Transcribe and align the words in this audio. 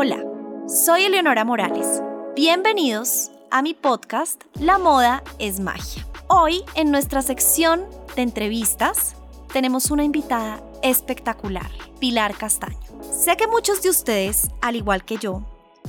Hola, 0.00 0.22
soy 0.68 1.06
Eleonora 1.06 1.44
Morales. 1.44 2.00
Bienvenidos 2.36 3.32
a 3.50 3.62
mi 3.62 3.74
podcast 3.74 4.44
La 4.60 4.78
moda 4.78 5.24
es 5.40 5.58
magia. 5.58 6.06
Hoy 6.28 6.62
en 6.76 6.92
nuestra 6.92 7.20
sección 7.20 7.84
de 8.14 8.22
entrevistas 8.22 9.16
tenemos 9.52 9.90
una 9.90 10.04
invitada 10.04 10.62
espectacular, 10.84 11.68
Pilar 11.98 12.36
Castaño. 12.36 12.78
Sé 13.10 13.36
que 13.36 13.48
muchos 13.48 13.82
de 13.82 13.90
ustedes, 13.90 14.52
al 14.60 14.76
igual 14.76 15.04
que 15.04 15.16
yo, 15.16 15.42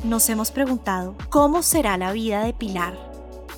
nos 0.03 0.27
hemos 0.29 0.49
preguntado 0.49 1.13
cómo 1.29 1.61
será 1.61 1.95
la 1.99 2.11
vida 2.11 2.43
de 2.43 2.53
Pilar 2.53 2.97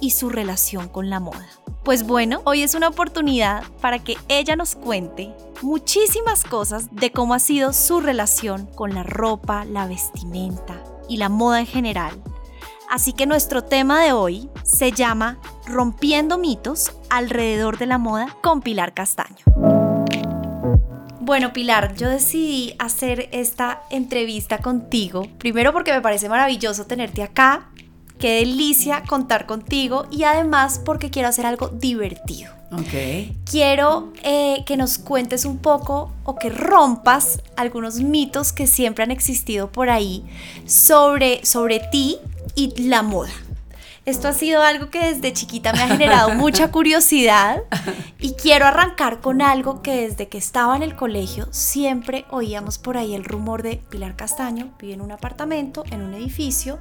y 0.02 0.11
su 0.11 0.28
relación 0.28 0.89
con 0.89 1.10
la 1.10 1.21
moda. 1.21 1.47
Pues 1.86 2.06
bueno, 2.06 2.42
hoy 2.43 2.64
es 2.64 2.75
una 2.75 2.89
oportunidad 2.89 3.64
para 3.79 4.00
que 4.00 4.18
ella 4.28 4.57
nos 4.57 4.75
cuente 4.75 5.33
muchísimas 5.61 6.43
cosas 6.43 6.93
de 6.93 7.11
cómo 7.11 7.33
ha 7.33 7.39
sido 7.39 7.74
su 7.74 8.01
relación 8.01 8.68
con 8.75 8.93
la 8.93 9.04
ropa, 9.04 9.65
la 9.65 9.87
vestimenta 9.87 10.84
y 11.07 11.18
la 11.18 11.29
moda 11.29 11.60
en 11.60 11.68
general. 11.68 12.21
Así 12.89 13.14
que 13.14 13.25
nuestro 13.25 13.64
tema 13.64 14.04
de 14.04 14.11
hoy 14.11 14.50
se 14.64 14.92
llama 14.92 15.39
Rompiendo 15.65 16.37
mitos 16.37 16.92
alrededor 17.10 17.78
de 17.78 17.86
la 17.86 17.97
moda 17.97 18.36
con 18.42 18.61
Pilar 18.61 18.93
Castaño. 18.93 19.46
Bueno, 21.21 21.54
Pilar, 21.54 21.96
yo 21.96 22.09
decidí 22.09 22.75
hacer 22.79 23.29
esta 23.32 23.84
entrevista 23.89 24.57
contigo, 24.57 25.28
primero 25.37 25.71
porque 25.71 25.93
me 25.93 26.01
parece 26.01 26.28
maravilloso 26.28 26.86
tenerte 26.86 27.23
acá, 27.23 27.70
qué 28.21 28.36
delicia 28.36 29.04
contar 29.04 29.46
contigo 29.48 30.06
y 30.11 30.24
además 30.24 30.79
porque 30.86 31.10
quiero 31.10 31.28
hacer 31.28 31.46
algo 31.46 31.70
divertido. 31.70 32.53
Ok. 32.72 33.34
Quiero 33.50 34.14
eh, 34.23 34.64
que 34.66 34.78
nos 34.78 34.98
cuentes 34.98 35.44
un 35.44 35.58
poco 35.58 36.14
o 36.23 36.36
que 36.36 36.50
rompas 36.50 37.42
algunos 37.58 38.00
mitos 38.00 38.54
que 38.54 38.68
siempre 38.68 39.04
han 39.04 39.12
existido 39.12 39.72
por 39.72 39.90
ahí 39.90 40.23
sobre, 40.66 41.44
sobre 41.44 41.82
ti 41.92 42.20
y 42.56 42.88
la 42.88 43.02
moda. 43.02 43.32
Esto 44.06 44.28
ha 44.28 44.34
sido 44.34 44.64
algo 44.64 44.90
que 44.90 45.14
desde 45.14 45.34
chiquita 45.34 45.73
me 45.73 45.82
ha 45.82 45.88
generado 45.88 46.30
mucha 46.36 46.72
curiosidad 46.72 47.62
y 48.22 48.33
quiero 48.33 48.67
arrancar 48.67 49.19
con 49.19 49.41
algo 49.41 49.81
que 49.81 50.08
desde 50.08 50.27
que 50.27 50.38
estaba 50.38 50.75
en 50.75 50.83
el 50.83 50.95
colegio 50.95 51.47
siempre 51.50 52.25
oíamos 52.30 52.77
por 52.77 52.95
ahí 52.95 53.16
el 53.16 53.25
rumor 53.25 53.64
de 53.64 53.81
Pilar 53.89 54.16
Castaño 54.16 54.69
vive 54.80 54.94
en 54.94 55.02
un 55.02 55.11
apartamento, 55.11 55.83
en 55.89 56.03
un 56.03 56.14
edificio 56.14 56.77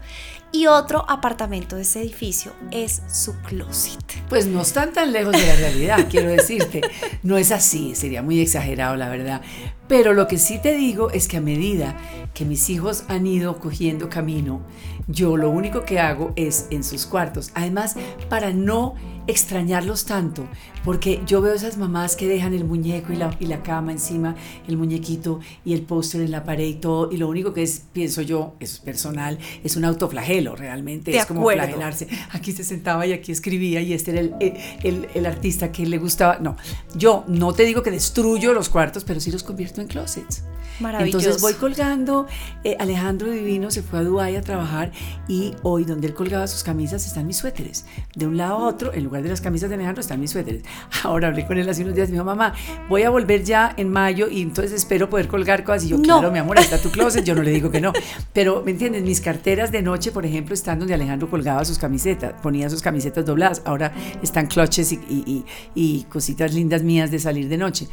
y 0.52 0.66
otro 0.66 1.08
apartamento 1.08 1.76
de 1.76 1.82
ese 1.82 2.02
edificio 2.02 2.52
es 2.70 3.02
su 3.08 3.34
closet. 3.40 4.04
Pues 4.28 4.46
no 4.46 4.60
están 4.60 4.92
tan 4.92 5.12
lejos 5.12 5.32
de 5.32 5.46
la 5.46 5.56
realidad, 5.56 6.06
quiero 6.10 6.30
decirte. 6.30 6.82
No 7.22 7.38
es 7.38 7.52
así, 7.52 7.94
sería 7.94 8.22
muy 8.22 8.40
exagerado 8.40 8.96
la 8.96 9.08
verdad. 9.08 9.40
Pero 9.88 10.12
lo 10.12 10.26
que 10.28 10.38
sí 10.38 10.60
te 10.60 10.74
digo 10.74 11.10
es 11.10 11.26
que 11.26 11.38
a 11.38 11.40
medida 11.40 11.96
que 12.34 12.44
mis 12.44 12.68
hijos 12.68 13.04
han 13.08 13.26
ido 13.26 13.58
cogiendo 13.58 14.08
camino, 14.08 14.60
yo 15.08 15.36
lo 15.36 15.50
único 15.50 15.84
que 15.84 15.98
hago 16.00 16.32
es 16.36 16.66
en 16.70 16.84
sus 16.84 17.06
cuartos. 17.06 17.50
Además, 17.54 17.96
para 18.28 18.52
no 18.52 18.94
extrañarlos 19.26 20.04
tanto, 20.04 20.46
porque 20.84 21.20
yo 21.26 21.40
veo 21.40 21.54
esas 21.54 21.76
mamás 21.76 22.16
que 22.16 22.26
dejan 22.26 22.54
el 22.54 22.64
muñeco 22.64 23.12
y 23.12 23.16
la, 23.16 23.36
y 23.38 23.46
la 23.46 23.62
cama 23.62 23.92
encima, 23.92 24.34
el 24.66 24.76
muñequito 24.76 25.40
y 25.64 25.74
el 25.74 25.82
póster 25.82 26.22
en 26.22 26.30
la 26.30 26.44
pared 26.44 26.66
y 26.66 26.74
todo, 26.74 27.10
y 27.12 27.16
lo 27.16 27.28
único 27.28 27.52
que 27.52 27.62
es, 27.62 27.82
pienso 27.92 28.22
yo, 28.22 28.54
es 28.60 28.78
personal, 28.78 29.38
es 29.62 29.76
un 29.76 29.84
autoflagelo 29.84 30.56
realmente, 30.56 31.16
es 31.16 31.26
como 31.26 31.48
flagelarse. 31.48 32.08
Aquí 32.32 32.52
se 32.52 32.64
sentaba 32.64 33.06
y 33.06 33.12
aquí 33.12 33.32
escribía 33.32 33.80
y 33.80 33.92
este 33.92 34.12
era 34.12 34.20
el, 34.20 34.34
el, 34.82 35.08
el, 35.14 35.26
artista 35.26 35.70
que 35.72 35.86
le 35.86 35.98
gustaba. 35.98 36.38
No, 36.38 36.56
yo 36.94 37.24
no 37.28 37.52
te 37.52 37.64
digo 37.64 37.82
que 37.82 37.90
destruyo 37.90 38.52
los 38.52 38.68
cuartos, 38.68 39.04
pero 39.04 39.20
sí 39.20 39.30
los 39.30 39.42
convierto 39.42 39.80
en 39.80 39.88
closets. 39.88 40.44
Maravilloso. 40.80 41.18
Entonces 41.18 41.42
voy 41.42 41.54
colgando, 41.54 42.26
eh, 42.64 42.76
Alejandro 42.78 43.30
Divino 43.30 43.70
se 43.70 43.82
fue 43.82 43.98
a 43.98 44.02
Dubái 44.02 44.36
a 44.36 44.42
trabajar 44.42 44.92
y 45.28 45.54
hoy 45.62 45.84
donde 45.84 46.06
él 46.06 46.14
colgaba 46.14 46.46
sus 46.46 46.62
camisas 46.62 47.06
están 47.06 47.26
mis 47.26 47.36
suéteres. 47.36 47.84
De 48.14 48.26
un 48.26 48.36
lado 48.36 48.56
a 48.56 48.66
otro, 48.66 48.94
en 48.94 49.02
lugar 49.10 49.24
de 49.24 49.28
las 49.28 49.40
camisas 49.40 49.68
de 49.68 49.74
Alejandro 49.74 50.00
están 50.00 50.20
mis 50.20 50.30
suéteres. 50.30 50.62
Ahora 51.02 51.28
hablé 51.28 51.44
con 51.44 51.58
él 51.58 51.68
hace 51.68 51.82
unos 51.82 51.94
días 51.94 52.08
y 52.08 52.12
me 52.12 52.16
dijo, 52.16 52.24
mamá, 52.24 52.54
voy 52.88 53.02
a 53.02 53.10
volver 53.10 53.42
ya 53.42 53.74
en 53.76 53.90
mayo 53.90 54.28
y 54.28 54.40
entonces 54.40 54.72
espero 54.72 55.10
poder 55.10 55.26
colgar 55.26 55.64
cosas. 55.64 55.84
Y 55.84 55.88
yo, 55.88 56.00
claro, 56.00 56.30
mi 56.30 56.38
amor, 56.38 56.58
está 56.58 56.80
tu 56.80 56.90
closet. 56.90 57.24
Yo 57.24 57.34
no 57.34 57.42
le 57.42 57.50
digo 57.50 57.70
que 57.70 57.80
no. 57.80 57.92
Pero, 58.32 58.62
¿me 58.64 58.70
entiendes? 58.70 59.02
Mis 59.02 59.20
carteras 59.20 59.72
de 59.72 59.82
noche, 59.82 60.12
por 60.12 60.24
ejemplo, 60.24 60.54
están 60.54 60.78
donde 60.78 60.94
Alejandro 60.94 61.28
colgaba 61.28 61.64
sus 61.64 61.78
camisetas, 61.78 62.34
ponía 62.40 62.70
sus 62.70 62.82
camisetas 62.82 63.26
dobladas. 63.26 63.62
Ahora 63.64 63.92
están 64.22 64.46
cloches 64.46 64.92
y, 64.92 65.00
y, 65.08 65.44
y 65.74 66.04
cositas 66.04 66.54
lindas 66.54 66.84
mías 66.84 67.10
de 67.10 67.18
salir 67.18 67.48
de 67.48 67.56
noche. 67.56 67.88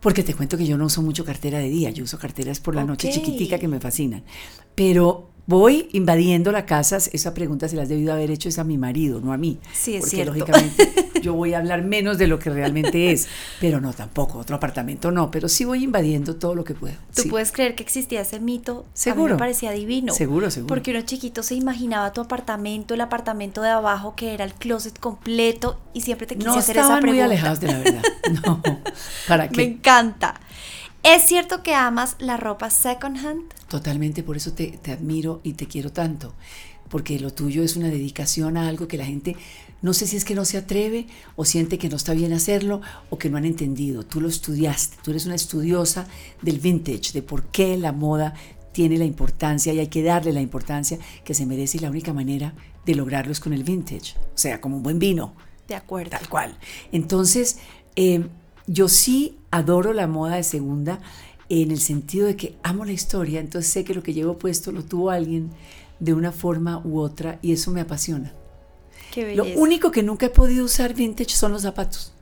Porque 0.00 0.22
te 0.22 0.34
cuento 0.34 0.56
que 0.56 0.64
yo 0.64 0.78
no 0.78 0.86
uso 0.86 1.02
mucho 1.02 1.24
cartera 1.24 1.58
de 1.58 1.68
día, 1.68 1.90
yo 1.90 2.04
uso 2.04 2.18
carteras 2.18 2.58
por 2.58 2.74
la 2.74 2.84
noche 2.84 3.10
chiquitica 3.10 3.58
que 3.58 3.68
me 3.68 3.80
fascinan. 3.80 4.24
Pero 4.74 5.29
voy 5.50 5.88
invadiendo 5.92 6.52
la 6.52 6.64
casa, 6.64 6.96
esa 6.96 7.34
pregunta 7.34 7.68
se 7.68 7.74
la 7.74 7.82
has 7.82 7.88
debido 7.88 8.12
haber 8.12 8.30
hecho 8.30 8.48
es 8.48 8.58
a 8.60 8.64
mi 8.64 8.78
marido, 8.78 9.20
no 9.20 9.32
a 9.32 9.36
mí. 9.36 9.58
Sí, 9.72 9.96
es 9.96 10.02
porque 10.02 10.16
cierto. 10.16 10.32
lógicamente 10.34 11.10
yo 11.22 11.34
voy 11.34 11.54
a 11.54 11.58
hablar 11.58 11.82
menos 11.82 12.18
de 12.18 12.28
lo 12.28 12.38
que 12.38 12.50
realmente 12.50 13.10
es, 13.10 13.26
pero 13.60 13.80
no 13.80 13.92
tampoco, 13.92 14.38
otro 14.38 14.54
apartamento 14.54 15.10
no, 15.10 15.32
pero 15.32 15.48
sí 15.48 15.64
voy 15.64 15.82
invadiendo 15.82 16.36
todo 16.36 16.54
lo 16.54 16.62
que 16.62 16.74
puedo. 16.74 16.94
¿Tú 17.14 17.22
sí. 17.22 17.28
puedes 17.28 17.50
creer 17.50 17.74
que 17.74 17.82
existía 17.82 18.20
ese 18.20 18.38
mito? 18.38 18.86
Seguro. 18.94 19.24
A 19.24 19.26
mí 19.26 19.32
me 19.32 19.38
parecía 19.38 19.72
divino. 19.72 20.14
Seguro, 20.14 20.52
seguro. 20.52 20.68
Porque 20.68 20.92
uno 20.92 21.02
chiquito 21.02 21.42
se 21.42 21.56
imaginaba 21.56 22.12
tu 22.12 22.20
apartamento, 22.20 22.94
el 22.94 23.00
apartamento 23.00 23.60
de 23.60 23.70
abajo 23.70 24.14
que 24.14 24.34
era 24.34 24.44
el 24.44 24.54
closet 24.54 24.96
completo 25.00 25.80
y 25.92 26.02
siempre 26.02 26.28
te 26.28 26.36
quise 26.36 26.46
no 26.46 26.54
hacer 26.54 26.76
esa 26.76 26.82
estaban 26.82 27.02
pregunta. 27.02 27.24
muy 27.26 27.32
alejados 27.32 27.58
de 27.58 27.66
la 27.66 27.78
verdad. 27.78 28.02
No, 28.46 28.62
¿para 29.26 29.48
qué? 29.48 29.56
Me 29.56 29.62
encanta. 29.64 30.40
¿Es 31.02 31.22
cierto 31.22 31.62
que 31.62 31.74
amas 31.74 32.16
la 32.18 32.36
ropa 32.36 32.70
second 32.70 33.16
hand? 33.18 33.54
Totalmente, 33.68 34.22
por 34.22 34.36
eso 34.36 34.52
te, 34.52 34.78
te, 34.82 34.92
admiro 34.92 35.40
y 35.42 35.54
te 35.54 35.66
quiero 35.66 35.92
tanto, 35.92 36.34
porque 36.88 37.18
lo 37.18 37.32
tuyo 37.32 37.62
es 37.62 37.76
una 37.76 37.88
dedicación 37.88 38.56
a 38.56 38.68
algo 38.68 38.86
que 38.86 38.98
la 38.98 39.06
gente 39.06 39.36
no 39.82 39.94
sé 39.94 40.06
si 40.06 40.16
es 40.16 40.24
que 40.24 40.34
no 40.34 40.44
se 40.44 40.58
atreve 40.58 41.06
o 41.36 41.44
siente 41.44 41.78
que 41.78 41.88
no 41.88 41.96
está 41.96 42.12
bien 42.12 42.32
hacerlo 42.32 42.82
o 43.08 43.18
que 43.18 43.30
no 43.30 43.38
han 43.38 43.46
entendido. 43.46 44.04
Tú 44.04 44.20
lo 44.20 44.28
estudiaste, 44.28 44.98
tú 45.02 45.10
eres 45.10 45.26
una 45.26 45.34
estudiosa 45.34 46.06
del 46.42 46.58
vintage, 46.58 47.12
de 47.12 47.22
por 47.22 47.44
qué 47.44 47.76
la 47.78 47.92
moda 47.92 48.34
tiene 48.72 48.98
la 48.98 49.04
importancia 49.04 49.72
y 49.72 49.78
hay 49.78 49.88
que 49.88 50.02
darle 50.02 50.32
la 50.32 50.42
importancia 50.42 50.98
que 51.24 51.34
se 51.34 51.46
merece 51.46 51.78
y 51.78 51.80
la 51.80 51.90
única 51.90 52.12
manera 52.12 52.54
de 52.84 52.94
lograrlo 52.94 53.32
es 53.32 53.40
con 53.40 53.52
el 53.52 53.64
vintage, 53.64 54.16
o 54.18 54.38
sea, 54.38 54.60
como 54.60 54.76
un 54.76 54.82
buen 54.82 54.98
vino. 54.98 55.34
De 55.66 55.74
acuerdo. 55.74 56.10
Tal 56.10 56.28
cual. 56.28 56.58
Entonces, 56.92 57.58
eh, 57.96 58.26
yo 58.66 58.88
sí 58.88 59.38
adoro 59.50 59.92
la 59.92 60.06
moda 60.06 60.36
de 60.36 60.42
segunda 60.42 61.00
en 61.48 61.70
el 61.70 61.80
sentido 61.80 62.26
de 62.26 62.36
que 62.36 62.56
amo 62.62 62.84
la 62.84 62.92
historia, 62.92 63.40
entonces 63.40 63.72
sé 63.72 63.84
que 63.84 63.94
lo 63.94 64.02
que 64.02 64.14
llevo 64.14 64.38
puesto 64.38 64.70
lo 64.70 64.84
tuvo 64.84 65.10
alguien 65.10 65.50
de 65.98 66.14
una 66.14 66.32
forma 66.32 66.80
u 66.84 67.00
otra 67.00 67.38
y 67.42 67.52
eso 67.52 67.70
me 67.70 67.80
apasiona. 67.80 68.32
Qué 69.12 69.34
lo 69.34 69.44
único 69.56 69.90
que 69.90 70.04
nunca 70.04 70.26
he 70.26 70.30
podido 70.30 70.64
usar 70.64 70.94
vintage 70.94 71.34
son 71.34 71.52
los 71.52 71.62
zapatos. 71.62 72.12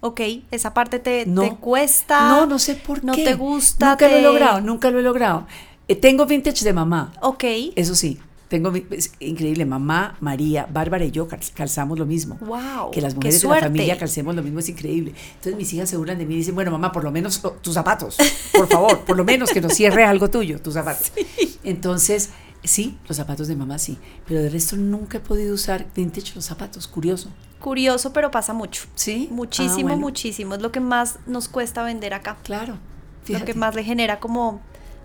Ok, 0.00 0.20
esa 0.50 0.74
parte 0.74 0.98
te, 0.98 1.26
no, 1.26 1.42
te 1.42 1.56
cuesta. 1.56 2.28
No, 2.28 2.46
no 2.46 2.58
sé 2.58 2.74
por 2.76 3.02
no 3.02 3.14
qué. 3.14 3.24
No 3.24 3.30
te 3.30 3.36
gusta. 3.36 3.90
Nunca 3.90 4.06
te... 4.06 4.12
lo 4.12 4.18
he 4.18 4.22
logrado, 4.22 4.60
nunca 4.60 4.90
lo 4.90 5.00
he 5.00 5.02
logrado. 5.02 5.46
Eh, 5.88 5.96
tengo 5.96 6.26
vintage 6.26 6.64
de 6.64 6.72
mamá. 6.72 7.12
Ok. 7.20 7.44
Eso 7.74 7.94
sí. 7.94 8.18
Tengo, 8.48 8.72
es 8.90 9.12
increíble, 9.20 9.64
mamá, 9.64 10.16
María, 10.20 10.66
Bárbara 10.70 11.04
y 11.04 11.10
yo 11.10 11.26
calzamos 11.54 11.98
lo 11.98 12.06
mismo. 12.06 12.36
Wow. 12.40 12.90
Que 12.92 13.00
las 13.00 13.14
mujeres 13.14 13.40
de 13.40 13.48
la 13.48 13.60
familia 13.60 13.98
calcemos 13.98 14.34
lo 14.34 14.42
mismo 14.42 14.58
es 14.58 14.68
increíble. 14.68 15.14
Entonces 15.36 15.56
mis 15.56 15.72
hijas 15.72 15.88
se 15.88 15.96
burlan 15.96 16.18
de 16.18 16.26
mí 16.26 16.34
y 16.34 16.38
dicen, 16.38 16.54
bueno, 16.54 16.70
mamá, 16.70 16.92
por 16.92 17.04
lo 17.04 17.10
menos 17.10 17.42
oh, 17.44 17.52
tus 17.52 17.74
zapatos, 17.74 18.16
por 18.52 18.68
favor, 18.68 19.00
por 19.00 19.16
lo 19.16 19.24
menos 19.24 19.50
que 19.50 19.60
nos 19.60 19.72
cierre 19.72 20.04
algo 20.04 20.28
tuyo, 20.28 20.60
tus 20.60 20.74
zapatos. 20.74 21.12
Sí. 21.34 21.58
Entonces, 21.64 22.30
sí, 22.62 22.96
los 23.08 23.16
zapatos 23.16 23.48
de 23.48 23.56
mamá 23.56 23.78
sí, 23.78 23.98
pero 24.26 24.40
de 24.40 24.50
resto 24.50 24.76
nunca 24.76 25.18
he 25.18 25.20
podido 25.20 25.54
usar 25.54 25.86
vintage 25.94 26.32
los 26.34 26.44
zapatos, 26.44 26.86
curioso. 26.86 27.30
Curioso, 27.60 28.12
pero 28.12 28.30
pasa 28.30 28.52
mucho. 28.52 28.84
Sí. 28.94 29.28
Muchísimo, 29.30 29.88
ah, 29.88 29.92
bueno. 29.92 29.96
muchísimo. 29.98 30.54
Es 30.54 30.62
lo 30.62 30.70
que 30.70 30.80
más 30.80 31.18
nos 31.26 31.48
cuesta 31.48 31.82
vender 31.82 32.12
acá. 32.12 32.36
Claro. 32.42 32.78
Fíjate. 33.24 33.46
Lo 33.46 33.46
que 33.46 33.58
más 33.58 33.74
le 33.74 33.82
genera 33.82 34.20
como 34.20 34.60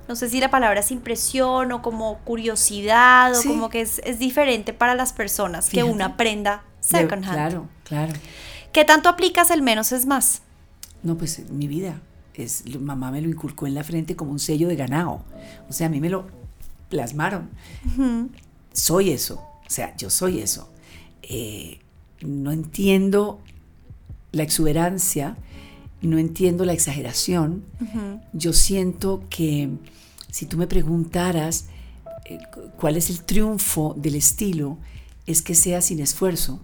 no 0.10 0.16
sé 0.16 0.28
si 0.28 0.40
la 0.40 0.50
palabra 0.50 0.80
es 0.80 0.90
impresión 0.90 1.72
o 1.72 1.84
como 1.84 2.18
curiosidad 2.26 3.32
o 3.38 3.44
como 3.44 3.70
que 3.70 3.82
es, 3.82 4.02
es 4.04 4.18
diferente 4.18 4.74
para 4.74 4.96
las 4.96 5.14
personas 5.14 5.70
que 5.70 5.84
una 5.84 6.18
prenda 6.18 6.64
second 6.80 7.24
hand. 7.24 7.34
Claro, 7.36 7.70
claro. 7.84 8.14
¿Qué 8.74 8.86
tanto 8.86 9.08
aplicas 9.08 9.52
el 9.52 9.62
menos 9.62 9.92
es 9.92 10.08
más? 10.08 10.42
No, 11.04 11.16
pues 11.16 11.48
mi 11.52 11.68
vida. 11.68 12.02
Es, 12.34 12.64
mamá 12.80 13.12
me 13.12 13.22
lo 13.22 13.30
inculcó 13.30 13.68
en 13.68 13.76
la 13.76 13.84
frente 13.84 14.16
como 14.16 14.32
un 14.32 14.40
sello 14.40 14.68
de 14.68 14.76
ganado. 14.76 15.24
O 15.70 15.74
sea, 15.74 15.86
a 15.86 15.90
mí 15.92 16.02
me 16.02 16.10
lo 16.10 16.26
plasmaron. 16.90 17.52
Soy 18.74 19.12
eso. 19.12 19.36
O 19.36 19.70
sea, 19.70 19.96
yo 19.96 20.10
soy 20.10 20.40
eso. 20.40 20.72
Eh, 21.22 21.82
no 22.22 22.52
entiendo 22.52 23.42
la 24.32 24.42
exuberancia, 24.42 25.38
no 26.02 26.18
entiendo 26.18 26.66
la 26.66 26.74
exageración. 26.74 27.64
Yo 28.34 28.54
siento 28.54 29.24
que 29.30 29.70
si 30.32 30.46
tú 30.46 30.58
me 30.58 30.68
preguntaras 30.68 31.66
eh, 32.26 32.38
cu- 32.54 32.70
cuál 32.78 32.96
es 32.98 33.10
el 33.10 33.24
triunfo 33.24 33.96
del 33.98 34.16
estilo, 34.16 34.78
es 35.26 35.42
que 35.42 35.56
sea 35.56 35.82
sin 35.82 36.00
esfuerzo. 36.00 36.62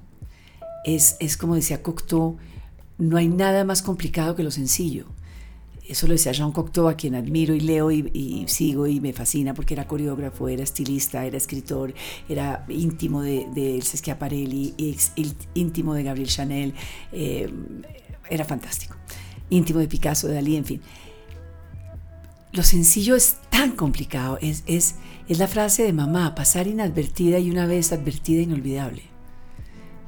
Es, 0.85 1.17
es 1.19 1.35
como 1.37 1.55
decía 1.55 1.81
Cocteau, 1.81 2.37
no 2.97 3.17
hay 3.17 3.27
nada 3.27 3.63
más 3.65 3.81
complicado 3.81 4.35
que 4.35 4.43
lo 4.43 4.51
sencillo. 4.51 5.07
eso 5.87 6.07
lo 6.07 6.13
decía 6.13 6.31
Jean 6.31 6.51
Cocteau, 6.51 6.87
a 6.87 6.95
quien 6.95 7.13
admiro 7.15 7.53
y 7.53 7.59
leo 7.59 7.91
y, 7.91 8.45
sigo 8.47 8.87
y 8.87 8.99
me 9.01 9.11
fascina 9.13 9.53
porque 9.53 9.73
era 9.73 9.87
coreógrafo, 9.87 10.47
era 10.47 10.63
estilista, 10.63 11.25
era 11.25 11.37
escritor, 11.37 11.93
era 12.29 12.65
íntimo 12.69 13.21
de, 13.21 13.45
de 13.53 13.75
Elsa 13.75 13.97
Schiaparelli, 13.97 14.73
íntimo 15.55 15.93
de 15.93 16.03
Gabriel 16.03 16.29
Chanel, 16.29 16.73
eh, 17.11 17.51
era 18.29 18.45
fantástico, 18.45 18.95
íntimo 19.49 19.79
de 19.79 19.87
Picasso, 19.87 20.27
de 20.27 20.35
Dalí, 20.35 20.55
en 20.55 20.65
fin. 20.65 20.81
Lo 22.51 22.63
sencillo 22.63 23.15
es 23.15 23.37
tan 23.49 23.71
complicado, 23.71 24.37
es, 24.41 24.63
es, 24.65 24.95
es 25.27 25.39
la 25.39 25.47
frase 25.47 25.83
de 25.83 25.93
mamá, 25.93 26.35
pasar 26.35 26.67
inadvertida 26.67 27.39
y 27.39 27.51
una 27.51 27.65
vez 27.65 27.91
advertida 27.91 28.41
inolvidable. 28.41 29.03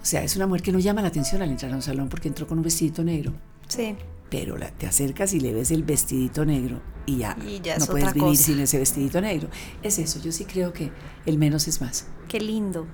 O 0.01 0.05
sea, 0.05 0.23
es 0.23 0.35
una 0.35 0.47
mujer 0.47 0.61
que 0.61 0.71
no 0.71 0.79
llama 0.79 1.01
la 1.01 1.09
atención 1.09 1.41
al 1.41 1.49
entrar 1.49 1.73
a 1.73 1.75
un 1.75 1.81
salón 1.81 2.07
porque 2.07 2.29
entró 2.29 2.47
con 2.47 2.57
un 2.57 2.63
vestidito 2.63 3.03
negro. 3.03 3.33
Sí 3.67 3.95
pero 4.29 4.55
te 4.77 4.87
acercas 4.87 5.33
y 5.33 5.39
le 5.39 5.53
ves 5.53 5.71
el 5.71 5.83
vestidito 5.83 6.45
negro 6.45 6.81
y 7.05 7.17
ya, 7.17 7.37
no 7.79 7.85
puedes 7.85 8.13
vivir 8.13 8.35
sin 8.35 8.59
ese 8.59 8.77
vestidito 8.77 9.21
negro. 9.21 9.49
Es 9.81 9.99
eso, 9.99 10.19
yo 10.19 10.31
sí 10.31 10.45
creo 10.45 10.73
que 10.73 10.91
el 11.25 11.37
menos 11.37 11.67
es 11.67 11.79
más. 11.79 12.07
Qué 12.27 12.39
lindo. 12.41 12.85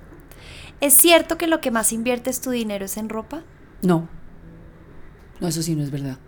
¿Es 0.80 0.94
cierto 0.94 1.36
que 1.36 1.48
lo 1.48 1.60
que 1.60 1.70
más 1.70 1.92
inviertes 1.92 2.40
tu 2.40 2.50
dinero 2.50 2.84
es 2.84 2.96
en 2.96 3.08
ropa? 3.08 3.42
No, 3.82 4.08
no, 5.40 5.48
eso 5.48 5.62
sí 5.62 5.74
no 5.74 5.82
es 5.82 5.90
verdad. 5.90 6.18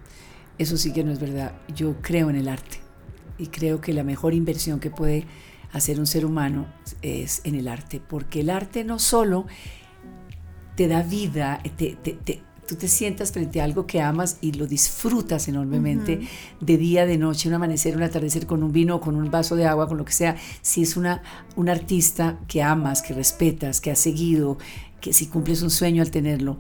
Eso 0.59 0.77
sí 0.77 0.93
que 0.93 1.05
no 1.05 1.13
es 1.13 1.21
verdad. 1.21 1.53
Yo 1.75 1.97
creo 2.01 2.31
en 2.31 2.37
el 2.37 2.49
arte 2.49 2.81
y 3.39 3.49
creo 3.49 3.81
que 3.81 3.93
la 3.93 4.05
mejor 4.05 4.35
inversión 4.35 4.81
que 4.81 4.91
puede 4.91 5.27
hacer 5.73 5.99
un 5.99 6.07
ser 6.07 6.25
humano 6.25 6.67
es 7.03 7.43
en 7.45 7.55
el 7.55 7.69
arte, 7.69 8.01
porque 8.01 8.41
el 8.41 8.51
arte 8.51 8.85
no 8.85 8.99
solo 8.99 9.47
te 10.75 10.89
da 10.89 11.03
vida, 11.03 11.61
te, 11.77 11.97
te, 11.97 12.43
tú 12.67 12.77
te 12.77 12.89
sientas 12.89 13.33
frente 13.33 13.61
a 13.61 13.65
algo 13.65 13.87
que 13.87 14.01
amas 14.01 14.39
y 14.41 14.53
lo 14.53 14.67
disfrutas 14.67 15.49
enormemente 15.49 16.21
de 16.61 16.77
día, 16.77 17.07
de 17.07 17.19
noche, 17.19 17.49
un 17.49 17.55
amanecer, 17.55 17.97
un 17.97 18.03
atardecer 18.03 18.47
con 18.47 18.63
un 18.63 18.73
vino, 18.73 19.01
con 19.01 19.17
un 19.17 19.31
vaso 19.31 19.57
de 19.57 19.67
agua, 19.67 19.89
con 19.89 19.97
lo 19.97 20.05
que 20.05 20.13
sea. 20.13 20.37
Si 20.63 20.83
es 20.83 20.97
una, 20.97 21.23
un 21.57 21.69
artista 21.69 22.39
que 22.49 22.63
amas, 22.63 23.03
que 23.03 23.15
respetas, 23.15 23.81
que 23.81 23.91
has 23.91 23.99
seguido, 23.99 24.59
que 25.01 25.13
si 25.13 25.27
cumples 25.27 25.63
un 25.63 25.71
sueño 25.71 26.03
al 26.03 26.11
tenerlo, 26.11 26.59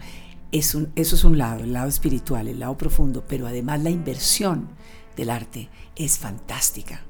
es 0.58 0.74
un, 0.74 0.92
eso 0.96 1.16
es 1.16 1.24
un 1.24 1.38
lado, 1.38 1.64
el 1.64 1.72
lado 1.72 1.88
espiritual, 1.88 2.48
el 2.48 2.60
lado 2.60 2.76
profundo, 2.76 3.24
pero 3.26 3.46
además 3.46 3.82
la 3.82 3.90
inversión 3.90 4.68
del 5.16 5.30
arte 5.30 5.68
es 5.94 6.18
fantástica. 6.18 7.02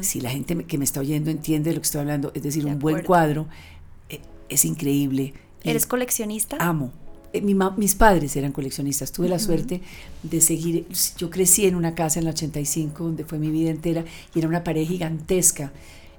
Si 0.00 0.22
la 0.22 0.30
gente 0.30 0.64
que 0.64 0.78
me 0.78 0.84
está 0.84 1.00
oyendo 1.00 1.30
entiende 1.30 1.74
lo 1.74 1.80
que 1.80 1.84
estoy 1.84 2.00
hablando, 2.00 2.32
es 2.34 2.42
decir, 2.42 2.64
un 2.64 2.78
buen 2.78 3.04
cuadro 3.04 3.46
eh, 4.08 4.20
es 4.48 4.64
increíble. 4.64 5.34
¿Eres 5.62 5.84
coleccionista? 5.84 6.56
Amo, 6.58 6.92
eh, 7.34 7.42
mis 7.42 7.94
padres 7.94 8.34
eran 8.36 8.52
coleccionistas. 8.52 9.12
Tuve 9.12 9.28
la 9.28 9.38
suerte 9.38 9.82
de 10.22 10.40
seguir. 10.40 10.86
Yo 11.18 11.28
crecí 11.28 11.66
en 11.66 11.74
una 11.74 11.94
casa 11.94 12.20
en 12.20 12.26
el 12.26 12.32
85, 12.32 13.04
donde 13.04 13.24
fue 13.26 13.38
mi 13.38 13.50
vida 13.50 13.70
entera, 13.70 14.02
y 14.34 14.38
era 14.38 14.48
una 14.48 14.64
pared 14.64 14.86
gigantesca 14.86 15.72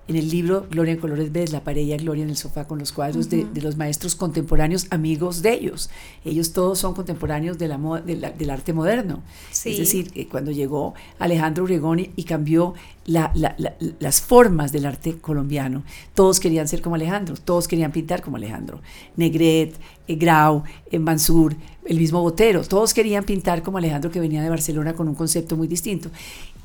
en 0.08 0.16
el 0.16 0.30
libro 0.30 0.68
Gloria 0.70 0.94
en 0.94 1.00
Colores 1.00 1.32
ves 1.32 1.52
la 1.52 1.64
pareja 1.64 1.96
Gloria 1.98 2.24
en 2.24 2.30
el 2.30 2.36
sofá 2.36 2.68
con 2.68 2.80
los 2.80 2.92
cuadros 2.92 3.30
de, 3.30 3.48
los 3.62 3.78
maestros 3.78 4.16
contemporáneos, 4.16 4.88
amigos 4.90 5.42
de 5.42 5.54
ellos. 5.54 5.90
Ellos 6.26 6.54
todos 6.54 6.80
son 6.80 6.94
contemporáneos 6.94 7.58
de 7.58 7.68
la, 7.68 7.78
del 7.78 8.50
arte 8.50 8.74
moderno. 8.74 9.22
Es 9.52 9.78
decir, 9.78 10.12
eh, 10.16 10.28
cuando 10.28 10.52
llegó 10.52 10.94
Alejandro 11.20 11.64
Obregón 11.64 12.00
y, 12.00 12.24
cambió 12.24 12.74
las 13.06 14.22
formas 14.22 14.72
del 14.72 14.86
arte 14.86 15.18
colombiano, 15.18 15.84
todos 16.14 16.40
querían 16.40 16.68
ser 16.68 16.82
como 16.82 16.96
Alejandro, 16.96 17.36
todos 17.36 17.68
querían 17.68 17.92
pintar 17.92 18.22
como 18.22 18.38
Alejandro. 18.38 18.82
Negret, 19.16 19.76
eh, 20.08 20.16
Grau, 20.16 20.64
eh, 20.90 21.00
Mansur, 21.00 21.56
el 21.86 21.98
mismo 21.98 22.22
Botero, 22.22 22.64
todos 22.64 22.94
querían 22.94 23.24
pintar 23.24 23.64
como 23.64 23.78
Alejandro 23.78 24.12
que 24.12 24.20
venía 24.20 24.42
de 24.42 24.50
Barcelona 24.50 24.94
con 24.94 25.08
un 25.08 25.16
concepto 25.16 25.56
muy 25.56 25.68
distinto. 25.68 26.10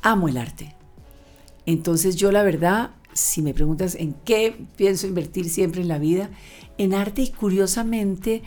Amo 0.01 0.27
el 0.27 0.37
arte. 0.37 0.75
Entonces 1.65 2.15
yo 2.15 2.31
la 2.31 2.43
verdad 2.43 2.91
si 3.17 3.41
me 3.41 3.53
preguntas 3.53 3.95
en 3.95 4.13
qué 4.25 4.55
pienso 4.75 5.07
invertir 5.07 5.49
siempre 5.49 5.81
en 5.81 5.87
la 5.87 5.97
vida, 5.97 6.29
en 6.77 6.93
arte 6.93 7.23
y 7.23 7.29
curiosamente 7.29 8.43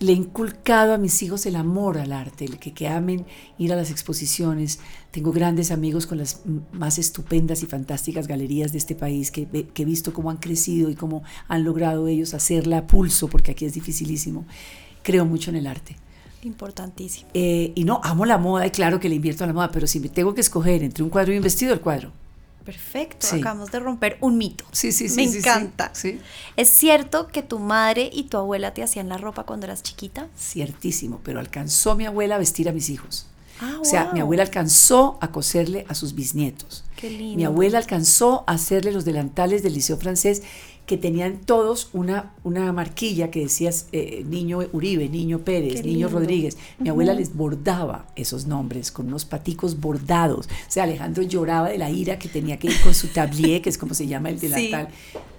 le 0.00 0.12
he 0.12 0.16
inculcado 0.16 0.94
a 0.94 0.98
mis 0.98 1.22
hijos 1.22 1.44
el 1.44 1.56
amor 1.56 1.98
al 1.98 2.12
arte, 2.12 2.46
el 2.46 2.58
que, 2.58 2.72
que 2.72 2.88
amen 2.88 3.26
ir 3.58 3.70
a 3.72 3.76
las 3.76 3.90
exposiciones. 3.90 4.80
Tengo 5.10 5.30
grandes 5.30 5.70
amigos 5.70 6.06
con 6.06 6.16
las 6.16 6.40
más 6.72 6.98
estupendas 6.98 7.62
y 7.62 7.66
fantásticas 7.66 8.26
galerías 8.26 8.72
de 8.72 8.78
este 8.78 8.94
país 8.94 9.30
que, 9.30 9.46
he 9.52 9.84
visto 9.84 10.14
cómo 10.14 10.30
han 10.30 10.38
crecido 10.38 10.88
y 10.88 10.94
cómo 10.94 11.22
han 11.48 11.64
logrado 11.64 12.08
ellos 12.08 12.32
hacerla 12.32 12.78
a 12.78 12.86
pulso, 12.86 13.28
porque 13.28 13.50
aquí 13.50 13.66
es 13.66 13.74
dificilísimo. 13.74 14.46
Creo 15.02 15.26
mucho 15.26 15.50
en 15.50 15.56
el 15.56 15.66
arte. 15.66 15.96
Importantísimo. 16.44 17.28
Eh, 17.34 17.72
y 17.74 17.84
no, 17.84 18.00
amo 18.02 18.24
la 18.24 18.38
moda 18.38 18.66
y 18.66 18.70
claro 18.70 19.00
que 19.00 19.10
le 19.10 19.16
invierto 19.16 19.44
a 19.44 19.46
la 19.46 19.52
moda, 19.52 19.70
pero 19.70 19.86
si 19.86 20.00
me 20.00 20.08
tengo 20.08 20.34
que 20.34 20.40
escoger 20.40 20.82
entre 20.82 21.04
un 21.04 21.10
cuadro 21.10 21.34
y 21.34 21.36
un 21.36 21.42
vestido, 21.42 21.74
el 21.74 21.80
cuadro. 21.80 22.10
Perfecto, 22.70 23.26
acabamos 23.34 23.72
de 23.72 23.80
romper 23.80 24.16
un 24.20 24.38
mito. 24.38 24.64
Sí, 24.70 24.92
sí, 24.92 25.08
sí. 25.08 25.16
Me 25.16 25.24
encanta. 25.24 25.90
Sí, 25.92 26.20
¿Es 26.56 26.68
cierto 26.68 27.26
que 27.26 27.42
tu 27.42 27.58
madre 27.58 28.08
y 28.12 28.24
tu 28.24 28.36
abuela 28.36 28.72
te 28.72 28.84
hacían 28.84 29.08
la 29.08 29.16
ropa 29.16 29.44
cuando 29.44 29.66
eras 29.66 29.82
chiquita? 29.82 30.28
Ciertísimo, 30.38 31.20
pero 31.24 31.40
alcanzó 31.40 31.96
mi 31.96 32.06
abuela 32.06 32.36
a 32.36 32.38
vestir 32.38 32.68
a 32.68 32.72
mis 32.72 32.88
hijos. 32.88 33.26
Ah, 33.60 33.78
o 33.80 33.84
sea, 33.84 34.12
mi 34.12 34.20
abuela 34.20 34.44
alcanzó 34.44 35.18
a 35.20 35.32
coserle 35.32 35.84
a 35.88 35.94
sus 35.94 36.14
bisnietos. 36.14 36.84
Qué 36.96 37.10
lindo. 37.10 37.36
Mi 37.36 37.44
abuela 37.44 37.78
alcanzó 37.78 38.44
a 38.46 38.52
hacerle 38.52 38.92
los 38.92 39.04
delantales 39.04 39.62
del 39.62 39.74
liceo 39.74 39.96
francés 39.96 40.42
que 40.90 40.98
tenían 40.98 41.38
todos 41.38 41.88
una, 41.92 42.32
una 42.42 42.72
marquilla 42.72 43.30
que 43.30 43.42
decía 43.42 43.70
eh, 43.92 44.24
niño 44.28 44.58
Uribe, 44.72 45.08
niño 45.08 45.38
Pérez, 45.38 45.84
niño 45.84 46.08
Rodríguez. 46.08 46.58
Mi 46.80 46.88
abuela 46.88 47.14
les 47.14 47.36
bordaba 47.36 48.08
esos 48.16 48.48
nombres 48.48 48.90
con 48.90 49.06
unos 49.06 49.24
paticos 49.24 49.78
bordados. 49.78 50.48
O 50.48 50.50
sea, 50.66 50.82
Alejandro 50.82 51.22
lloraba 51.22 51.68
de 51.68 51.78
la 51.78 51.90
ira 51.90 52.18
que 52.18 52.28
tenía 52.28 52.58
que 52.58 52.66
ir 52.66 52.80
con 52.82 52.92
su 52.92 53.06
tablier, 53.06 53.62
que 53.62 53.70
es 53.70 53.78
como 53.78 53.94
se 53.94 54.08
llama 54.08 54.30
el 54.30 54.40
delantal, 54.40 54.88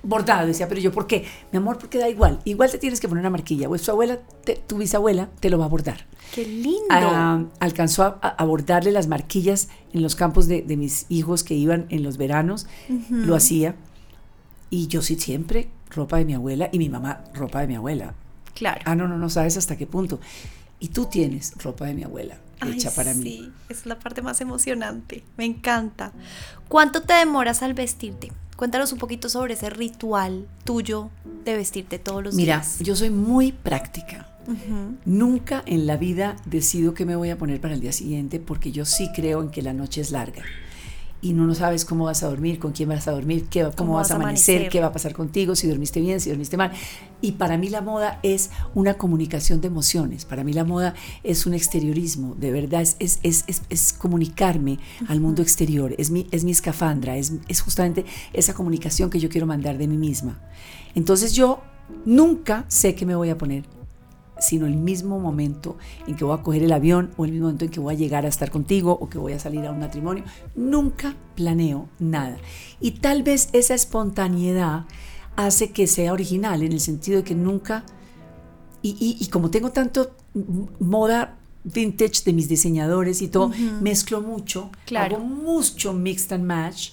bordado. 0.04 0.48
Decía, 0.48 0.70
pero 0.70 0.80
yo, 0.80 0.94
¿por 0.94 1.06
qué? 1.06 1.26
Mi 1.52 1.58
amor, 1.58 1.78
porque 1.78 1.98
da 1.98 2.08
igual. 2.08 2.40
Igual 2.46 2.72
te 2.72 2.78
tienes 2.78 3.02
que 3.02 3.10
poner 3.10 3.20
una 3.20 3.30
marquilla. 3.30 3.68
Pues 3.68 3.82
tu 3.82 3.92
abuela, 3.92 4.20
tu 4.68 4.78
bisabuela, 4.78 5.28
te 5.42 5.50
lo 5.50 5.60
va 5.60 5.66
a 5.66 5.68
bordar. 5.68 6.06
¡Qué 6.34 6.46
lindo! 6.46 6.86
Ah, 6.92 7.44
alcanzó 7.60 8.20
a, 8.22 8.46
bordarle 8.46 8.94
las 8.94 9.08
marquillas 9.08 9.68
en 9.92 10.02
los 10.02 10.16
campos 10.16 10.48
de, 10.48 10.64
mis 10.78 11.08
hijos 11.10 11.44
que 11.44 11.56
iban 11.56 11.88
en 11.90 12.04
los 12.04 12.16
veranos. 12.16 12.68
Lo 13.10 13.36
hacía 13.36 13.76
y 14.72 14.88
yo 14.88 15.04
sí 15.04 15.20
siempre 15.20 15.70
ropa 15.92 16.18
de 16.18 16.26
mi 16.26 16.34
abuela 16.34 16.70
y 16.72 16.80
mi 16.80 16.90
mamá 16.90 17.24
ropa 17.36 17.62
de 17.62 17.68
mi 17.68 17.76
abuela. 17.76 18.16
Claro. 18.56 18.82
Ah, 18.86 18.96
no, 18.96 19.08
no, 19.08 19.18
no 19.18 19.30
sabes 19.30 19.58
hasta 19.58 19.78
qué 19.78 19.86
punto. 19.86 20.20
Y 20.80 20.88
tú 20.88 21.06
tienes 21.06 21.54
ropa 21.62 21.86
de 21.86 21.94
mi 21.94 22.04
abuela 22.04 22.40
hecha 22.66 22.90
para 22.92 23.14
mí. 23.14 23.24
Sí, 23.24 23.52
es 23.70 23.86
la 23.86 24.00
parte 24.00 24.22
más 24.22 24.40
emocionante. 24.42 25.24
Me 25.38 25.46
encanta. 25.46 26.12
¿Cuánto 26.68 27.02
te 27.02 27.14
demoras 27.14 27.62
al 27.62 27.74
vestirte? 27.74 28.32
Cuéntanos 28.56 28.92
un 28.94 29.00
poquito 29.00 29.30
sobre 29.30 29.56
ese 29.56 29.70
ritual 29.70 30.48
tuyo 30.64 31.10
de 31.44 31.56
vestirte 31.56 32.00
todos 32.00 32.24
los 32.24 32.36
días. 32.36 32.78
Mira, 32.80 32.86
yo 32.86 32.96
soy 32.96 33.10
muy 33.10 33.52
práctica. 33.52 34.28
Nunca 35.06 35.64
en 35.66 35.86
la 35.86 35.98
vida 35.98 36.36
decido 36.46 36.94
qué 36.94 37.06
me 37.06 37.16
voy 37.16 37.30
a 37.30 37.38
poner 37.38 37.62
para 37.62 37.74
el 37.74 37.80
día 37.80 37.92
siguiente 37.92 38.40
porque 38.40 38.72
yo 38.72 38.86
sí 38.86 39.10
creo 39.14 39.42
en 39.42 39.50
que 39.50 39.62
la 39.62 39.74
noche 39.74 40.02
es 40.02 40.12
larga 40.12 40.44
y 41.22 41.34
no, 41.34 41.46
no 41.46 41.54
sabes 41.54 41.86
cómo 41.86 42.06
vas 42.06 42.24
a 42.24 42.28
dormir, 42.28 42.58
con 42.58 42.72
quién 42.72 42.90
vas 42.90 43.08
a 43.08 43.12
dormir, 43.12 43.46
qué, 43.50 43.70
cómo, 43.76 43.94
vas, 43.94 44.12
a 44.12 44.16
amanecer, 44.16 44.70
qué 44.70 44.80
va 44.80 44.88
a 44.88 44.92
pasar 44.92 45.14
contigo, 45.14 45.56
si 45.56 45.68
dormiste 45.68 46.02
bien, 46.02 46.20
si 46.20 46.30
dormiste 46.30 46.58
mal. 46.58 46.72
Y 47.22 47.34
para 47.34 47.58
mí 47.58 47.70
la 47.70 47.82
moda 47.82 48.20
es 48.24 48.50
una 48.74 48.96
comunicación 48.96 49.62
de 49.62 49.68
emociones, 49.68 50.26
para 50.26 50.44
mí 50.44 50.54
la 50.54 50.64
moda 50.64 50.96
es 51.24 51.46
un 51.46 51.54
exteriorismo, 51.54 52.36
de 52.36 52.52
verdad, 52.52 52.82
es, 52.82 52.98
es, 53.00 53.20
es, 53.24 53.62
es 53.70 53.94
comunicarme 53.94 54.80
al 55.08 55.20
mundo 55.20 55.42
exterior, 55.42 55.94
es 55.98 56.10
mi, 56.10 56.28
es 56.32 56.44
mi 56.44 56.52
escafandra, 56.52 57.18
es, 57.18 57.34
es 57.48 57.62
justamente 57.62 58.06
esa 58.34 58.54
comunicación 58.54 59.10
que 59.10 59.20
yo 59.20 59.30
quiero 59.30 59.46
mandar 59.46 59.78
de 59.78 59.88
mí 59.88 59.98
misma. 59.98 60.40
Entonces 60.96 61.34
yo 61.34 61.62
nunca 62.06 62.66
sé 62.68 62.96
qué 62.96 63.06
me 63.06 63.16
voy 63.16 63.30
a 63.30 63.38
poner 63.38 63.64
sino 64.42 64.66
el 64.66 64.76
mismo 64.76 65.20
momento 65.20 65.78
en 66.08 66.16
que 66.16 66.26
voy 66.26 66.38
a 66.38 66.42
coger 66.42 66.64
el 66.64 66.74
avión 66.74 67.12
o 67.16 67.26
el 67.26 67.32
mismo 67.32 67.46
momento 67.46 67.66
en 67.66 67.72
que 67.72 67.80
voy 67.80 67.94
a 67.94 67.98
llegar 67.98 68.26
a 68.26 68.28
estar 68.28 68.50
contigo 68.52 68.98
o 69.00 69.08
que 69.08 69.18
voy 69.18 69.34
a 69.34 69.40
salir 69.40 69.66
a 69.66 69.72
un 69.72 69.80
matrimonio. 69.80 70.24
Nunca 70.56 71.16
planeo 71.36 71.88
nada. 72.00 72.38
Y 72.80 72.92
tal 72.92 73.24
vez 73.24 73.50
esa 73.54 73.76
espontaneidad 73.76 74.86
hace 75.36 75.72
que 75.72 75.88
sea 75.88 76.12
original 76.12 76.64
en 76.64 76.74
el 76.74 76.80
sentido 76.80 77.18
de 77.18 77.24
que 77.24 77.36
nunca, 77.36 77.86
y, 78.82 79.28
como 79.32 79.52
tengo 79.52 79.70
tanto 79.70 80.12
moda 80.80 81.38
vintage 81.64 82.24
de 82.26 82.34
mis 82.34 82.50
diseñadores 82.50 83.22
y 83.22 83.28
todo, 83.28 83.52
mezclo 83.80 84.22
mucho, 84.22 84.72
hago 84.98 85.20
mucho 85.20 85.94
mixed 85.94 86.34
and 86.34 86.46
match. 86.46 86.92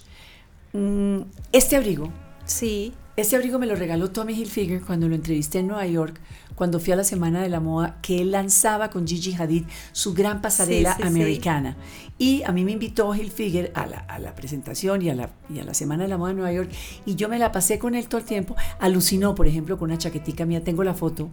Mm, 0.74 1.20
este 1.50 1.76
abrigo. 1.76 2.12
Sí. 2.44 2.92
Este 3.16 3.34
abrigo 3.34 3.58
me 3.58 3.66
lo 3.66 3.74
regaló 3.74 4.10
Tommy 4.10 4.34
Hilfiger 4.34 4.82
cuando 4.82 5.08
lo 5.08 5.14
entrevisté 5.14 5.58
en 5.58 5.68
Nueva 5.68 5.86
York 5.86 6.20
cuando 6.58 6.80
fui 6.80 6.92
a 6.92 6.96
la 6.96 7.04
Semana 7.04 7.40
de 7.40 7.48
la 7.48 7.60
Moda 7.60 7.98
que 8.02 8.20
él 8.20 8.32
lanzaba 8.32 8.90
con 8.90 9.06
Gigi 9.06 9.32
Hadid 9.34 9.62
su 9.92 10.12
gran 10.12 10.42
pasarela 10.42 10.90
Sí, 10.96 10.96
sí, 10.96 11.02
sí. 11.02 11.08
americana. 11.08 11.76
Y 12.18 12.42
a 12.42 12.50
mí 12.50 12.64
me 12.64 12.72
invitó 12.72 13.14
Hilfiger 13.14 13.70
a 13.76 13.86
la, 13.86 13.98
a 14.00 14.18
la 14.18 14.34
presentación 14.34 15.00
y 15.02 15.08
a 15.10 15.14
la, 15.14 15.30
y 15.54 15.60
a 15.60 15.64
la 15.64 15.72
Semana 15.72 16.02
de 16.02 16.08
la 16.08 16.18
Moda 16.18 16.30
de 16.30 16.34
Nueva 16.34 16.52
York 16.52 16.70
y 17.06 17.14
yo 17.14 17.28
me 17.28 17.38
la 17.38 17.52
pasé 17.52 17.78
con 17.78 17.94
él 17.94 18.08
todo 18.08 18.20
el 18.20 18.26
tiempo. 18.26 18.56
Alucinó, 18.80 19.36
por 19.36 19.46
ejemplo, 19.46 19.78
con 19.78 19.90
una 19.90 19.98
chaquetica 19.98 20.44
mía. 20.44 20.64
Tengo 20.64 20.82
la 20.82 20.94
foto 20.94 21.30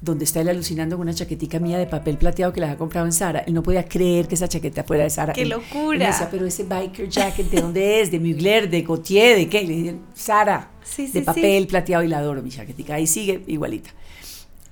donde 0.00 0.24
está 0.24 0.40
él 0.40 0.48
alucinando 0.48 0.96
con 0.96 1.06
una 1.06 1.14
chaquetica 1.14 1.58
mía 1.60 1.76
de 1.78 1.86
papel 1.86 2.16
plateado 2.16 2.50
que 2.52 2.60
la 2.60 2.66
había 2.68 2.78
comprado 2.78 3.06
en 3.06 3.12
Sara. 3.12 3.40
Él 3.40 3.52
no 3.52 3.62
podía 3.62 3.84
creer 3.86 4.26
que 4.26 4.34
esa 4.36 4.48
chaqueta 4.48 4.82
fuera 4.84 5.04
de 5.04 5.10
Sara. 5.10 5.34
¡Qué 5.34 5.42
Él- 5.42 5.50
locura! 5.50 6.06
él 6.06 6.12
decía, 6.12 6.28
pero 6.30 6.46
ese 6.46 6.64
biker 6.64 7.08
jacket, 7.10 7.50
¿de 7.50 7.60
dónde 7.60 8.00
es? 8.00 8.10
¿De 8.10 8.18
Mugler? 8.18 8.70
¿De 8.70 8.80
Gautier? 8.82 9.36
¿De 9.36 9.48
qué? 9.50 9.62
Le 9.64 9.74
dije, 9.76 9.94
Sara, 10.14 10.70
Sí, 10.82 11.06
sí, 11.06 11.12
de 11.12 11.20
sí. 11.20 11.26
papel 11.26 11.66
plateado 11.66 12.02
y 12.02 12.08
la 12.08 12.18
adoro, 12.18 12.42
mi 12.42 12.48
chaquetica. 12.50 12.94
Ahí 12.94 13.06
sigue 13.06 13.44
igualita. 13.46 13.90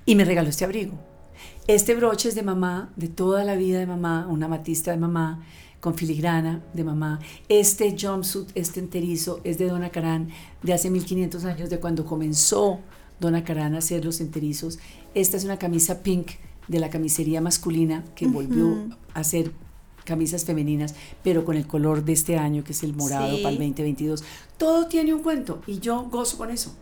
Y 0.05 0.15
me 0.15 0.25
regaló 0.25 0.49
este 0.49 0.65
abrigo. 0.65 0.93
Este 1.67 1.95
broche 1.95 2.29
es 2.29 2.35
de 2.35 2.43
mamá, 2.43 2.91
de 2.95 3.07
toda 3.07 3.43
la 3.43 3.55
vida 3.55 3.79
de 3.79 3.85
mamá, 3.85 4.27
una 4.29 4.47
matista 4.47 4.91
de 4.91 4.97
mamá, 4.97 5.43
con 5.79 5.95
filigrana 5.95 6.63
de 6.73 6.83
mamá. 6.83 7.19
Este 7.49 7.95
jumpsuit, 7.99 8.49
este 8.55 8.79
enterizo, 8.79 9.39
es 9.43 9.57
de 9.57 9.67
Donna 9.67 9.89
Karan, 9.89 10.29
de 10.61 10.73
hace 10.73 10.89
1500 10.89 11.45
años, 11.45 11.69
de 11.69 11.79
cuando 11.79 12.05
comenzó 12.05 12.79
Donna 13.19 13.43
Karan 13.43 13.75
a 13.75 13.79
hacer 13.79 14.03
los 14.05 14.21
enterizos. 14.21 14.79
Esta 15.15 15.37
es 15.37 15.43
una 15.43 15.57
camisa 15.57 16.03
pink 16.03 16.31
de 16.67 16.79
la 16.79 16.89
camisería 16.89 17.41
masculina 17.41 18.03
que 18.15 18.27
volvió 18.27 18.89
a 19.13 19.19
hacer 19.21 19.51
camisas 20.05 20.45
femeninas, 20.45 20.95
pero 21.23 21.45
con 21.45 21.57
el 21.57 21.67
color 21.67 22.03
de 22.05 22.13
este 22.13 22.37
año, 22.37 22.63
que 22.63 22.73
es 22.73 22.83
el 22.83 22.95
morado 22.95 23.35
Sí. 23.37 23.43
para 23.43 23.53
el 23.53 23.57
2022. 23.59 24.23
Todo 24.57 24.87
tiene 24.87 25.13
un 25.13 25.21
cuento 25.21 25.61
y 25.67 25.79
yo 25.79 26.03
gozo 26.09 26.37
con 26.37 26.49
eso. 26.51 26.75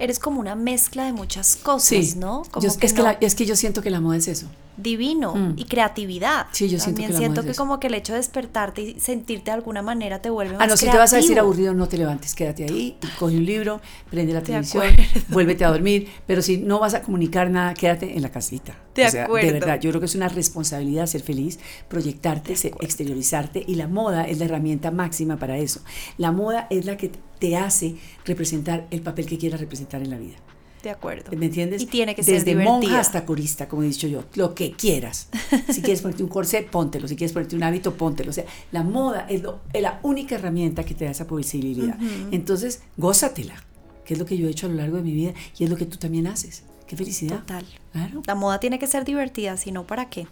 Eres 0.00 0.18
como 0.18 0.40
una 0.40 0.56
mezcla 0.56 1.04
de 1.04 1.12
muchas 1.12 1.54
cosas, 1.56 2.16
¿no? 2.16 2.42
Como 2.50 2.64
Yo- 2.66 2.70
es, 2.80 2.92
que 2.94 3.02
la- 3.02 3.12
es 3.20 3.34
que 3.34 3.44
yo 3.46 3.54
siento 3.54 3.82
que 3.82 3.90
la 3.90 4.00
moda 4.00 4.16
es 4.16 4.26
eso. 4.28 4.46
Divino 4.82 5.34
Mm. 5.34 5.54
y 5.56 5.64
creatividad. 5.64 6.46
Sí, 6.52 6.68
yo 6.68 6.78
siento 6.78 6.86
También 7.02 7.10
que 7.10 7.16
siento 7.16 7.40
moda 7.40 7.50
es 7.50 7.56
que 7.56 7.58
como 7.58 7.80
que 7.80 7.86
el 7.88 7.94
hecho 7.94 8.12
de 8.12 8.18
despertarte 8.18 8.82
y 8.82 9.00
sentirte 9.00 9.46
de 9.46 9.52
alguna 9.52 9.82
manera 9.82 10.20
te 10.22 10.30
vuelve 10.30 10.54
más 10.54 10.62
Ah, 10.62 10.66
no, 10.66 10.76
si 10.76 10.88
te 10.88 10.96
vas 10.96 11.12
a 11.12 11.16
decir 11.16 11.38
aburrido, 11.38 11.74
no 11.74 11.88
te 11.88 11.98
levantes, 11.98 12.34
quédate 12.34 12.64
ahí, 12.64 12.96
coge 13.18 13.36
un 13.36 13.44
libro, 13.44 13.80
prende 14.10 14.32
la 14.32 14.42
televisión, 14.42 14.82
acuerdo. 14.84 15.02
vuélvete 15.28 15.64
a 15.64 15.68
dormir, 15.70 16.08
pero 16.26 16.42
si 16.42 16.58
no 16.58 16.78
vas 16.78 16.94
a 16.94 17.02
comunicar 17.02 17.50
nada, 17.50 17.74
quédate 17.74 18.16
en 18.16 18.22
la 18.22 18.30
casita. 18.30 18.74
De 18.94 19.04
o 19.06 19.10
sea, 19.10 19.24
acuerdo. 19.24 19.46
De 19.46 19.52
verdad, 19.52 19.80
yo 19.80 19.90
creo 19.90 20.00
que 20.00 20.06
es 20.06 20.14
una 20.14 20.28
responsabilidad 20.28 21.06
ser 21.06 21.22
feliz, 21.22 21.58
proyectarte, 21.88 22.54
exteriorizarte, 22.80 23.64
y 23.66 23.74
la 23.76 23.86
moda 23.88 24.24
es 24.24 24.38
la 24.38 24.44
herramienta 24.46 24.90
máxima 24.90 25.36
para 25.38 25.58
eso. 25.58 25.80
La 26.18 26.32
moda 26.32 26.66
es 26.70 26.84
la 26.84 26.96
que 26.96 27.10
te 27.38 27.56
hace 27.56 27.96
representar 28.24 28.86
el 28.90 29.00
papel 29.00 29.26
que 29.26 29.38
quieras 29.38 29.60
representar 29.60 30.02
en 30.02 30.10
la 30.10 30.18
vida. 30.18 30.36
De 30.82 30.90
acuerdo. 30.90 31.30
¿Me 31.36 31.46
entiendes? 31.46 31.82
Y 31.82 31.86
tiene 31.86 32.14
que 32.14 32.22
ser 32.22 32.42
Desde 32.42 32.54
monja 32.56 33.00
hasta 33.00 33.26
corista, 33.26 33.68
como 33.68 33.82
he 33.82 33.86
dicho 33.86 34.06
yo, 34.06 34.24
lo 34.34 34.54
que 34.54 34.72
quieras. 34.72 35.28
Si 35.70 35.82
quieres 35.82 36.00
ponerte 36.00 36.22
un 36.22 36.28
corsé, 36.30 36.62
póntelo. 36.62 37.06
Si 37.06 37.16
quieres 37.16 37.32
ponerte 37.32 37.54
un 37.56 37.62
hábito, 37.62 37.94
póntelo. 37.94 38.30
O 38.30 38.32
sea, 38.32 38.44
la 38.72 38.82
moda 38.82 39.26
es, 39.28 39.42
lo- 39.42 39.60
es 39.72 39.82
la 39.82 40.00
única 40.02 40.36
herramienta 40.36 40.84
que 40.84 40.94
te 40.94 41.04
da 41.04 41.10
esa 41.10 41.26
posibilidad. 41.26 41.98
Entonces, 42.30 42.82
gózatela, 42.96 43.62
que 44.04 44.14
es 44.14 44.18
lo 44.18 44.24
que 44.26 44.38
yo 44.38 44.46
he 44.48 44.50
hecho 44.50 44.66
a 44.66 44.68
lo 44.70 44.76
largo 44.76 44.96
de 44.96 45.02
mi 45.02 45.12
vida 45.12 45.34
y 45.58 45.64
es 45.64 45.70
lo 45.70 45.76
que 45.76 45.84
tú 45.86 45.98
también 45.98 46.26
haces. 46.26 46.62
Qué 46.86 46.96
felicidad. 46.96 47.40
Total. 47.40 47.64
Claro. 47.92 48.22
La 48.26 48.34
moda 48.34 48.58
tiene 48.58 48.78
que 48.78 48.86
ser 48.86 49.04
divertida, 49.04 49.56
si 49.56 49.72
no, 49.72 49.86
¿para 49.86 50.08
qué? 50.08 50.26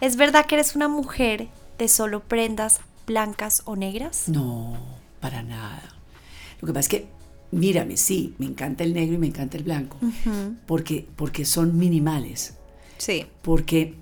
¿Es 0.00 0.16
verdad 0.16 0.46
que 0.46 0.56
eres 0.56 0.76
una 0.76 0.88
mujer 0.88 1.48
de 1.78 1.88
solo 1.88 2.20
prendas 2.20 2.80
blancas 3.06 3.62
o 3.64 3.76
negras? 3.76 4.28
No, 4.28 4.76
para 5.20 5.42
nada. 5.42 5.82
Lo 6.60 6.66
que 6.66 6.72
pasa 6.74 6.80
es 6.80 6.88
que, 6.88 7.06
mírame, 7.50 7.96
sí, 7.96 8.34
me 8.38 8.46
encanta 8.46 8.84
el 8.84 8.94
negro 8.94 9.14
y 9.14 9.18
me 9.18 9.26
encanta 9.26 9.56
el 9.56 9.64
blanco, 9.64 9.98
porque, 10.66 11.06
porque 11.16 11.44
son 11.44 11.78
minimales. 11.78 12.54
Sí. 12.96 13.26
porque 13.42 13.94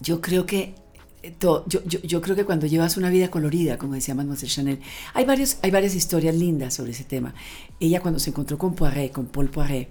yo 0.00 0.20
creo 0.20 0.46
que 0.46 0.74
eh, 1.22 1.34
yo, 1.38 1.64
yo, 1.66 1.80
yo 1.84 2.20
creo 2.22 2.34
que 2.34 2.44
cuando 2.44 2.66
llevas 2.66 2.96
una 2.96 3.10
vida 3.10 3.30
colorida, 3.30 3.76
como 3.76 3.94
decía 3.94 4.14
Mademoiselle 4.14 4.50
Chanel, 4.50 4.80
hay, 5.12 5.24
varios, 5.24 5.58
hay 5.62 5.70
varias 5.70 5.94
historias 5.94 6.34
lindas 6.34 6.74
sobre 6.74 6.92
ese 6.92 7.04
tema. 7.04 7.34
Ella 7.78 8.00
cuando 8.00 8.18
se 8.18 8.30
encontró 8.30 8.56
con 8.58 8.74
Poiret, 8.74 9.12
con 9.12 9.26
Paul 9.26 9.50
Poiret, 9.50 9.88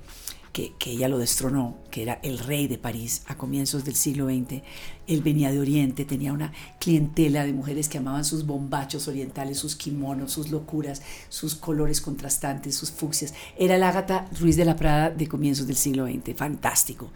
que, 0.51 0.73
ella 0.85 1.07
lo 1.07 1.17
destronó, 1.17 1.77
que 1.91 2.01
era 2.01 2.19
el 2.23 2.39
rey 2.39 2.67
de 2.67 2.77
París 2.77 3.23
a 3.27 3.35
comienzos 3.35 3.85
del 3.85 3.95
siglo 3.95 4.25
XX, 4.27 4.61
él 5.07 5.21
venía 5.21 5.51
de 5.51 5.59
Oriente, 5.59 6.05
tenía 6.05 6.33
una 6.33 6.51
clientela 6.79 7.45
de 7.45 7.53
mujeres 7.53 7.89
que 7.89 7.97
amaban 7.97 8.25
sus 8.25 8.45
bombachos 8.45 9.07
orientales, 9.07 9.57
sus 9.57 9.75
kimonos, 9.75 10.31
sus 10.31 10.51
locuras, 10.51 11.01
sus 11.29 11.55
colores 11.55 12.01
contrastantes, 12.01 12.75
sus 12.75 12.91
fucsias. 12.91 13.33
Era 13.57 13.75
el 13.75 13.83
Ágata 13.83 14.27
Ruiz 14.39 14.55
de 14.55 14.65
la 14.65 14.75
Prada 14.75 15.09
de 15.09 15.27
comienzos 15.27 15.67
del 15.67 15.75
siglo 15.75 16.05
XX, 16.05 16.35
fantástico. 16.35 17.11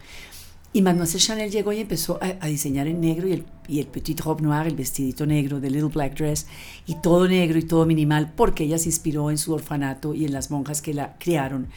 Y 0.74 0.82
Mademoiselle 0.82 1.22
Chanel 1.22 1.52
llegó 1.52 1.72
y 1.72 1.78
empezó 1.78 2.18
a, 2.20 2.34
a 2.40 2.48
diseñar 2.48 2.88
en 2.88 3.00
negro 3.00 3.28
y 3.28 3.32
el, 3.32 3.44
y 3.68 3.78
el 3.78 3.86
petit 3.86 4.20
robe 4.20 4.42
noir, 4.42 4.66
el 4.66 4.74
vestidito 4.74 5.24
negro, 5.24 5.60
the 5.60 5.70
little 5.70 5.88
black 5.88 6.16
dress, 6.16 6.48
y 6.84 6.96
todo 6.96 7.28
negro 7.28 7.60
y 7.60 7.62
todo 7.62 7.86
minimal, 7.86 8.32
porque 8.34 8.64
ella 8.64 8.76
se 8.76 8.88
inspiró 8.88 9.30
en 9.30 9.38
su 9.38 9.52
orfanato 9.54 10.14
y 10.14 10.24
en 10.24 10.32
las 10.32 10.50
monjas 10.50 10.82
que 10.82 10.92
la 10.92 11.16
criaron 11.16 11.68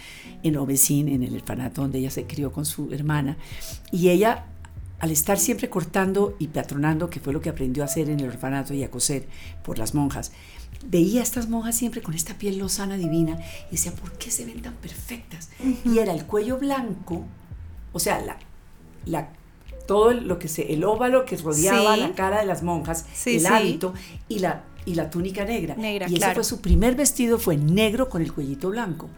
en 0.42 0.56
Aubessine, 0.56 1.14
en 1.14 1.22
el 1.22 1.36
orfanato 1.36 1.82
donde 1.82 2.00
ella 2.00 2.10
se 2.10 2.26
crió 2.26 2.52
con 2.52 2.66
su 2.66 2.92
hermana. 2.92 3.38
Y 3.92 4.10
ella, 4.10 4.46
al 4.98 5.12
estar 5.12 5.38
siempre 5.38 5.70
cortando 5.70 6.36
y 6.40 6.48
patronando, 6.48 7.12
que 7.12 7.20
fue 7.20 7.34
lo 7.34 7.40
que 7.40 7.50
aprendió 7.50 7.84
a 7.84 7.86
hacer 7.86 8.10
en 8.10 8.20
el 8.20 8.30
orfanato 8.30 8.74
y 8.74 8.84
a 8.84 8.90
coser 8.90 9.28
por 9.64 9.78
las 9.78 9.94
monjas, 9.94 10.32
veía 10.88 11.20
a 11.20 11.24
estas 11.24 11.50
monjas 11.50 11.76
siempre 11.76 12.02
con 12.02 12.16
esta 12.16 12.34
piel 12.40 12.58
lozana 12.58 12.98
divina 12.98 13.38
y 13.70 13.74
decía, 13.74 13.92
¿por 13.92 14.14
qué 14.14 14.32
se 14.32 14.44
ven 14.44 14.64
tan 14.64 14.74
perfectas? 14.74 15.52
Y 15.86 16.00
era 16.00 16.14
el 16.16 16.26
cuello 16.26 16.58
blanco, 16.58 17.24
o 17.94 18.00
sea, 18.00 18.20
la, 18.22 18.38
la, 19.08 19.34
todo 19.88 20.12
lo 20.14 20.38
que 20.40 20.48
se, 20.48 20.74
el 20.74 20.84
óvalo 20.84 21.26
que 21.26 21.38
rodeaba 21.38 21.96
Sí. 21.96 22.02
la 22.02 22.14
cara 22.14 22.40
de 22.42 22.46
las 22.46 22.64
monjas, 22.64 23.06
Sí, 23.14 23.36
el 23.36 23.42
sí. 23.42 23.48
hábito 23.48 23.94
y 24.30 24.40
la, 24.40 24.64
y 24.86 24.96
la 24.96 25.10
túnica 25.10 25.46
negra. 25.46 25.76
Negra, 25.76 26.08
y 26.08 26.12
ese 26.14 26.20
claro. 26.20 26.36
fue 26.36 26.44
su 26.44 26.62
primer 26.62 26.96
vestido, 26.96 27.40
fue 27.40 27.58
negro 27.58 28.10
con 28.10 28.22
el 28.22 28.32
cuellito 28.34 28.70
blanco. 28.70 29.10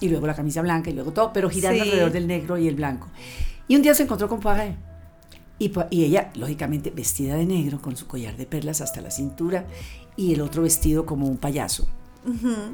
Y 0.00 0.08
luego 0.08 0.26
la 0.26 0.34
camisa 0.34 0.62
blanca 0.62 0.90
y 0.90 0.94
luego 0.94 1.12
todo, 1.12 1.32
pero 1.32 1.48
girando 1.48 1.82
alrededor 1.82 2.10
del 2.10 2.26
negro 2.26 2.58
y 2.58 2.66
el 2.66 2.74
blanco. 2.74 3.08
Y 3.68 3.76
un 3.76 3.82
día 3.82 3.94
se 3.94 4.02
encontró 4.02 4.28
con 4.28 4.40
Poiret. 4.40 4.74
Y, 5.60 5.70
y 5.90 6.04
ella, 6.04 6.32
lógicamente, 6.34 6.90
vestida 6.90 7.36
de 7.36 7.46
negro, 7.46 7.80
con 7.80 7.96
su 7.96 8.08
collar 8.08 8.36
de 8.36 8.46
perlas 8.46 8.80
hasta 8.80 9.00
la 9.00 9.12
cintura 9.12 9.64
y 10.16 10.34
el 10.34 10.40
otro 10.40 10.62
vestido 10.62 11.06
como 11.06 11.28
un 11.28 11.36
payaso. 11.36 11.86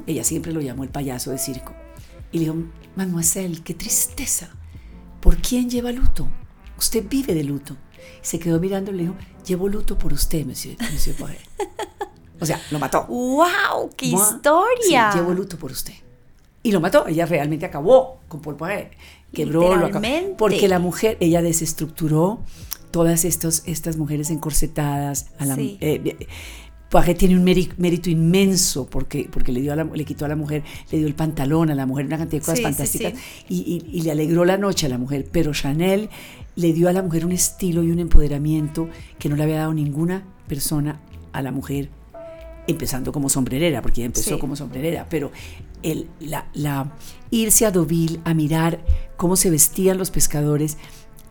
Ella 0.07 0.23
siempre 0.23 0.51
lo 0.51 0.61
llamó 0.61 0.83
el 0.83 0.89
payaso 0.89 1.29
de 1.31 1.37
circo. 1.37 1.73
Y 2.31 2.39
le 2.39 2.43
dijo, 2.45 2.55
Mademoiselle, 2.95 3.61
qué 3.63 3.73
tristeza. 3.75 4.49
¿Por 5.21 5.37
quién 5.37 5.69
lleva 5.69 5.91
luto? 5.91 6.27
Usted 6.79 7.05
vive 7.07 7.33
de 7.35 7.43
luto. 7.43 7.75
Se 8.21 8.39
quedó 8.39 8.59
mirando 8.59 8.91
y 8.91 8.95
le 8.95 9.03
dijo, 9.03 9.15
llevo 9.45 9.67
luto 9.67 9.97
por 9.97 10.11
usted, 10.13 10.45
monsieur, 10.45 10.75
monsieur 10.91 11.15
Poiret. 11.15 11.39
O 12.41 12.45
sea, 12.45 12.59
lo 12.71 12.79
mató. 12.79 13.05
¡Wow! 13.07 13.89
¡Qué 13.95 14.07
Moi, 14.07 14.21
historia! 14.21 15.11
Sí, 15.11 15.19
llevo 15.19 15.33
luto 15.33 15.57
por 15.57 15.71
usted. 15.71 15.93
Y 16.63 16.71
lo 16.71 16.79
mató. 16.79 17.05
Ella 17.07 17.25
realmente 17.25 17.65
acabó 17.65 18.19
con 18.27 18.41
Paul 18.41 18.55
Poiret. 18.55 18.91
Quebró, 19.33 19.75
lo 19.75 19.85
acabó. 19.87 20.05
Porque 20.37 20.67
la 20.67 20.79
mujer, 20.79 21.17
ella 21.19 21.41
desestructuró 21.41 22.39
todas 22.91 23.25
estos, 23.25 23.63
estas 23.65 23.97
mujeres 23.97 24.29
encorsetadas. 24.31 25.27
A 25.37 25.45
la, 25.45 25.55
Sí. 25.55 25.77
eh, 25.81 26.01
eh, 26.19 26.27
Poiret 26.89 27.17
tiene 27.17 27.35
un 27.35 27.45
méri- 27.45 27.71
mérito 27.77 28.09
inmenso 28.09 28.87
porque, 28.89 29.29
porque 29.31 29.51
le, 29.51 29.61
dio 29.61 29.73
a 29.73 29.75
la, 29.75 29.83
le 29.83 30.05
quitó 30.05 30.25
a 30.25 30.27
la 30.27 30.35
mujer, 30.35 30.63
le 30.91 30.97
dio 30.97 31.05
el 31.07 31.13
pantalón 31.13 31.69
a 31.69 31.75
la 31.75 31.85
mujer, 31.85 32.07
una 32.07 32.17
cantidad 32.17 32.41
de 32.41 32.45
cosas 32.45 32.57
Sí, 32.57 32.63
sí, 32.63 32.63
fantásticas 32.63 33.13
sí. 33.13 33.45
Y, 33.49 33.83
y- 33.93 33.97
y 33.99 34.01
le 34.01 34.11
alegró 34.11 34.43
la 34.43 34.57
noche 34.57 34.87
a 34.87 34.89
la 34.89 34.97
mujer. 34.97 35.27
Pero 35.31 35.51
Chanel 35.53 36.09
le 36.59 36.73
dio 36.73 36.89
a 36.89 36.93
la 36.93 37.01
mujer 37.01 37.25
un 37.25 37.31
estilo 37.31 37.83
y 37.83 37.91
un 37.91 37.99
empoderamiento 37.99 38.89
que 39.17 39.29
no 39.29 39.35
le 39.35 39.43
había 39.43 39.57
dado 39.59 39.73
ninguna 39.73 40.23
persona 40.47 40.99
a 41.31 41.41
la 41.41 41.51
mujer 41.51 41.89
empezando 42.67 43.11
como 43.11 43.29
sombrerera, 43.29 43.81
porque 43.81 44.01
ella 44.01 44.07
empezó 44.07 44.35
Sí. 44.35 44.39
como 44.39 44.55
sombrerera, 44.55 45.07
pero 45.09 45.31
el, 45.81 46.07
la, 46.19 46.47
la- 46.53 46.91
irse 47.31 47.65
a 47.65 47.71
Deauville 47.71 48.19
a 48.25 48.33
mirar 48.33 48.79
cómo 49.17 49.35
se 49.35 49.49
vestían 49.49 49.97
los 49.97 50.11
pescadores 50.11 50.77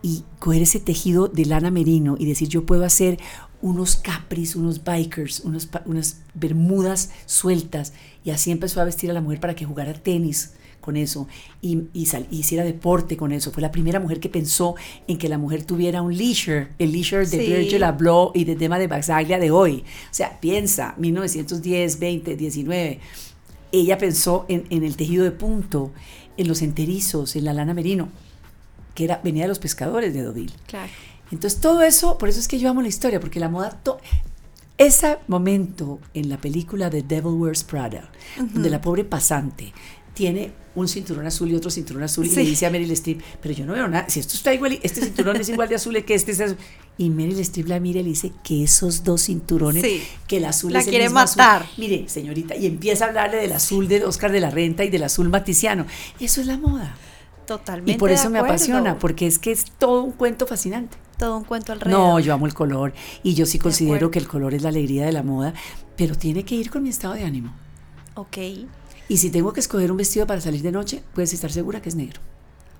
y 0.02 0.24
coger 0.38 0.62
ese 0.62 0.80
tejido 0.80 1.28
de 1.28 1.44
lana 1.44 1.70
merino 1.70 2.16
y 2.18 2.26
decir 2.26 2.48
yo 2.48 2.64
puedo 2.66 2.84
hacer 2.84 3.18
unos 3.60 3.96
capris, 3.96 4.54
unos 4.56 4.82
bikers, 4.84 5.40
unos, 5.40 5.68
unas 5.84 6.20
bermudas 6.34 7.10
sueltas 7.26 7.92
y 8.24 8.30
así 8.30 8.50
empezó 8.52 8.80
a 8.80 8.84
vestir 8.84 9.10
a 9.10 9.14
la 9.14 9.20
mujer 9.20 9.40
para 9.40 9.54
que 9.54 9.64
jugara 9.64 9.92
tenis 9.94 10.54
con 10.88 10.96
eso 10.96 11.28
y, 11.60 11.82
y 11.92 12.06
sal- 12.06 12.26
hiciera 12.30 12.64
deporte 12.64 13.18
con 13.18 13.30
eso. 13.30 13.52
Fue 13.52 13.60
la 13.60 13.70
primera 13.70 14.00
mujer 14.00 14.20
que 14.20 14.30
pensó 14.30 14.74
en 15.06 15.18
que 15.18 15.28
la 15.28 15.36
mujer 15.36 15.64
tuviera 15.64 16.00
un 16.00 16.16
leisure, 16.16 16.68
el 16.78 16.92
leisure 16.92 17.26
de 17.26 17.38
Sí. 17.44 17.52
Virgil 17.52 17.82
Abloh 17.84 18.32
y 18.34 18.44
de 18.44 18.56
tema 18.56 18.78
de 18.78 18.86
Basaglia 18.86 19.38
de 19.38 19.50
hoy. 19.50 19.84
O 20.10 20.14
sea, 20.14 20.40
piensa, 20.40 20.94
1910, 20.96 21.98
20, 21.98 22.36
19. 22.36 23.00
Ella 23.70 23.98
pensó 23.98 24.46
en, 24.48 24.64
en 24.70 24.82
el 24.82 24.96
tejido 24.96 25.24
de 25.24 25.30
punto, 25.32 25.92
en 26.38 26.48
los 26.48 26.62
enterizos, 26.62 27.36
en 27.36 27.44
la 27.44 27.52
lana 27.52 27.74
merino, 27.74 28.08
que 28.94 29.04
era, 29.04 29.20
venía 29.22 29.42
de 29.42 29.48
los 29.48 29.58
pescadores 29.58 30.14
de 30.14 30.22
Deauville. 30.22 30.54
Claro. 30.66 30.90
Entonces 31.30 31.60
todo 31.60 31.82
eso, 31.82 32.16
por 32.16 32.30
eso 32.30 32.40
es 32.40 32.48
que 32.48 32.58
yo 32.58 32.70
amo 32.70 32.80
la 32.80 32.88
historia, 32.88 33.20
porque 33.20 33.40
la 33.40 33.50
moda, 33.50 33.78
ese 34.78 35.18
momento 35.26 35.98
en 36.14 36.28
la 36.28 36.38
película 36.38 36.88
de 36.88 37.02
Devil 37.02 37.32
Wears 37.32 37.64
Prada, 37.64 38.08
donde 38.38 38.70
la 38.70 38.80
pobre 38.80 39.02
pasante 39.04 39.72
tiene 40.18 40.50
un 40.74 40.88
cinturón 40.88 41.26
azul 41.26 41.48
y 41.50 41.54
otro 41.54 41.70
cinturón 41.70 42.02
azul 42.02 42.26
y 42.26 42.30
le 42.34 42.42
dice 42.42 42.66
a 42.66 42.70
Meryl 42.70 42.90
Streep, 42.90 43.20
pero 43.40 43.54
yo 43.54 43.64
no 43.64 43.72
veo 43.74 43.86
nada, 43.86 44.08
si 44.08 44.18
esto 44.18 44.34
está 44.34 44.52
igual, 44.52 44.78
este 44.82 45.00
cinturón 45.00 45.36
es 45.36 45.48
igual 45.48 45.68
de 45.68 45.76
azul 45.76 46.02
que 46.04 46.14
este 46.14 46.32
es 46.32 46.40
azul. 46.40 46.56
Y 46.98 47.10
Meryl 47.10 47.38
Streep 47.38 47.68
la 47.68 47.78
mira 47.78 48.00
y 48.00 48.02
le 48.02 48.08
dice 48.10 48.32
que 48.42 48.64
esos 48.64 49.04
dos 49.04 49.22
cinturones, 49.22 49.82
Sí. 49.82 50.02
que 50.26 50.38
el 50.38 50.44
azul 50.46 50.72
La 50.72 50.80
es 50.80 50.86
el 50.86 50.90
quiere 50.90 51.04
mismo 51.06 51.20
azul. 51.20 51.38
matar. 51.38 51.66
Mire, 51.76 52.08
señorita, 52.08 52.56
y 52.56 52.66
empieza 52.66 53.04
a 53.04 53.08
hablarle 53.08 53.36
del 53.38 53.52
azul 53.52 53.86
de 53.86 54.04
Oscar 54.04 54.32
de 54.32 54.40
la 54.40 54.50
Renta 54.50 54.84
y 54.84 54.90
del 54.90 55.04
azul 55.04 55.28
maticiano. 55.28 55.86
Eso 56.18 56.40
es 56.40 56.48
la 56.48 56.58
moda. 56.58 56.96
Totalmente. 57.46 57.92
Y 57.92 57.96
por 57.96 58.10
eso 58.10 58.28
me 58.28 58.40
apasiona, 58.40 58.98
porque 58.98 59.26
es 59.28 59.38
que 59.38 59.52
es 59.52 59.64
todo 59.78 60.02
un 60.02 60.12
cuento 60.12 60.46
fascinante. 60.48 60.96
Todo 61.16 61.38
un 61.38 61.44
cuento 61.44 61.72
alrededor. 61.72 61.98
No, 62.00 62.18
yo 62.20 62.34
amo 62.34 62.46
el 62.46 62.54
color 62.54 62.92
y 63.22 63.34
yo 63.34 63.46
sí 63.46 63.58
considero 63.60 64.10
que 64.10 64.18
el 64.18 64.26
color 64.28 64.52
es 64.54 64.62
la 64.62 64.68
alegría 64.70 65.06
de 65.06 65.12
la 65.12 65.22
moda, 65.22 65.54
pero 65.96 66.14
tiene 66.16 66.44
que 66.44 66.56
ir 66.56 66.70
con 66.70 66.82
mi 66.82 66.88
estado 66.90 67.14
de 67.14 67.24
ánimo. 67.24 67.52
Ok, 68.14 68.36
Y 69.08 69.16
si 69.18 69.30
tengo 69.30 69.52
que 69.52 69.60
escoger 69.60 69.90
un 69.90 69.96
vestido 69.96 70.26
para 70.26 70.40
salir 70.40 70.62
de 70.62 70.70
noche, 70.72 71.02
puedes 71.14 71.32
estar 71.32 71.50
segura 71.50 71.80
que 71.80 71.88
es 71.88 71.94
negro. 71.96 72.20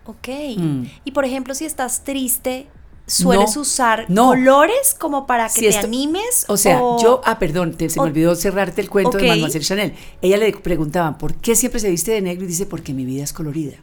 ok. 0.07 0.29
Mm. 0.57 0.83
Y 1.05 1.11
por 1.13 1.25
ejemplo, 1.25 1.55
si 1.55 1.65
estás 1.65 2.05
triste, 2.05 2.67
¿sueles 3.07 3.57
No, 3.57 3.63
usar 3.63 4.05
no. 4.09 4.27
colores 4.29 4.95
como 4.99 5.27
para 5.27 5.47
que 5.49 5.53
Si 5.55 5.61
te 5.61 5.69
esto- 5.69 5.87
animes? 5.87 6.45
O 6.49 6.57
sea, 6.57 6.79
yo, 7.03 7.21
ah, 7.25 7.39
perdón, 7.39 7.75
te- 7.75 7.89
se 7.91 7.99
me 8.01 8.07
olvidó 8.07 8.35
cerrarte 8.35 8.81
el 8.81 8.89
cuento 8.91 9.17
de 9.19 9.27
Mademoiselle 9.29 9.65
Chanel. 9.65 9.95
Ella 10.23 10.37
le 10.39 10.53
preguntaban, 10.53 11.17
¿por 11.19 11.35
qué 11.35 11.55
siempre 11.57 11.81
se 11.81 11.91
viste 11.91 12.13
de 12.13 12.21
negro? 12.23 12.45
Y 12.45 12.49
dice, 12.49 12.67
porque 12.67 12.93
mi 12.95 13.05
vida 13.05 13.25
es 13.25 13.33
colorida. 13.33 13.77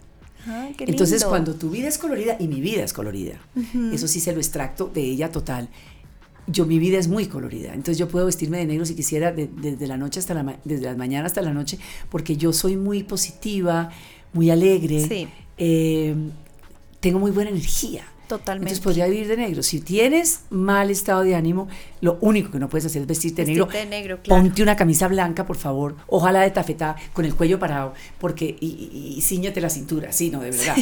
Ah, 0.47 0.67
qué 0.77 0.83
Entonces, 0.83 1.25
cuando 1.25 1.55
tu 1.55 1.71
vida 1.71 1.87
es 1.87 1.97
colorida 1.97 2.37
y 2.39 2.47
mi 2.47 2.61
vida 2.61 2.83
es 2.83 2.93
colorida, 2.93 3.39
eso 3.91 4.07
sí 4.07 4.19
se 4.19 4.31
lo 4.31 4.37
extracto 4.37 4.85
de 4.93 5.01
ella 5.01 5.31
total. 5.31 5.69
Yo, 6.47 6.65
mi 6.65 6.77
vida 6.79 6.97
es 6.99 7.07
muy 7.07 7.25
colorida. 7.27 7.69
Entonces, 7.73 7.97
yo 7.97 8.07
puedo 8.07 8.25
vestirme 8.27 8.57
de 8.59 8.65
negro 8.65 8.85
si 8.85 8.95
quisiera 8.95 9.31
de- 9.31 9.47
desde 9.47 9.87
la 9.87 9.97
noche 9.97 10.19
hasta 10.19 10.33
la, 10.33 10.57
desde 10.63 10.85
la 10.85 10.95
mañana 10.95 11.25
hasta 11.25 11.41
la 11.41 11.53
noche, 11.53 11.79
porque 12.09 12.37
yo 12.37 12.53
soy 12.53 12.77
muy 12.77 13.03
positiva, 13.03 13.89
muy 14.33 14.49
alegre. 14.51 14.99
Sí. 15.07 15.27
eh, 15.57 16.15
tengo 16.99 17.19
muy 17.19 17.31
buena 17.31 17.51
energía. 17.51 18.03
Totalmente. 18.27 18.71
Entonces 18.73 18.83
podría 18.83 19.05
vivir 19.05 19.27
de 19.27 19.37
negro. 19.37 19.61
Si 19.61 19.81
tienes 19.81 20.41
mal 20.49 20.89
estado 20.89 21.21
de 21.21 21.35
ánimo, 21.35 21.67
lo 22.01 22.17
único 22.21 22.49
que 22.49 22.57
no 22.57 22.67
puedes 22.69 22.85
hacer 22.87 23.03
es 23.03 23.07
vestirte 23.07 23.43
de 23.45 23.51
negro. 23.51 23.67
De 23.67 23.85
negro, 23.85 24.19
claro. 24.23 24.41
Ponte 24.41 24.63
una 24.63 24.75
camisa 24.75 25.07
blanca, 25.07 25.45
por 25.45 25.57
favor. 25.57 25.95
Ojalá 26.07 26.41
de 26.41 26.49
tafetá, 26.49 26.95
con 27.13 27.25
el 27.25 27.35
cuello 27.35 27.59
parado, 27.59 27.93
porque 28.19 28.55
y, 28.59 28.65
y, 28.65 29.59
la 29.61 29.69
cintura. 29.69 30.11
Sí, 30.11 30.31
no, 30.31 30.41
de 30.41 30.49
verdad. 30.49 30.75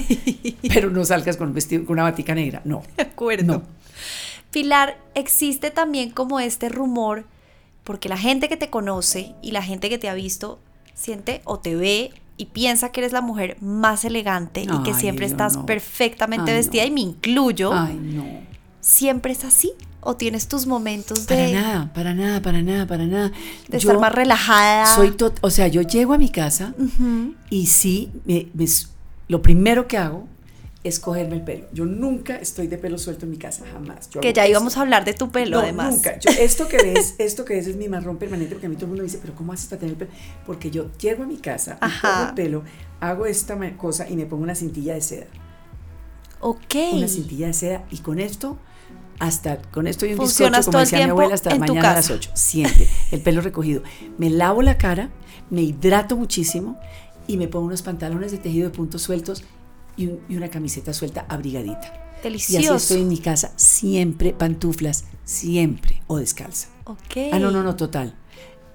Pero 0.74 0.90
no 0.90 1.04
salgas 1.04 1.36
con 1.36 1.50
un 1.50 1.54
vestido, 1.54 1.84
con 1.86 1.96
una 1.96 2.04
batica 2.04 2.34
negra. 2.34 2.62
No. 2.64 2.82
De 2.96 3.04
acuerdo. 3.04 3.54
No. 3.56 3.64
Pilar, 4.54 4.98
existe 5.16 5.72
también 5.72 6.12
como 6.12 6.40
este 6.40 6.70
rumor, 6.70 7.26
porque 7.84 8.08
la 8.08 8.18
gente 8.18 8.48
que 8.48 8.56
te 8.56 8.70
conoce 8.70 9.36
y 9.42 9.52
la 9.52 9.62
gente 9.62 9.90
que 9.90 9.98
te 9.98 10.08
ha 10.08 10.14
visto 10.14 10.60
siente 10.94 11.42
o 11.44 11.60
te 11.60 11.76
ve 11.76 12.12
y 12.38 12.46
piensa 12.46 12.92
que 12.92 13.02
eres 13.02 13.12
la 13.14 13.22
mujer 13.22 13.58
más 13.62 14.06
elegante 14.06 14.62
y 14.62 14.84
que 14.84 14.94
siempre 14.94 15.26
estás 15.26 15.58
no. 15.58 15.66
perfectamente 15.66 16.52
Ay, 16.52 16.58
vestida 16.58 16.84
no. 16.84 16.88
y 16.88 16.92
me 16.92 17.02
incluyo. 17.02 17.74
Ay, 17.74 17.96
no. 18.02 18.26
¿Siempre 18.80 19.34
es 19.34 19.44
así? 19.44 19.74
¿O 20.02 20.16
tienes 20.18 20.48
tus 20.48 20.68
momentos 20.68 21.22
Para 21.22 21.42
de, 21.44 21.54
nada, 21.54 21.94
para 21.94 22.14
nada, 22.14 22.42
para 22.42 22.62
nada, 22.62 22.86
para 22.86 23.06
nada. 23.06 23.30
de 23.70 23.80
Yo 23.80 23.90
estar 23.90 24.00
más 24.00 24.14
relajada? 24.14 24.86
Soy 24.96 25.16
o 25.42 25.50
sea, 25.50 25.68
yo 25.68 25.82
llego 25.82 26.14
a 26.14 26.18
mi 26.18 26.30
casa 26.30 26.74
y 27.50 27.68
sí, 27.68 28.12
me- 28.26 28.48
lo 29.30 29.42
primero 29.42 29.88
que 29.88 29.98
hago 29.98 30.28
es 30.84 31.00
cogerme 31.00 31.36
el 31.36 31.44
pelo. 31.44 31.66
Yo 31.72 31.86
nunca 31.86 32.36
estoy 32.36 32.68
de 32.68 32.78
pelo 32.78 32.98
suelto 32.98 33.26
en 33.26 33.32
mi 33.32 33.38
casa, 33.38 33.64
jamás. 33.72 34.10
Yo 34.10 34.20
Que 34.20 34.34
ya 34.34 34.46
íbamos 34.48 34.76
a 34.78 34.82
hablar 34.82 35.06
de 35.06 35.14
tu 35.14 35.32
pelo, 35.32 35.58
No, 35.58 35.64
además. 35.64 35.94
Nunca. 35.94 36.20
Yo- 36.20 36.30
esto 36.32 36.68
que 36.68 36.78
ves, 36.78 37.16
esto 37.20 37.46
que 37.46 37.54
ves 37.56 37.68
es 37.68 37.76
mi 37.78 37.88
marrón 37.88 38.18
permanente, 38.18 38.54
porque 38.54 38.66
a 38.66 38.70
mí 38.70 38.76
todo 38.76 38.86
el 38.86 38.90
mundo 38.90 39.04
me 39.04 39.08
dice, 39.08 39.20
pero 39.22 39.34
¿cómo 39.34 39.54
haces 39.54 39.68
para 39.68 39.80
tener 39.80 39.96
pelo? 39.96 40.12
Porque 40.46 40.72
yo 40.72 40.92
llego 40.98 41.24
a 41.24 41.26
mi 41.26 41.38
casa, 41.38 41.80
cojo 41.80 42.28
el 42.30 42.34
pelo, 42.36 42.64
hago 43.00 43.26
esta 43.26 43.58
cosa 43.78 44.10
y 44.10 44.16
me 44.18 44.26
pongo 44.26 44.44
una 44.44 44.56
cintilla 44.56 44.94
de 44.96 45.02
seda. 45.02 45.26
Ok. 46.42 46.76
Una 46.94 47.08
cintilla 47.08 47.48
de 47.48 47.54
seda 47.54 47.86
y 47.90 48.00
con 48.00 48.20
esto, 48.20 48.58
hasta 49.20 49.62
con 49.62 49.88
esto 49.88 50.06
y 50.06 50.12
un 50.12 50.18
Funcionas 50.18 50.66
bizcocho, 50.66 50.72
todo 50.72 50.72
como 50.72 50.80
el 50.84 50.86
decía 50.92 51.06
mi 51.06 51.12
abuela, 51.12 51.34
hasta 51.36 51.52
en 51.52 51.62
tu 51.62 51.74
mañana 51.76 51.92
a 51.92 51.94
las 51.96 52.08
casa. 52.08 52.14
8. 52.16 52.32
Siempre. 52.34 52.88
El 53.12 53.22
pelo 53.22 53.40
recogido. 53.42 53.84
Me 54.18 54.30
lavo 54.30 54.62
la 54.62 54.78
cara, 54.78 55.12
me 55.50 55.62
hidrato 55.62 56.18
muchísimo 56.18 56.78
y 57.26 57.38
me 57.38 57.48
pongo 57.48 57.68
unos 57.68 57.82
pantalones 57.84 58.34
de 58.34 58.38
tejido 58.40 58.70
de 58.70 58.76
puntos 58.76 59.02
sueltos 59.04 59.46
y, 59.98 60.08
un- 60.08 60.20
y 60.30 60.36
una 60.38 60.50
camiseta 60.50 60.94
suelta 60.94 61.26
abrigadita. 61.30 61.82
Y 62.24 62.28
así 62.28 62.30
Delicioso. 62.30 62.76
estoy 62.76 63.02
en 63.02 63.08
mi 63.10 63.18
casa, 63.18 63.52
siempre 63.58 64.32
pantuflas, 64.32 65.06
siempre, 65.26 66.02
o 66.08 66.18
descalza. 66.18 66.70
Ok. 66.86 67.18
Ah, 67.34 67.40
no, 67.40 67.52
no, 67.52 67.64
no, 67.64 67.76
total. 67.76 68.16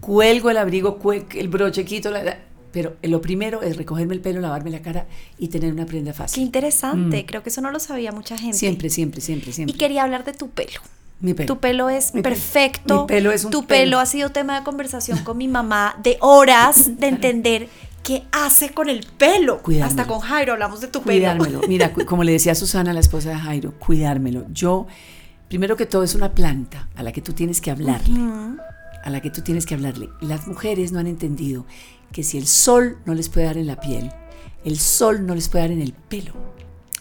Cuelgo 0.00 0.50
el 0.50 0.58
abrigo, 0.58 0.98
el 1.34 1.48
broche, 1.48 1.84
quito 1.84 2.10
la, 2.10 2.22
la- 2.22 2.38
Pero 2.72 2.96
lo 3.02 3.20
primero 3.22 3.62
es 3.62 3.76
recogerme 3.78 4.14
el 4.14 4.20
pelo, 4.20 4.40
lavarme 4.40 4.70
la 4.70 4.80
cara 4.82 5.06
y 5.38 5.48
tener 5.48 5.72
una 5.72 5.86
prenda 5.86 6.12
Qué 6.12 6.18
fácil. 6.18 6.42
interesante. 6.42 7.22
Mm. 7.22 7.26
Creo 7.26 7.42
que 7.42 7.48
eso 7.48 7.62
no 7.62 7.70
lo 7.70 7.80
sabía 7.80 8.12
mucha 8.12 8.36
gente. 8.36 8.56
Siempre, 8.58 8.90
siempre, 8.90 9.20
siempre, 9.22 9.50
Y 9.50 9.52
siempre. 9.54 9.76
quería 9.78 10.02
hablar 10.04 10.24
de 10.24 10.34
tu 10.34 10.50
pelo. 10.50 10.80
Mi 11.20 11.32
pelo. 11.34 11.46
Tu 11.52 11.58
pelo 11.58 11.88
es 11.88 12.14
Mi 12.14 12.20
pelo. 12.22 12.34
perfecto. 12.34 13.00
Mi 13.02 13.06
pelo 13.08 13.32
es 13.32 13.44
un 13.44 13.50
Tu 13.50 13.64
pelo. 13.64 13.80
pelo 13.84 13.98
ha 13.98 14.06
sido 14.06 14.30
tema 14.30 14.58
de 14.58 14.64
conversación 14.64 15.18
con 15.24 15.36
mi 15.38 15.48
mamá 15.48 15.98
de 16.02 16.18
horas 16.20 17.00
de 17.00 17.06
entender 17.08 17.68
qué 18.02 18.24
hace 18.32 18.70
con 18.70 18.88
el 18.88 19.06
pelo. 19.18 19.62
Cuidármelo. 19.62 20.00
Hasta 20.00 20.06
con 20.12 20.20
Jairo 20.20 20.52
hablamos 20.54 20.80
de 20.80 20.88
tu 20.88 21.02
pelo. 21.02 21.18
Cuidármelo. 21.18 21.60
Mira, 21.68 21.92
cu- 21.92 22.04
como 22.06 22.24
le 22.24 22.32
decía 22.32 22.54
Susana, 22.54 22.92
la 22.92 23.00
esposa 23.00 23.30
de 23.30 23.36
Jairo, 23.36 23.72
cuidármelo. 23.78 24.46
Yo, 24.52 24.86
primero 25.48 25.76
que 25.76 25.86
todo, 25.86 26.02
es 26.02 26.14
una 26.14 26.32
planta 26.32 26.88
a 26.96 27.02
la 27.02 27.12
que 27.12 27.20
tú 27.22 27.32
tienes 27.32 27.60
que 27.60 27.70
hablarle. 27.70 28.18
Ujú. 28.20 28.56
A 29.04 29.10
la 29.10 29.20
que 29.20 29.30
tú 29.30 29.42
tienes 29.42 29.64
que 29.66 29.74
hablarle. 29.74 30.08
Las 30.20 30.46
mujeres 30.46 30.92
no 30.92 30.98
han 30.98 31.06
entendido 31.06 31.66
que 32.12 32.22
si 32.22 32.38
el 32.38 32.46
sol 32.46 32.98
no 33.04 33.14
les 33.14 33.28
puede 33.28 33.46
dar 33.46 33.56
en 33.58 33.66
la 33.66 33.78
piel, 33.80 34.10
el 34.64 34.78
sol 34.78 35.26
no 35.26 35.34
les 35.34 35.48
puede 35.48 35.64
dar 35.64 35.72
en 35.72 35.82
el 35.82 35.92
pelo. 35.92 36.32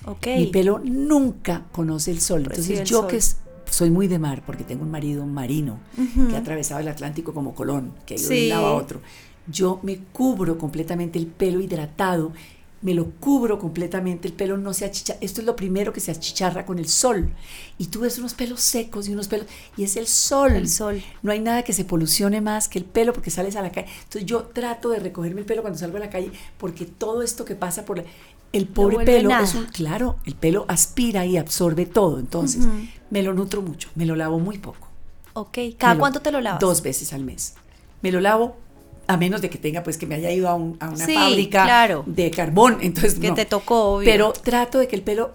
Ok. 0.05 0.27
Mi 0.38 0.47
pelo 0.47 0.79
nunca 0.83 1.63
conoce 1.71 2.12
el 2.12 2.21
sol. 2.21 2.45
Recibe 2.45 2.79
Entonces 2.79 2.79
el 2.81 2.86
yo 2.86 2.99
sol. 3.01 3.07
que 3.10 3.17
es- 3.17 3.38
soy 3.69 3.89
muy 3.91 4.07
de 4.07 4.19
mar, 4.19 4.43
porque 4.45 4.63
tengo 4.63 4.83
un 4.83 4.91
marido 4.91 5.25
marino 5.25 5.79
Ujú. 5.97 6.29
que 6.29 6.36
ha 6.36 6.39
atravesado 6.39 6.79
el 6.79 6.88
Atlántico 6.88 7.33
como 7.33 7.53
Colón, 7.53 7.93
que 8.05 8.13
ha 8.13 8.17
ido 8.17 8.29
de 8.29 8.36
Sí. 8.36 8.43
un 8.43 8.49
lado 8.49 8.67
a 8.67 8.73
otro. 8.75 9.01
Yo 9.49 9.79
me 9.83 9.97
cubro 10.12 10.57
completamente 10.57 11.17
el 11.19 11.27
pelo 11.27 11.60
hidratado, 11.62 12.31
me 12.81 12.93
lo 12.93 13.10
cubro 13.12 13.57
completamente, 13.57 14.27
el 14.27 14.33
pelo 14.36 14.55
no 14.57 14.71
se 14.73 14.86
achicharra. 14.86 15.19
Esto 15.21 15.41
es 15.41 15.47
lo 15.47 15.55
primero 15.55 15.91
que 15.93 15.99
se 15.99 16.12
achicharra 16.12 16.65
con 16.65 16.77
el 16.77 16.88
sol. 16.88 17.29
Y 17.79 17.88
tú 17.88 18.01
ves 18.01 18.19
unos 18.19 18.33
pelos 18.36 18.62
secos 18.62 19.07
y 19.07 19.13
unos 19.13 19.27
pelos, 19.27 19.47
y 19.77 19.83
es 19.83 19.95
el 19.97 20.05
sol. 20.05 20.51
El 20.51 20.69
sol. 20.69 21.01
No 21.23 21.31
hay 21.31 21.39
nada 21.39 21.63
que 21.63 21.73
se 21.73 21.86
polucione 21.86 22.39
más 22.39 22.67
que 22.69 22.77
el 22.77 22.86
pelo 22.86 23.13
porque 23.13 23.31
sales 23.31 23.55
a 23.55 23.62
la 23.63 23.71
calle. 23.71 23.88
Entonces 24.03 24.25
yo 24.25 24.43
trato 24.43 24.89
de 24.89 24.99
recogerme 24.99 25.39
el 25.41 25.45
pelo 25.47 25.62
cuando 25.63 25.79
salgo 25.79 25.97
a 25.97 26.01
la 26.01 26.10
calle 26.10 26.31
porque 26.60 26.86
todo 26.86 27.23
esto 27.23 27.45
que 27.45 27.55
pasa 27.55 27.83
por 27.83 27.97
la- 27.97 28.03
el 28.53 28.67
pobre 28.67 29.03
pelo 29.05 29.29
nada. 29.29 29.43
es 29.43 29.55
un 29.55 29.65
claro, 29.65 30.17
el 30.25 30.36
pelo 30.36 30.65
aspira 30.67 31.25
y 31.25 31.36
absorbe 31.38 31.86
todo. 31.86 32.19
Entonces 32.19 32.65
me 33.10 33.23
lo 33.23 33.33
nutro 33.33 33.62
mucho, 33.62 33.89
me 33.95 34.05
lo 34.05 34.15
lavo 34.15 34.39
muy 34.39 34.57
poco. 34.60 34.88
Ok. 35.33 35.57
¿Cada 35.77 35.95
lo- 35.95 35.99
cuánto 35.99 36.21
te 36.21 36.31
lo 36.31 36.41
lavas? 36.41 36.60
Dos 36.60 36.81
veces 36.81 37.12
al 37.12 37.23
mes. 37.23 37.55
Me 38.01 38.12
lo 38.12 38.21
lavo 38.21 38.55
a 39.07 39.17
menos 39.17 39.41
de 39.41 39.49
que 39.49 39.57
tenga 39.57 39.83
pues 39.83 39.97
que 39.97 40.05
me 40.05 40.15
haya 40.15 40.31
ido 40.31 40.49
a, 40.49 40.55
un- 40.55 40.77
a 40.79 40.89
una 40.89 41.05
Sí, 41.05 41.13
fábrica 41.13 41.63
claro. 41.63 42.03
de 42.05 42.29
carbón, 42.31 42.77
entonces 42.81 43.15
Que 43.19 43.29
no. 43.29 43.35
te 43.35 43.45
tocó, 43.45 43.95
obvio. 43.95 44.05
Pero 44.05 44.33
trato 44.33 44.79
de 44.79 44.87
que 44.87 44.95
el 44.95 45.01
pelo 45.03 45.33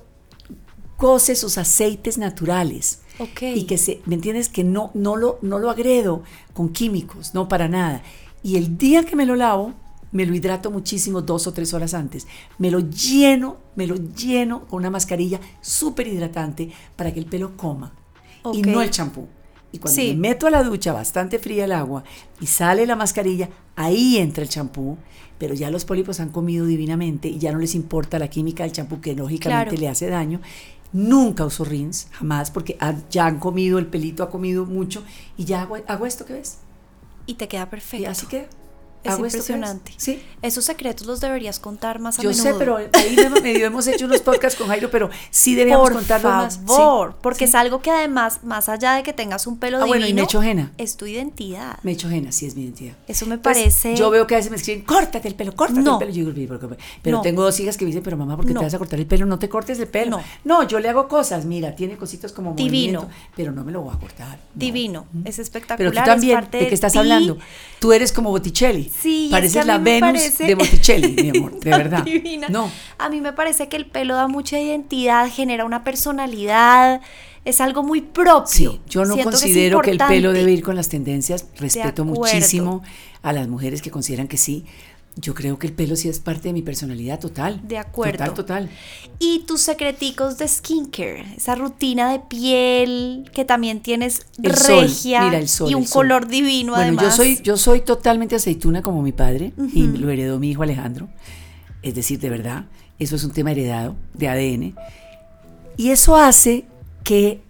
goce 0.98 1.35
sus 1.35 1.58
aceites 1.58 2.18
naturales. 2.18 3.00
Ok. 3.18 3.42
Y 3.54 3.64
que 3.64 3.78
se, 3.78 4.00
¿me 4.06 4.14
entiendes? 4.14 4.48
Que 4.48 4.64
no, 4.64 4.90
no, 4.94 5.16
lo, 5.16 5.38
no 5.42 5.58
lo 5.58 5.70
agredo 5.70 6.22
con 6.54 6.70
químicos, 6.70 7.35
no 7.35 7.48
para 7.48 7.68
nada. 7.68 8.02
Y 8.42 8.56
el 8.56 8.78
día 8.78 9.04
que 9.04 9.16
me 9.16 9.26
lo 9.26 9.37
lavo, 9.37 9.74
me 10.12 10.26
lo 10.26 10.35
hidrato 10.35 10.70
muchísimo 10.70 11.22
dos 11.22 11.46
o 11.46 11.52
tres 11.52 11.72
horas 11.74 11.94
antes. 11.94 12.26
Me 12.58 12.70
lo 12.70 12.80
lleno, 12.80 13.56
me 13.76 13.87
lo 13.87 13.96
lleno 13.96 14.66
con 14.66 14.78
una 14.80 14.90
mascarilla 14.90 15.40
súper 15.61 16.06
hidratante 16.08 16.70
para 16.96 17.12
que 17.12 17.20
el 17.20 17.26
pelo 17.26 17.56
coma. 17.56 17.92
Y 18.52 18.61
Ok. 18.61 18.66
no 18.66 18.82
el 18.82 18.90
champú. 18.90 19.28
Y 19.72 19.78
cuando 19.78 20.00
Sí. 20.00 20.08
me 20.14 20.28
meto 20.28 20.46
a 20.46 20.50
la 20.50 20.62
ducha, 20.62 20.92
bastante 20.92 21.38
fría 21.38 21.64
el 21.64 21.72
agua, 21.72 22.04
y 22.40 22.46
sale 22.46 22.87
la 22.87 22.94
mascarilla, 22.94 23.48
ahí 23.74 24.18
entra 24.18 24.42
el 24.44 24.48
champú. 24.50 24.98
Pero 25.38 25.54
ya 25.54 25.70
los 25.70 25.85
pólipos 25.85 26.20
han 26.20 26.28
comido 26.28 26.66
divinamente 26.66 27.26
y 27.28 27.38
ya 27.38 27.50
no 27.52 27.58
les 27.58 27.74
importa 27.74 28.18
la 28.20 28.28
química 28.28 28.62
del 28.62 28.72
champú 28.72 29.00
que 29.00 29.14
lógicamente 29.14 29.70
Claro. 29.70 29.80
le 29.80 29.88
hace 29.88 30.06
daño. 30.08 30.40
Nunca 30.92 31.44
uso 31.46 31.64
rinse, 31.64 32.06
jamás, 32.12 32.50
porque 32.50 32.76
ya 33.11 33.26
han 33.26 33.38
comido, 33.40 33.78
el 33.78 33.87
pelito 33.87 34.22
ha 34.22 34.30
comido 34.30 34.66
mucho 34.66 35.02
y 35.38 35.44
ya 35.46 35.62
hago, 35.62 35.78
hago 35.88 36.06
esto 36.06 36.26
que 36.26 36.35
ves. 36.35 36.58
Y 37.26 37.35
te 37.35 37.48
queda 37.48 37.62
Y 37.62 37.66
perfecto. 37.66 38.11
así 38.11 38.26
queda. 38.26 38.46
Es 39.05 39.12
Hago 39.15 39.27
esto 39.27 39.38
impresionante. 39.38 39.93
Sí. 39.97 40.23
Esos 40.43 40.65
secretos 40.65 41.07
los 41.09 41.21
deberías 41.21 41.59
contar 41.59 41.99
más 41.99 42.19
a 42.19 42.23
Yo 42.23 42.31
menudo. 42.31 42.45
sé, 42.45 42.55
pero 42.57 42.77
ahí 42.77 43.17
me- 43.17 43.41
medio 43.41 43.67
hemos 43.67 43.87
hecho 43.88 44.05
unos 44.07 44.21
podcasts 44.21 44.57
con 44.59 44.69
Jairo, 44.69 44.91
pero 44.93 45.11
sí 45.31 45.55
debíamos 45.57 45.88
Por 45.88 45.99
contarlo 45.99 46.29
más. 46.29 46.55
Sí. 46.55 46.61
favor, 46.67 47.17
porque 47.21 47.45
es 47.47 47.55
algo 47.57 47.83
que 47.83 47.91
además, 47.91 48.41
más 48.45 48.69
allá 48.69 48.93
de 48.95 49.03
que 49.03 49.12
tengas 49.12 49.47
un 49.49 49.59
pelo 49.59 49.79
Ah, 49.79 49.87
bueno, 49.87 50.05
y 50.05 50.09
divino, 50.09 50.23
me 50.23 50.25
echo 50.25 50.43
henna. 50.43 50.73
es 50.79 50.97
tu 50.97 51.07
identidad. 51.07 51.79
Me 51.83 51.93
echo 51.93 52.09
henna, 52.09 52.31
sí 52.31 52.47
es 52.47 52.55
mi 52.55 52.62
identidad. 52.62 52.95
Eso 53.09 53.27
me 53.27 53.38
parece... 53.38 53.97
Yo 53.97 54.09
veo 54.11 54.27
que 54.29 54.35
a 54.35 54.38
veces 54.38 54.51
me 54.53 54.57
escriben, 54.57 54.85
córtate 54.85 55.27
el 55.27 55.35
pelo, 55.35 55.55
córtate 55.57 55.81
No. 55.81 55.95
el 55.95 55.99
pelo. 55.99 56.11
Yo 56.12 56.33
digo, 56.33 56.55
"¿Pero 56.59 56.69
por 56.69 56.77
qué?". 56.77 56.85
pero 57.03 57.17
No. 57.17 57.23
tengo 57.23 57.43
dos 57.43 57.59
hijas 57.59 57.77
que 57.77 57.85
me 57.85 57.88
dicen, 57.88 58.03
pero 58.05 58.17
mamá, 58.17 58.37
¿por 58.37 58.47
qué 58.47 58.53
No. 58.55 58.61
te 58.61 58.67
vas 58.67 58.75
a 58.75 58.79
cortar 58.79 59.01
el 59.01 59.07
pelo? 59.07 59.27
No 59.27 59.38
te 59.41 59.49
cortes 59.49 59.79
el 59.81 59.88
pelo. 59.88 60.21
No. 60.45 60.62
Yo 60.69 60.79
le 60.79 60.88
hago 60.88 61.09
cosas, 61.09 61.45
mira, 61.45 61.75
tiene 61.75 61.97
cositas 61.97 62.33
como 62.33 62.55
Divino. 62.55 63.01
movimiento, 63.01 63.09
pero 63.35 63.51
no 63.53 63.65
me 63.65 63.73
lo 63.73 63.81
voy 63.83 63.95
a 63.95 63.99
cortar. 63.99 64.37
no. 64.38 64.43
Divino, 64.55 65.07
es 65.25 65.38
espectacular. 65.41 65.79
Pero 65.79 65.91
tú 65.93 65.99
es 65.99 66.05
también, 66.05 66.35
parte 66.37 66.59
¿de 66.59 66.69
qué 66.69 66.75
estás 66.75 66.95
hablando? 66.95 67.37
Tú 67.81 67.93
eres 67.93 68.12
como 68.12 68.31
Botticelli. 68.31 68.91
Sí, 69.00 69.28
pareces 69.31 69.66
la 69.66 69.78
Venus 69.78 70.38
de 70.38 70.55
Botticelli, 70.55 71.22
mi 71.22 71.38
amor, 71.38 71.59
de 71.59 71.70
verdad. 71.76 72.05
Divina. 72.05 72.48
No. 72.48 72.70
A 72.98 73.09
mí 73.09 73.20
me 73.20 73.33
parece 73.33 73.68
que 73.68 73.76
el 73.76 73.87
pelo 73.87 74.14
da 74.14 74.28
mucha 74.28 74.61
identidad, 74.61 75.28
genera 75.31 75.64
una 75.64 75.85
personalidad, 75.85 77.00
es 77.44 77.61
algo 77.61 77.83
muy 77.83 78.02
propio. 78.02 78.46
Sí, 78.46 78.81
yo 78.88 79.05
no 79.05 79.16
considero 79.18 79.81
que, 79.81 79.90
el 79.90 79.98
pelo 79.98 80.33
debe 80.33 80.52
ir 80.52 80.62
con 80.62 80.76
las 80.76 80.88
tendencias, 80.88 81.46
respeto 81.59 82.05
muchísimo 82.05 82.83
a 83.22 83.33
las 83.33 83.48
mujeres 83.48 83.83
que 83.83 83.90
consideran 83.90 84.28
que 84.28 84.37
sí, 84.37 84.64
yo 85.16 85.35
creo 85.35 85.59
que 85.59 85.66
el 85.66 85.72
pelo 85.75 85.94
sí 85.94 86.09
es 86.09 86.20
parte 86.20 86.48
de 86.48 86.53
mi 86.55 86.62
personalidad 86.62 87.20
total. 87.20 87.61
De 87.66 87.79
acuerdo. 87.79 88.18
Total, 88.18 88.35
total. 88.35 88.70
Y 89.18 89.40
tus 89.40 89.61
secreticos 89.61 90.38
de 90.38 90.48
skincare, 90.48 91.35
esa 91.37 91.55
rutina 91.55 92.12
de 92.12 92.20
piel 92.20 93.31
que 93.35 93.44
también 93.44 93.81
tienes 93.81 94.27
regia 94.38 95.25
Mira, 95.25 95.38
el 95.38 95.48
sol, 95.48 95.70
y 95.70 95.75
un 95.75 95.85
color 95.85 96.29
divino 96.29 96.72
bueno, 96.72 96.83
además. 96.83 97.05
Yo 97.05 97.11
soy, 97.11 97.40
yo 97.42 97.57
soy 97.57 97.81
totalmente 97.83 98.37
aceituna 98.37 98.83
como 98.83 99.03
mi 99.03 99.12
padre 99.12 99.53
y 99.75 99.87
lo 99.87 100.11
heredó 100.11 100.38
mi 100.38 100.51
hijo 100.51 100.62
Alejandro. 100.62 101.09
Es 101.83 101.94
decir, 101.94 102.18
de 102.18 102.31
verdad, 102.31 102.64
eso 102.98 103.16
es 103.16 103.25
un 103.25 103.33
tema 103.33 103.53
heredado 103.53 103.96
de 104.14 104.29
ADN. 104.29 104.75
Y 105.77 105.90
eso 105.90 106.16
hace 106.16 106.64
que 107.05 107.42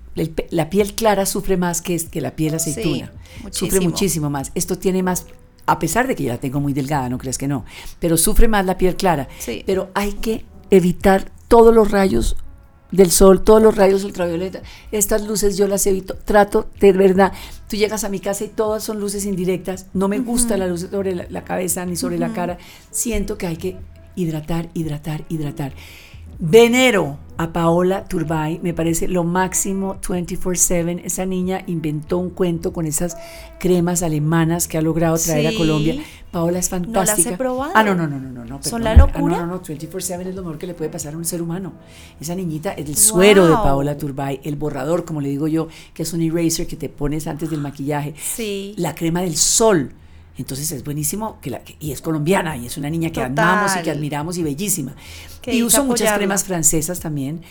la 0.51 0.69
piel 0.69 0.95
clara 0.95 1.27
sufre 1.27 1.57
más 1.57 1.81
que, 1.81 1.97
que 2.09 2.21
la 2.21 2.35
piel 2.35 2.55
aceituna. 2.55 3.13
sufre 3.51 3.81
muchísimo 3.81 4.31
más. 4.31 4.51
Esto 4.55 4.79
tiene 4.79 5.03
más 5.03 5.27
a 5.67 5.79
pesar 5.79 6.07
de 6.07 6.15
que 6.15 6.25
ya 6.25 6.33
la 6.33 6.41
tengo 6.41 6.61
muy 6.61 6.73
delgada, 6.73 7.09
no 7.09 7.19
crees 7.19 7.39
que 7.39 7.49
no, 7.49 7.65
pero 8.01 8.17
sufre 8.17 8.49
más 8.49 8.67
la 8.67 8.79
piel 8.79 8.97
clara. 8.97 9.29
Pero 9.67 9.91
hay 9.95 10.13
que 10.15 10.45
evitar 10.71 11.31
todos 11.49 11.75
los 11.75 11.91
rayos 11.91 12.37
del 12.93 13.11
sol, 13.11 13.43
todos 13.43 13.63
los 13.63 13.75
rayos 13.75 14.05
ultravioleta. 14.05 14.63
Estas 14.93 15.27
luces 15.27 15.57
yo 15.57 15.67
las 15.67 15.87
evito, 15.87 16.15
trato 16.15 16.69
de 16.79 16.93
verdad. 16.93 17.33
Tú 17.69 17.77
llegas 17.77 18.05
a 18.05 18.09
mi 18.09 18.21
casa 18.21 18.45
y 18.45 18.49
todas 18.49 18.85
son 18.85 19.01
luces 19.01 19.25
indirectas. 19.25 19.87
No 19.95 20.09
me 20.09 20.19
gusta 20.19 20.57
la 20.57 20.67
luz 20.67 20.89
sobre 20.91 21.15
la, 21.15 21.45
cabeza 21.45 21.85
ni 21.87 21.97
sobre 21.97 22.19
la 22.19 22.33
cara. 22.33 22.59
Siento 22.91 23.39
que 23.39 23.47
hay 23.47 23.57
que 23.57 23.77
hidratar, 24.15 24.69
hidratar, 24.75 25.25
hidratar. 25.29 25.73
Venero 26.39 27.19
a 27.39 27.53
Paola 27.53 28.05
Turbay, 28.05 28.61
me 28.63 28.75
parece 28.75 29.09
lo 29.09 29.25
máximo 29.25 29.97
24/7. 30.01 31.03
Esa 31.05 31.25
niña 31.27 31.63
inventó 31.67 32.19
un 32.19 32.31
cuento 32.31 32.73
con 32.73 32.87
esas 32.87 33.17
cremas 33.59 34.03
alemanas 34.03 34.69
que 34.69 34.79
ha 34.79 34.83
logrado 34.83 35.17
traer 35.17 35.49
a 35.49 35.57
Colombia. 35.57 36.03
Paola 36.31 36.59
es 36.59 36.69
fantástica. 36.69 37.17
¿No 37.17 37.25
las 37.25 37.27
he 37.27 37.37
probado? 37.37 37.73
Ah, 37.75 37.83
no, 37.83 37.95
no, 37.95 38.07
no, 38.07 38.19
no, 38.19 38.45
no. 38.45 38.63
¿Son 38.63 38.85
la 38.85 38.95
locura? 38.95 39.37
Ah, 39.37 39.41
no, 39.41 39.47
no, 39.47 39.55
no, 39.55 39.63
24/7 39.63 40.29
es 40.29 40.35
lo 40.35 40.43
mejor 40.43 40.59
que 40.59 40.67
le 40.67 40.75
puede 40.75 40.91
pasar 40.91 41.15
a 41.15 41.17
un 41.17 41.25
ser 41.25 41.43
humano. 41.43 41.73
Esa 42.21 42.35
niñita 42.35 42.73
es 42.73 42.89
el 42.89 42.97
suero 42.97 43.47
de 43.47 43.55
Paola 43.55 43.97
Turbay, 43.97 44.41
el 44.45 44.57
borrador, 44.57 45.05
como 45.05 45.21
le 45.21 45.29
digo 45.29 45.49
yo, 45.49 45.69
que 45.95 46.03
es 46.03 46.13
un 46.13 46.23
eraser 46.23 46.67
que 46.67 46.77
te 46.77 46.89
pones 46.89 47.27
antes 47.27 47.51
del 47.51 47.61
maquillaje. 47.61 48.15
Sí. 48.17 48.75
La 48.77 48.95
crema 48.95 49.23
del 49.23 49.37
sol 49.37 49.93
entonces 50.39 50.73
es 50.73 50.85
buenísimo, 50.85 51.39
que 51.41 51.51
la, 51.51 51.63
y 51.79 51.93
es 51.93 52.01
colombiana, 52.01 52.57
y 52.57 52.67
es 52.67 52.77
una 52.77 52.89
niña 52.89 53.11
que 53.11 53.23
amamos 53.23 53.77
y 53.77 53.83
que 53.83 53.91
admiramos 53.91 54.39
y 54.39 54.43
bellísima. 54.43 54.95
y 55.47 55.63
uso 55.63 55.85
muchas 55.85 56.17
cremas 56.17 56.45
francesas 56.45 57.01
también, 57.01 57.43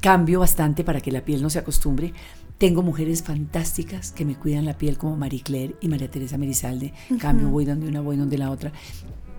cambio 0.00 0.40
bastante 0.40 0.84
para 0.84 1.00
que 1.00 1.10
la 1.10 1.24
piel 1.24 1.42
no 1.42 1.50
se 1.50 1.58
acostumbre. 1.58 2.12
Tengo 2.58 2.82
mujeres 2.82 3.24
fantásticas 3.24 4.12
que 4.12 4.24
me 4.24 4.36
cuidan 4.36 4.64
la 4.64 4.78
piel 4.78 4.96
como 4.96 5.16
Marie 5.16 5.42
Claire 5.42 5.74
y 5.80 5.88
María 5.88 6.08
Teresa 6.08 6.38
Merizalde. 6.38 6.92
Cambio, 7.18 7.48
voy 7.48 7.64
donde 7.64 7.88
una, 7.88 8.00
voy 8.00 8.16
donde 8.16 8.38
la 8.38 8.52
otra. 8.52 8.72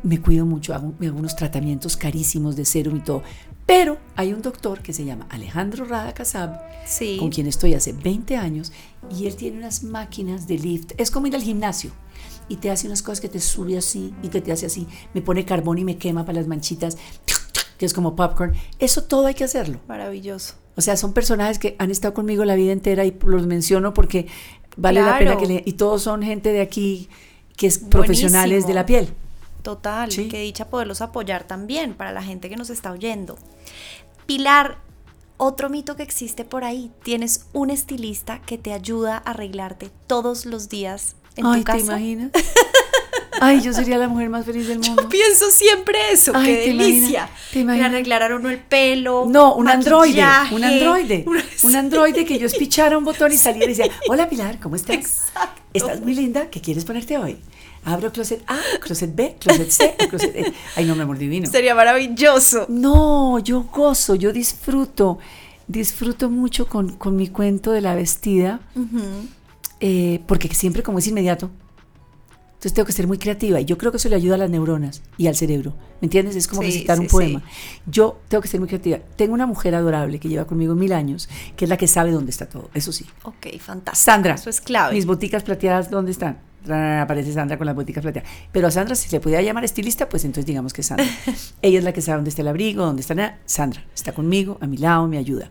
Me 0.02 0.20
cuido 0.20 0.46
mucho, 0.46 0.74
hago, 0.74 0.94
me 1.00 1.08
hago 1.08 1.20
unos 1.20 1.38
tratamientos 1.38 1.96
carísimos 1.96 2.58
de 2.58 2.66
serum 2.66 2.98
y 2.98 3.00
todo. 3.00 3.24
Pero 3.66 3.98
hay 4.18 4.34
un 4.34 4.42
doctor 4.42 4.82
que 4.82 4.92
se 4.92 5.06
llama 5.06 5.26
Alejandro 5.30 5.86
Rada 5.86 6.14
Casab, 6.14 6.60
con 7.18 7.30
quien 7.30 7.48
estoy 7.48 7.76
hace 7.76 7.94
20 7.94 8.36
años, 8.36 8.74
y 9.10 9.26
él 9.26 9.38
tiene 9.38 9.58
unas 9.58 9.84
máquinas 9.84 10.46
de 10.46 10.58
lift. 10.58 10.92
Es 10.98 11.10
como 11.10 11.28
ir 11.28 11.36
al 11.36 11.44
gimnasio 11.44 11.94
y 12.50 12.58
te 12.58 12.72
hace 12.72 12.88
unas 12.88 13.02
cosas 13.02 13.22
que 13.22 13.30
te 13.30 13.40
sube 13.40 13.78
así 13.78 14.14
y 14.24 14.30
que 14.30 14.42
te 14.42 14.52
hace 14.52 14.66
así. 14.66 14.88
Me 15.14 15.22
pone 15.22 15.46
carbón 15.46 15.78
y 15.78 15.84
me 15.84 15.98
quema 15.98 16.26
para 16.26 16.40
las 16.40 16.48
manchitas, 16.48 16.98
que 17.78 17.86
es 17.86 17.94
como 17.94 18.16
popcorn. 18.16 18.54
Eso 18.80 19.04
todo 19.04 19.28
hay 19.28 19.34
que 19.34 19.44
hacerlo. 19.44 19.80
Maravilloso. 19.88 20.56
O 20.76 20.82
sea, 20.82 20.98
son 20.98 21.14
personajes 21.14 21.60
que 21.60 21.76
han 21.80 21.92
estado 21.92 22.14
conmigo 22.14 22.46
la 22.46 22.56
vida 22.56 22.72
entera 22.72 23.06
y 23.06 23.16
los 23.26 23.46
menciono 23.46 23.94
porque 23.94 24.28
vale 24.76 25.02
la 25.02 25.18
pena 25.18 25.38
que 25.38 25.46
le... 25.46 25.64
Y 25.66 25.74
todos 25.74 26.02
son 26.02 26.24
gente 26.24 26.52
de 26.52 26.62
aquí 26.62 27.10
que 27.56 27.68
es 27.68 27.78
profesionales 27.80 28.66
de 28.68 28.74
la 28.74 28.86
piel. 28.86 29.14
Total, 29.62 30.10
qué 30.10 30.42
dicha 30.42 30.68
poderlos 30.68 31.02
apoyar 31.02 31.46
también 31.46 31.94
para 31.94 32.12
la 32.12 32.22
gente 32.22 32.50
que 32.50 32.58
nos 32.58 32.70
está 32.70 32.92
oyendo. 32.92 33.38
Pilar, 34.26 34.78
otro 35.38 35.70
mito 35.70 35.96
que 35.96 36.04
existe 36.04 36.44
por 36.44 36.64
ahí, 36.64 36.92
tienes 37.04 37.46
un 37.54 37.70
estilista 37.70 38.42
que 38.42 38.58
te 38.58 38.74
ayuda 38.74 39.18
a 39.18 39.32
arreglarte 39.32 39.90
todos 40.08 40.46
los 40.46 40.68
días 40.68 41.16
Ay, 41.44 41.64
¿te 41.64 41.80
imaginas? 41.80 42.32
Ay, 43.42 43.62
yo 43.62 43.74
sería 43.74 43.98
la 43.98 44.08
mujer 44.08 44.30
más 44.30 44.46
feliz 44.46 44.68
del 44.68 44.80
mundo. 44.80 45.04
Yo 45.04 45.10
pienso 45.10 45.52
siempre 45.52 45.98
eso, 46.12 46.32
qué 46.32 46.68
delicia. 46.68 47.30
¿te 47.52 47.60
imaginas? 47.60 47.90
arreglar 47.90 48.32
a 48.32 48.36
uno 48.36 48.50
el 48.50 48.60
pelo. 48.60 49.26
No, 49.28 49.56
un 49.56 49.68
androide, 49.68 50.24
un 50.52 50.64
androide. 50.64 51.26
Un 51.64 51.76
androide 51.76 52.26
que 52.26 52.40
yo 52.40 52.46
espichara 52.46 52.98
un 52.98 53.04
botón 53.06 53.32
y 53.32 53.38
saliera 53.38 53.66
y 53.66 53.76
decía, 53.76 53.92
hola 54.08 54.30
Pilar, 54.30 54.60
¿cómo 54.60 54.76
estás? 54.76 54.96
Exacto. 54.96 55.62
Estás 55.74 56.02
muy 56.02 56.14
linda, 56.14 56.50
¿qué 56.50 56.62
quieres 56.62 56.86
ponerte 56.86 57.18
hoy? 57.18 57.38
Abro 57.86 58.12
closet 58.12 58.44
A, 58.48 58.58
closet 58.80 59.14
B, 59.14 59.36
closet 59.40 59.70
C, 59.72 59.96
closet 60.10 60.36
E. 60.36 60.54
Ay, 60.76 60.86
no, 60.86 60.96
mi 60.96 61.02
amor 61.02 61.18
divino. 61.18 61.50
Sería 61.50 61.76
maravilloso. 61.76 62.66
No, 62.70 63.40
yo 63.40 63.64
gozo, 63.64 64.16
yo 64.16 64.32
disfruto, 64.32 65.20
disfruto 65.68 66.30
mucho 66.30 66.68
con, 66.68 66.96
con 66.96 67.16
mi 67.16 67.28
cuento 67.28 67.72
de 67.72 67.82
la 67.82 67.96
vestida. 67.96 68.62
Eh, 69.86 70.22
porque 70.28 70.48
siempre 70.48 70.82
como 70.82 71.00
es 71.00 71.08
inmediato, 71.08 71.52
entonces 72.54 72.74
tengo 72.74 72.86
que 72.86 72.94
ser 72.94 73.06
muy 73.06 73.18
creativa 73.18 73.60
y 73.60 73.66
yo 73.66 73.78
creo 73.78 73.92
que 73.92 73.98
eso 73.98 74.08
le 74.08 74.16
ayuda 74.16 74.36
a 74.36 74.38
las 74.38 74.50
neuronas 74.50 75.02
y 75.18 75.28
al 75.28 75.36
cerebro. 75.36 75.76
¿Me 76.00 76.06
entiendes? 76.06 76.38
Es 76.38 76.48
como 76.48 76.62
recitar 76.62 76.98
un 77.02 77.08
poema. 77.08 77.44
Yo 77.86 78.22
tengo 78.30 78.42
que 78.42 78.48
ser 78.48 78.62
muy 78.62 78.70
creativa. 78.70 79.00
Tengo 79.18 79.34
una 79.34 79.46
mujer 79.46 79.76
adorable 79.76 80.22
que 80.22 80.30
lleva 80.30 80.46
conmigo 80.46 80.74
mil 80.74 80.94
años, 80.94 81.28
que 81.58 81.66
es 81.66 81.70
la 81.70 81.76
que 81.76 81.90
sabe 81.90 82.12
dónde 82.12 82.32
está 82.32 82.48
todo. 82.48 82.70
Eso 82.74 82.94
sí. 82.94 83.06
Ok, 83.24 83.60
fantástico. 83.60 84.06
Sandra. 84.06 84.36
Eso 84.36 84.50
es 84.50 84.62
clave. 84.62 84.96
Mis 84.96 85.06
boticas 85.06 85.44
plateadas, 85.44 85.92
¿dónde 85.92 86.12
están? 86.12 86.40
Aparece 86.66 87.34
Sandra 87.34 87.58
con 87.58 87.68
las 87.68 87.76
boticas 87.76 88.02
plateadas. 88.02 88.32
Pero 88.54 88.68
a 88.68 88.72
Sandra, 88.72 88.96
si 88.96 89.10
se 89.10 89.20
pudiera 89.20 89.42
llamar 89.42 89.66
estilista, 89.66 90.08
pues 90.08 90.24
entonces 90.24 90.46
digamos 90.46 90.72
que 90.72 90.84
Sandra. 90.84 91.06
Ella 91.62 91.80
es 91.80 91.84
la 91.84 91.92
que 91.92 92.02
sabe 92.02 92.20
dónde 92.20 92.30
está 92.30 92.42
el 92.42 92.48
abrigo, 92.48 92.86
dónde 92.86 93.02
está 93.02 93.16
nada. 93.16 93.40
Sandra 93.44 93.84
está 93.94 94.14
conmigo, 94.14 94.58
a 94.62 94.68
mi 94.68 94.78
lado, 94.78 95.06
me 95.10 95.18
ayuda. 95.18 95.50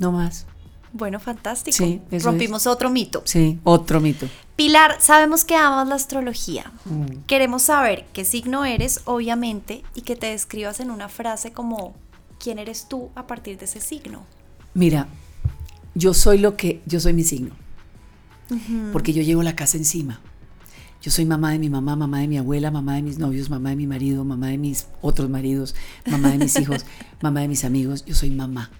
No 0.00 0.12
más. 0.12 0.46
Bueno, 0.92 1.20
fantástico. 1.20 1.76
Sí, 1.76 2.00
Rompimos 2.22 2.66
otro 2.66 2.90
mito. 2.90 3.22
Sí, 3.24 3.58
otro 3.64 4.00
mito. 4.00 4.26
Pilar, 4.56 4.96
sabemos 5.00 5.44
que 5.44 5.54
amas 5.54 5.86
la 5.86 5.94
astrología. 5.94 6.72
Mm. 6.84 7.24
Queremos 7.26 7.62
saber 7.62 8.06
qué 8.12 8.24
signo 8.24 8.64
eres, 8.64 9.02
obviamente, 9.04 9.82
y 9.94 10.02
que 10.02 10.16
te 10.16 10.28
describas 10.28 10.80
en 10.80 10.90
una 10.90 11.08
frase 11.08 11.52
como 11.52 11.94
quién 12.38 12.58
eres 12.58 12.86
tú 12.88 13.10
a 13.14 13.26
partir 13.26 13.58
de 13.58 13.66
ese 13.66 13.80
signo. 13.80 14.24
Mira, 14.74 15.08
yo 15.94 16.14
soy 16.14 16.38
lo 16.38 16.56
que, 16.56 16.80
yo 16.86 17.00
soy 17.00 17.12
mi 17.12 17.24
signo. 17.24 17.54
Porque 18.92 19.12
yo 19.12 19.22
llevo 19.22 19.42
la 19.42 19.54
casa 19.54 19.76
encima. 19.76 20.20
Yo 21.02 21.10
soy 21.10 21.26
mamá 21.26 21.52
de 21.52 21.58
mi 21.58 21.68
mamá, 21.68 21.96
mamá 21.96 22.20
de 22.20 22.28
mi 22.28 22.38
abuela, 22.38 22.70
mamá 22.70 22.96
de 22.96 23.02
mis 23.02 23.18
novios, 23.18 23.50
mamá 23.50 23.70
de 23.70 23.76
mi 23.76 23.86
marido, 23.86 24.24
mamá 24.24 24.48
de 24.48 24.58
mis 24.58 24.86
otros 25.02 25.28
maridos, 25.28 25.74
mamá 26.10 26.30
de 26.30 26.38
mis 26.38 26.58
hijos, 26.58 26.86
mamá 27.22 27.40
de 27.40 27.48
mis 27.48 27.64
amigos. 27.64 28.04
Yo 28.06 28.14
soy 28.14 28.30
mamá 28.30 28.70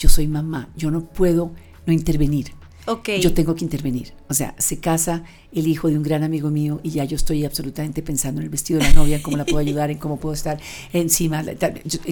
yo 0.00 0.08
soy 0.08 0.26
mamá, 0.26 0.70
yo 0.76 0.90
no 0.90 1.04
puedo 1.04 1.52
no 1.86 1.92
intervenir. 1.92 2.52
Okay. 2.86 3.20
Yo 3.20 3.34
tengo 3.34 3.54
que 3.54 3.62
intervenir. 3.62 4.14
O 4.28 4.34
sea, 4.34 4.54
se 4.58 4.80
casa 4.80 5.22
el 5.52 5.68
hijo 5.68 5.88
de 5.88 5.96
un 5.96 6.02
gran 6.02 6.24
amigo 6.24 6.50
mío 6.50 6.80
y 6.82 6.90
ya 6.90 7.04
yo 7.04 7.14
estoy 7.14 7.44
absolutamente 7.44 8.02
pensando 8.02 8.40
en 8.40 8.46
el 8.46 8.50
vestido 8.50 8.80
de 8.80 8.86
la 8.86 8.94
novia, 8.94 9.16
en 9.16 9.22
cómo 9.22 9.36
la 9.36 9.44
puedo 9.44 9.58
ayudar, 9.58 9.90
en 9.90 9.98
cómo 9.98 10.18
puedo 10.18 10.32
estar 10.32 10.58
encima. 10.92 11.44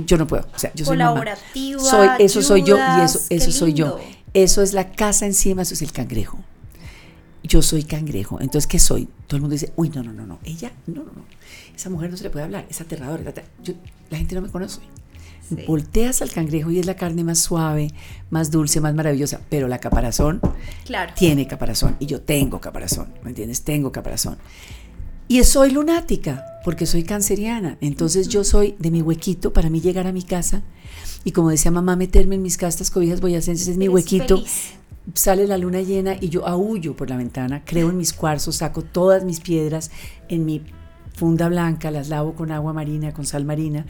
Yo, 0.07 0.19
no 0.19 0.27
puedo. 0.27 0.47
O 0.55 0.59
sea, 0.59 0.71
yo 0.75 0.85
soy 0.85 0.99
mamá. 0.99 1.25
Soy, 1.55 2.09
eso 2.19 2.43
soy 2.43 2.63
yo 2.63 2.77
y 2.77 3.05
eso, 3.05 3.21
eso 3.31 3.51
soy 3.51 3.73
yo. 3.73 3.99
Eso 4.35 4.63
es 4.63 4.75
la 4.75 4.93
casa 4.93 5.25
encima, 5.25 5.63
eso 5.63 5.73
es 5.73 5.83
el 5.83 5.91
cangrejo. 5.91 6.39
Yo 7.43 7.63
soy 7.63 7.83
cangrejo. 7.85 8.39
Entonces, 8.41 8.67
¿qué 8.67 8.79
soy? 8.79 9.09
Todo 9.27 9.39
el 9.39 9.41
mundo 9.41 9.55
dice, 9.55 9.73
uy, 9.75 9.89
no, 9.89 10.03
no, 10.03 10.13
no, 10.13 10.27
no. 10.27 10.39
Ella, 10.45 10.71
no, 10.87 11.03
no, 11.03 11.13
no. 11.13 11.25
Esa 11.75 11.89
mujer 11.89 12.11
no 12.11 12.17
se 12.19 12.25
le 12.25 12.31
puede 12.31 12.45
hablar, 12.45 12.67
es 12.69 12.81
aterradora. 12.81 13.33
la 14.11 14.19
gente 14.19 14.35
no 14.35 14.43
me 14.43 14.51
conoce. 14.51 14.81
Volteas 15.67 16.23
al 16.23 16.31
cangrejo 16.31 16.71
y 16.71 16.79
es 16.79 16.87
la 16.87 16.97
carne 16.97 17.25
más 17.25 17.39
suave, 17.39 17.93
más 18.31 18.51
dulce, 18.51 18.81
más 18.81 18.95
maravillosa, 18.95 19.41
pero 19.49 19.69
la 19.69 19.79
caparazón 19.79 20.41
tiene 21.17 21.47
caparazón 21.47 21.97
y 21.99 22.07
yo 22.07 22.21
tengo 22.21 22.61
caparazón, 22.61 23.09
¿me 23.23 23.31
entiendes? 23.31 23.63
Tengo 23.63 23.93
caparazón. 23.93 24.39
Y 25.29 25.43
soy 25.45 25.71
lunática, 25.71 26.45
porque 26.65 26.87
soy 26.87 27.03
canceriana. 27.03 27.77
Entonces 27.81 28.29
yo 28.29 28.45
soy 28.45 28.75
de 28.79 28.91
mi 28.91 29.03
huequito 29.03 29.53
para 29.53 29.71
mí 29.71 29.81
llegar 29.81 30.07
a 30.07 30.13
mi 30.13 30.23
casa 30.23 30.63
y 31.25 31.33
como 31.33 31.51
decía 31.51 31.71
mamá, 31.71 31.97
meterme 31.97 32.37
en 32.37 32.43
mis 32.43 32.57
castas 32.57 32.91
cobijas 32.91 33.21
boyacenses 33.21 33.69
es 33.69 33.77
mi 33.77 33.89
huequito. 33.89 34.43
Sale 35.15 35.47
la 35.47 35.57
luna 35.57 35.81
llena 35.81 36.17
y 36.21 36.29
yo 36.29 36.47
aullo 36.47 36.95
por 36.95 37.09
la 37.09 37.17
ventana, 37.17 37.63
creo 37.65 37.89
en 37.89 37.97
mis 37.97 38.13
cuarzos, 38.13 38.57
saco 38.57 38.83
todas 38.83 39.25
mis 39.25 39.41
piedras 39.41 39.91
en 40.29 40.45
mi 40.45 40.63
funda 41.19 41.49
blanca, 41.49 41.91
las 41.91 42.09
lavo 42.09 42.35
con 42.35 42.53
agua 42.53 42.73
marina, 42.73 43.13
con 43.13 43.27
sal 43.27 43.45
marina 43.45 43.87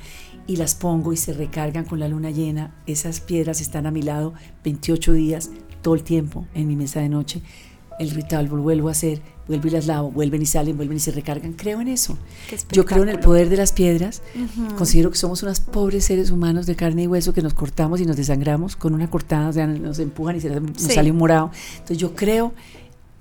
y 0.46 0.56
las 0.56 0.74
pongo 0.74 1.12
y 1.12 1.18
se 1.18 1.34
recargan 1.34 1.84
con 1.84 2.00
la 2.00 2.08
luna 2.08 2.30
llena. 2.30 2.74
Esas 2.86 3.20
piedras 3.20 3.60
están 3.60 3.86
a 3.86 3.90
mi 3.90 4.00
lado 4.00 4.32
28 4.64 5.12
días, 5.12 5.50
todo 5.82 5.94
el 5.94 6.02
tiempo, 6.04 6.46
en 6.54 6.66
mi 6.66 6.74
mesa 6.74 7.00
de 7.00 7.10
noche. 7.10 7.42
el 7.98 8.10
ritual, 8.12 8.46
lo 8.46 8.62
vuelvo 8.62 8.88
a 8.88 8.92
hacer, 8.92 9.20
vuelvo 9.46 9.68
y 9.68 9.70
las 9.72 9.86
lavo, 9.86 10.10
vuelven 10.10 10.40
y 10.40 10.46
salen, 10.46 10.76
vuelven 10.76 10.96
y 10.96 11.00
se 11.00 11.10
recargan. 11.10 11.52
Creo 11.52 11.80
en 11.82 11.88
eso. 11.88 12.16
Yo 12.70 12.86
creo 12.86 13.02
en 13.02 13.08
el 13.10 13.18
poder 13.18 13.50
de 13.50 13.56
las 13.56 13.72
piedras. 13.72 14.22
Considero 14.78 15.10
que 15.10 15.18
somos 15.18 15.42
unos 15.42 15.60
pobres 15.60 16.04
seres 16.04 16.30
humanos 16.30 16.64
de 16.64 16.76
carne 16.76 17.02
y 17.02 17.06
hueso 17.08 17.34
que 17.34 17.42
nos 17.42 17.52
cortamos 17.52 18.00
y 18.00 18.06
nos 18.06 18.16
desangramos 18.16 18.76
con 18.76 18.94
una 18.94 19.10
cortada, 19.10 19.48
o 19.48 19.52
sea, 19.52 19.66
nos 19.66 19.98
empujan 19.98 20.36
y 20.36 20.40
se 20.40 20.48
nos 20.48 20.80
sale 20.80 21.10
un 21.10 21.18
morado. 21.18 21.50
Entonces 21.72 21.98
yo 21.98 22.14
creo 22.14 22.54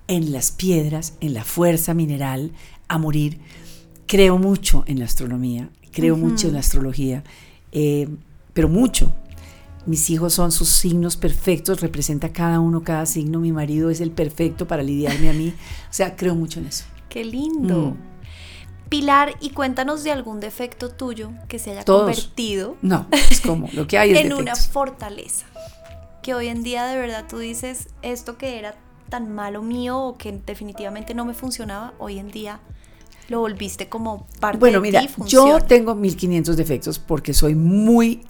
en 0.07 0.31
las 0.31 0.51
piedras, 0.51 1.15
en 1.19 1.33
la 1.33 1.43
fuerza 1.43 1.93
mineral 1.93 2.51
a 2.87 2.97
morir. 2.99 3.39
Creo 4.07 4.37
mucho 4.37 4.83
en 4.87 4.99
la 4.99 5.05
astronomía, 5.05 5.69
creo 5.91 6.15
mucho 6.15 6.47
en 6.47 6.53
la 6.53 6.59
astrología, 6.59 7.23
eh, 7.73 8.07
pero 8.53 8.69
mucho. 8.69 9.13
Mis 9.85 10.09
hijos 10.09 10.33
son 10.33 10.51
sus 10.51 10.69
signos 10.69 11.17
perfectos, 11.17 11.81
representa 11.81 12.31
cada 12.33 12.59
uno, 12.59 12.83
cada 12.83 13.05
signo. 13.05 13.39
Mi 13.39 13.51
marido 13.51 13.89
es 13.89 14.01
el 14.01 14.11
perfecto 14.11 14.67
para 14.67 14.83
lidiarme 14.83 15.29
a 15.29 15.33
mí. 15.33 15.53
O 15.89 15.93
sea, 15.93 16.15
creo 16.15 16.35
mucho 16.35 16.59
en 16.59 16.67
eso. 16.67 16.85
Qué 17.09 17.23
lindo. 17.23 17.91
Mm. 17.91 17.97
Pilar, 18.89 19.35
y 19.41 19.49
cuéntanos 19.49 20.03
de 20.03 20.11
algún 20.11 20.39
defecto 20.39 20.89
tuyo 20.89 21.31
que 21.49 21.59
se 21.59 21.71
haya 21.71 21.83
convertido. 21.83 22.77
No, 22.81 23.07
es 23.11 23.41
como 23.41 23.69
lo 23.73 23.87
que 23.87 23.97
hay 23.97 24.11
es 24.11 24.19
en 24.25 24.33
una 24.33 24.55
fortaleza. 24.55 25.45
Que 26.23 26.33
hoy 26.33 26.47
en 26.47 26.63
día 26.63 26.85
de 26.85 26.97
verdad 26.97 27.25
tú 27.29 27.39
dices 27.39 27.89
esto 28.01 28.37
que 28.37 28.57
era 28.59 28.75
tan 29.09 29.33
malo 29.33 29.61
mío 29.61 29.99
o 29.99 30.17
que 30.17 30.31
definitivamente 30.45 31.13
no 31.13 31.25
me 31.25 31.33
funcionaba, 31.33 31.93
hoy 31.99 32.19
en 32.19 32.31
día 32.31 32.59
lo 33.29 33.41
volviste 33.41 33.89
como 33.89 34.27
parte 34.39 34.59
bueno, 34.59 34.79
de 34.79 34.81
mira, 34.81 35.07
yo 35.25 35.59
tengo 35.61 35.95
1500 35.95 36.55
defectos 36.55 36.99
porque 36.99 37.33
soy 37.33 37.55
muy 37.55 38.21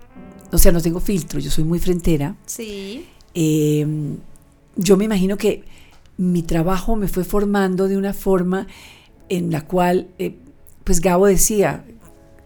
o 0.51 0.57
sea, 0.57 0.71
no 0.71 0.81
tengo 0.81 0.99
filtro, 0.99 1.39
yo 1.39 1.51
soy 1.51 1.63
muy 1.63 1.79
frentera. 1.79 2.35
Sí. 2.45 3.05
Em, 3.33 4.17
yo 4.75 4.97
me 4.97 5.05
imagino 5.05 5.37
que 5.37 5.63
mi 6.17 6.43
trabajo 6.43 6.95
me 6.95 7.07
fue 7.07 7.23
formando 7.23 7.87
de 7.87 7.97
una 7.97 8.13
forma 8.13 8.67
en 9.29 9.51
la 9.51 9.65
cual, 9.65 10.09
eh, 10.17 10.37
pues 10.83 11.01
Gabo 11.01 11.27
decía, 11.27 11.85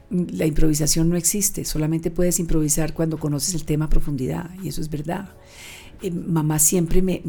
la 0.09 0.45
improvisación 0.45 1.09
no 1.09 1.15
existe, 1.15 1.63
solamente 1.63 2.11
puedes 2.11 2.39
improvisar 2.39 2.93
cuando 2.93 3.17
conoces 3.17 3.53
el 3.53 3.63
tema 3.63 3.85
a 3.85 3.89
profundidad, 3.89 4.49
y 4.61 4.67
eso 4.67 4.81
es 4.81 4.89
verdad. 4.89 5.29
Eh, 6.01 6.11
mamá 6.11 6.57
siempre 6.59 7.01
me, 7.01 7.21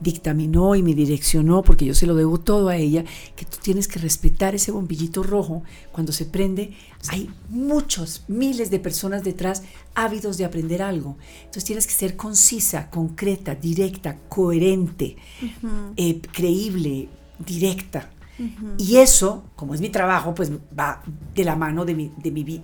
dictaminó 0.00 0.74
y 0.74 0.82
me 0.82 0.94
direccionó, 0.94 1.62
porque 1.62 1.84
yo 1.84 1.94
se 1.94 2.06
lo 2.06 2.14
debo 2.14 2.38
todo 2.38 2.68
a 2.68 2.76
ella, 2.76 3.04
que 3.36 3.44
tú 3.44 3.58
tienes 3.62 3.88
que 3.88 3.98
respetar 3.98 4.54
ese 4.54 4.72
bombillito 4.72 5.22
rojo. 5.22 5.62
Cuando 5.92 6.12
se 6.12 6.24
prende, 6.26 6.72
hay 7.08 7.30
muchos, 7.48 8.24
miles 8.28 8.70
de 8.70 8.80
personas 8.80 9.22
detrás 9.22 9.62
ávidos 9.94 10.38
de 10.38 10.44
aprender 10.44 10.82
algo. 10.82 11.16
Entonces 11.38 11.64
tienes 11.64 11.86
que 11.86 11.94
ser 11.94 12.16
concisa, 12.16 12.90
concreta, 12.90 13.54
directa, 13.54 14.18
coherente, 14.28 15.16
eh, 15.96 16.20
creíble, 16.32 17.08
directa. 17.38 18.10
Y 18.78 18.96
eso, 18.96 19.44
como 19.54 19.74
es 19.74 19.80
mi 19.80 19.90
trabajo, 19.90 20.34
pues 20.34 20.50
va 20.76 21.02
de 21.34 21.44
la 21.44 21.54
mano 21.54 21.84
de, 21.84 21.94
mi, 21.94 22.12
de, 22.16 22.30
mi, 22.32 22.62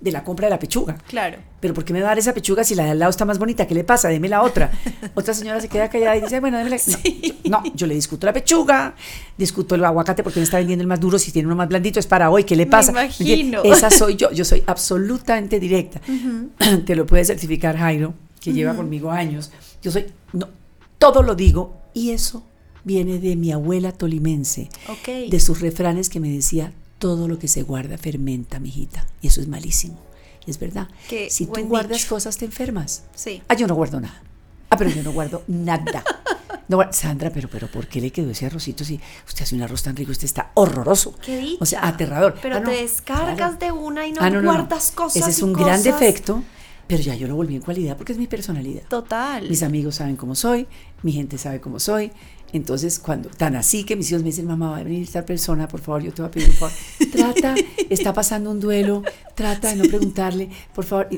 de, 0.00 0.10
la 0.10 0.24
compra 0.24 0.46
de 0.46 0.50
la 0.50 0.58
pechuga. 0.58 0.96
Claro. 1.06 1.38
Pero 1.60 1.74
¿por 1.74 1.84
qué 1.84 1.92
me 1.92 2.00
va 2.00 2.06
a 2.06 2.10
dar 2.10 2.18
esa 2.18 2.32
pechuga 2.32 2.64
si 2.64 2.74
la 2.74 2.84
de 2.84 2.92
al 2.92 2.98
lado 2.98 3.10
está 3.10 3.26
más 3.26 3.38
bonita? 3.38 3.66
¿Qué 3.66 3.74
le 3.74 3.84
pasa? 3.84 4.08
Deme 4.08 4.28
la 4.28 4.42
otra. 4.42 4.70
otra 5.14 5.34
señora 5.34 5.60
se 5.60 5.68
queda 5.68 5.90
callada 5.90 6.16
y 6.16 6.22
dice, 6.22 6.40
bueno, 6.40 6.56
déme 6.56 6.70
la... 6.70 6.78
No, 7.44 7.62
yo, 7.74 7.86
le 7.86 7.94
discuto 7.94 8.26
la 8.26 8.32
pechuga, 8.32 8.94
discuto 9.36 9.74
el 9.74 9.84
aguacate 9.84 10.22
porque 10.22 10.40
me 10.40 10.44
está 10.44 10.58
vendiendo 10.58 10.82
el 10.82 10.88
más 10.88 11.00
duro, 11.00 11.18
si 11.18 11.30
tiene 11.30 11.46
uno 11.46 11.56
más 11.56 11.68
blandito 11.68 12.00
es 12.00 12.06
para 12.06 12.30
hoy, 12.30 12.44
¿qué 12.44 12.56
le 12.56 12.66
pasa? 12.66 12.92
Me 12.92 13.02
imagino. 13.02 13.62
Esa 13.64 13.90
soy 13.90 14.16
yo, 14.16 14.32
yo 14.32 14.46
soy 14.46 14.62
absolutamente 14.66 15.60
directa. 15.60 16.00
Te 16.86 16.96
lo 16.96 17.04
puede 17.04 17.24
certificar 17.24 17.76
Jairo, 17.76 18.14
que 18.40 18.52
lleva 18.52 18.74
conmigo 18.74 19.10
años. 19.10 19.52
Yo 19.82 19.90
soy, 19.90 20.06
no, 20.32 20.48
todo 20.98 21.22
lo 21.22 21.34
digo 21.34 21.82
y 21.92 22.10
eso 22.10 22.44
viene 22.84 23.18
de 23.18 23.36
mi 23.36 23.52
abuela 23.52 23.92
tolimense, 23.92 24.68
de 25.06 25.40
sus 25.40 25.60
refranes 25.60 26.08
que 26.08 26.20
me 26.20 26.30
decía, 26.30 26.72
todo 26.98 27.28
lo 27.28 27.38
que 27.38 27.48
se 27.48 27.62
guarda 27.62 27.98
fermenta, 27.98 28.60
mijita, 28.60 29.06
y 29.20 29.28
eso 29.28 29.40
es 29.40 29.48
malísimo. 29.48 29.98
Y 30.46 30.50
es 30.50 30.58
verdad. 30.58 30.88
si 31.28 31.46
tú 31.46 31.64
guardas 31.64 32.04
cosas, 32.04 32.36
te 32.36 32.44
enfermas. 32.44 33.04
Sí. 33.14 33.42
Ah, 33.48 33.54
yo 33.54 33.66
no 33.66 33.74
guardo 33.74 34.00
nada. 34.00 34.22
Ah, 34.70 34.76
pero 34.76 34.90
yo 34.90 35.02
no 35.02 35.12
guardo 35.12 35.42
nada. 35.46 36.04
Sandra, 36.90 37.30
pero, 37.30 37.48
pero 37.48 37.68
¿por 37.68 37.86
qué 37.86 38.00
le 38.00 38.10
quedó 38.10 38.30
ese 38.30 38.46
arrocito 38.46 38.84
si 38.84 39.00
usted 39.26 39.44
hace 39.44 39.54
un 39.54 39.62
arroz 39.62 39.82
tan 39.82 39.94
rico? 39.96 40.12
Usted 40.12 40.24
está 40.24 40.50
horroroso. 40.54 41.14
¿Qué 41.24 41.56
O 41.60 41.66
sea, 41.66 41.86
aterrador. 41.86 42.36
Pero 42.40 42.56
ah, 42.56 42.62
te 42.62 42.70
descargas 42.70 43.58
de 43.58 43.70
una 43.70 44.06
y 44.06 44.12
no, 44.12 44.20
ah, 44.22 44.30
guardas 44.30 44.90
cosas. 44.90 45.22
Ese 45.22 45.30
es 45.30 45.42
un 45.42 45.52
gran 45.52 45.82
defecto 45.82 46.42
pero 46.86 47.02
ya 47.02 47.14
yo 47.14 47.26
lo 47.26 47.36
volví 47.36 47.54
en 47.56 47.62
cualidad 47.62 47.96
porque 47.96 48.12
es 48.12 48.18
mi 48.18 48.26
personalidad. 48.26 48.82
Total. 48.88 49.48
Mis 49.48 49.62
amigos 49.62 49.96
saben 49.96 50.16
cómo 50.16 50.34
soy, 50.34 50.66
mi 51.02 51.12
gente 51.12 51.38
sabe 51.38 51.60
cómo 51.60 51.80
soy. 51.80 52.12
Entonces, 52.54 53.00
cuando 53.00 53.28
tan 53.30 53.56
así 53.56 53.82
que 53.82 53.96
mis 53.96 54.08
hijos 54.10 54.22
me 54.22 54.28
dicen, 54.28 54.46
mamá, 54.46 54.70
va 54.70 54.76
a 54.78 54.84
venir 54.84 55.02
esta 55.02 55.26
persona, 55.26 55.66
por 55.66 55.80
favor, 55.80 56.04
yo 56.04 56.14
te 56.14 56.22
voy 56.22 56.28
a 56.28 56.30
pedir 56.30 56.50
un 56.50 56.54
favor. 56.54 56.74
Trata, 57.12 57.54
está 57.90 58.12
pasando 58.12 58.50
un 58.52 58.60
duelo, 58.60 59.02
trata 59.34 59.70
de 59.70 59.76
no 59.76 59.84
preguntarle, 59.84 60.48
por 60.72 60.84
favor. 60.84 61.08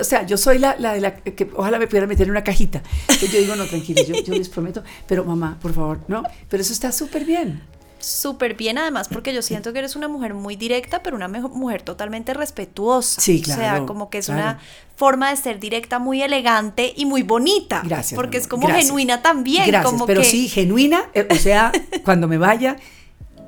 o 0.00 0.04
sea, 0.04 0.24
yo 0.24 0.36
soy 0.36 0.58
la, 0.58 0.76
la 0.78 0.94
de 0.94 1.00
la 1.00 1.16
que 1.16 1.50
ojalá 1.56 1.80
me 1.80 1.88
pudiera 1.88 2.06
meter 2.06 2.26
en 2.26 2.30
una 2.30 2.44
cajita. 2.44 2.84
yo 3.20 3.40
digo, 3.40 3.56
no, 3.56 3.66
tranquilo, 3.66 4.02
yo, 4.04 4.14
yo 4.22 4.34
les 4.34 4.48
prometo, 4.48 4.84
pero 5.08 5.24
mamá, 5.24 5.58
por 5.60 5.72
favor, 5.72 5.98
no. 6.06 6.22
Pero 6.48 6.60
eso 6.60 6.72
está 6.72 6.92
súper 6.92 7.24
bien 7.24 7.75
súper 8.06 8.54
bien 8.54 8.78
además 8.78 9.08
porque 9.08 9.34
yo 9.34 9.42
siento 9.42 9.72
que 9.72 9.80
eres 9.80 9.96
una 9.96 10.08
mujer 10.08 10.34
muy 10.34 10.56
directa, 10.56 11.02
pero 11.02 11.16
una 11.16 11.28
mujer 11.28 11.82
totalmente 11.82 12.34
respetuosa. 12.34 13.20
Sí, 13.20 13.42
claro. 13.42 13.60
O 13.60 13.64
sea, 13.64 13.86
como 13.86 14.10
que 14.10 14.18
es 14.18 14.28
una 14.28 14.60
forma 14.94 15.30
de 15.30 15.36
ser 15.36 15.58
directa 15.58 15.98
muy 15.98 16.22
elegante 16.22 16.92
y 16.96 17.04
muy 17.04 17.22
bonita. 17.22 17.82
Gracias. 17.84 18.16
Porque 18.16 18.38
es 18.38 18.46
como 18.46 18.68
genuina 18.68 19.22
también. 19.22 19.66
Gracias, 19.66 20.02
pero 20.06 20.22
sí, 20.22 20.48
genuina, 20.48 21.02
eh, 21.14 21.26
o 21.30 21.34
sea, 21.34 21.72
cuando 22.04 22.28
me 22.28 22.38
vaya, 22.38 22.76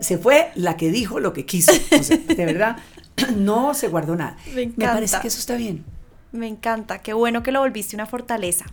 se 0.01 0.19
fue 0.19 0.51
la 0.55 0.77
que 0.77 0.91
dijo 0.91 1.21
lo 1.21 1.33
que 1.33 1.47
quiso. 1.47 1.73
O 1.99 2.03
sea, 2.03 2.17
de 2.17 2.45
verdad, 2.45 2.79
no 3.37 3.75
se 3.75 3.89
guardó 3.89 4.17
nada. 4.17 4.37
Me, 4.55 4.67
me 4.77 4.87
parece 4.87 5.19
que 5.21 5.29
eso 5.29 5.39
está 5.39 5.57
bien. 5.57 5.85
Me 6.31 6.47
encanta, 6.47 6.99
qué 6.99 7.15
bueno 7.15 7.43
que 7.43 7.53
lo 7.53 7.61
volviste 7.61 7.97
una 7.97 8.07
fortaleza. 8.07 8.67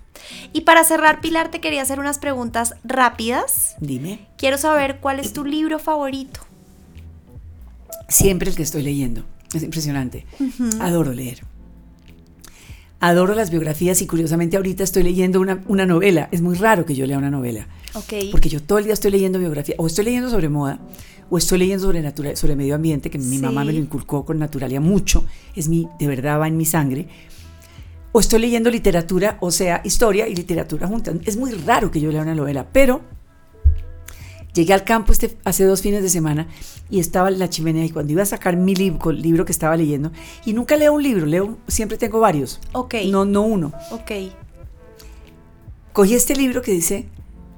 Y 0.51 0.61
para 0.61 0.83
cerrar, 0.83 1.21
Pilar, 1.21 1.51
te 1.51 1.61
quería 1.61 1.81
hacer 1.81 1.99
unas 1.99 2.19
preguntas 2.19 2.75
rápidas. 2.83 3.75
Dime. 3.79 4.27
Quiero 4.37 4.57
saber 4.57 4.99
cuál 4.99 5.19
es 5.19 5.31
tu 5.31 5.45
libro 5.45 5.79
favorito. 5.79 6.41
Siempre 8.09 8.49
el 8.49 8.55
que 8.55 8.63
estoy 8.63 8.83
leyendo. 8.83 9.23
Es 9.53 9.63
impresionante. 9.63 10.25
Adoro 10.81 11.13
leer. 11.13 11.43
Adoro 12.99 13.35
las 13.35 13.51
biografías 13.51 14.01
y 14.01 14.07
curiosamente 14.07 14.57
ahorita 14.57 14.83
estoy 14.83 15.03
leyendo 15.03 15.39
una, 15.39 15.63
una, 15.67 15.85
novela. 15.85 16.27
Es 16.31 16.41
muy 16.41 16.55
raro 16.55 16.85
que 16.85 16.95
yo 16.95 17.05
lea 17.05 17.17
una 17.17 17.31
novela. 17.31 17.67
Ok. 17.93 18.31
Porque 18.31 18.49
yo 18.49 18.61
todo 18.61 18.79
el 18.79 18.85
día 18.85 18.93
estoy 18.93 19.11
leyendo 19.11 19.39
biografía. 19.39 19.75
O 19.77 19.87
estoy 19.87 20.05
leyendo 20.05 20.29
sobre 20.29 20.49
moda, 20.49 20.79
o 21.29 21.37
estoy 21.37 21.59
leyendo 21.59 21.85
sobre, 21.85 22.01
natural, 22.01 22.35
sobre 22.35 22.55
medio 22.55 22.75
ambiente, 22.75 23.09
que 23.09 23.17
mi 23.17 23.37
mamá 23.37 23.63
me 23.63 23.71
lo 23.71 23.79
inculcó 23.79 24.25
con 24.25 24.39
naturalidad 24.39 24.81
mucho. 24.81 25.23
Es 25.55 25.69
mi, 25.69 25.87
de 25.99 26.07
verdad 26.07 26.39
va 26.39 26.47
en 26.47 26.57
mi 26.57 26.65
sangre 26.65 27.07
o 28.15 28.21
estoy 28.21 28.39
leyendo 28.39 28.69
literatura, 28.69 29.37
o 29.41 29.51
sea, 29.51 29.81
historia 29.83 30.25
y 30.29 30.33
literatura 30.33 30.87
juntas. 30.87 31.15
Es 31.25 31.35
muy 31.35 31.51
raro 31.51 31.91
que 31.91 31.99
yo 31.99 32.13
lea 32.13 32.21
una 32.21 32.33
novela, 32.33 32.65
pero 32.71 33.01
llegué 34.53 34.71
al 34.71 34.85
campo 34.85 35.11
este, 35.11 35.35
hace 35.43 35.65
dos 35.65 35.81
fines 35.81 36.01
de 36.01 36.07
semana 36.07 36.47
y 36.89 37.01
estaba 37.01 37.27
en 37.27 37.39
la 37.39 37.49
chimenea 37.49 37.83
y 37.83 37.89
cuando 37.89 38.13
iba 38.13 38.23
a 38.23 38.25
sacar 38.25 38.55
mi 38.55 38.73
libro, 38.73 39.09
el 39.09 39.21
libro 39.21 39.43
que 39.43 39.51
estaba 39.51 39.75
leyendo, 39.75 40.13
y 40.45 40.53
nunca 40.53 40.77
leo 40.77 40.93
un 40.93 41.03
libro, 41.03 41.25
leo, 41.25 41.57
siempre 41.67 41.97
tengo 41.97 42.21
varios. 42.21 42.61
Ok. 42.71 42.95
No, 43.09 43.25
no 43.25 43.41
uno. 43.41 43.73
Ok. 43.91 44.11
Cogí 45.91 46.13
este 46.13 46.37
libro 46.37 46.61
que 46.61 46.71
dice 46.71 47.09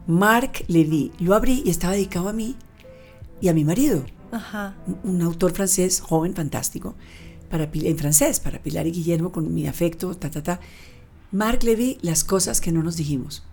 Marc 0.07 0.63
Levy, 0.67 1.11
lo 1.19 1.35
abrí 1.35 1.61
y 1.65 1.69
estaba 1.69 1.93
dedicado 1.93 2.29
a 2.29 2.33
mí 2.33 2.55
y 3.41 3.49
a 3.49 3.53
mi 3.53 3.63
marido. 3.63 4.03
Ajá. 4.31 4.73
Un, 4.87 5.17
un 5.17 5.21
autor 5.21 5.51
francés 5.51 6.01
joven, 6.01 6.33
fantástico 6.33 6.95
para, 7.49 7.69
en 7.73 7.97
francés, 7.97 8.39
para 8.39 8.61
Pilar 8.61 8.87
y 8.87 8.91
Guillermo, 8.91 9.31
con 9.31 9.53
mi 9.53 9.67
afecto, 9.67 10.15
ta, 10.15 10.29
ta, 10.29 10.43
ta. 10.43 10.59
Marc 11.31 11.63
Levy, 11.63 11.97
Las 12.01 12.23
cosas 12.23 12.61
que 12.61 12.71
no 12.71 12.83
nos 12.83 12.97
dijimos. 12.97 13.43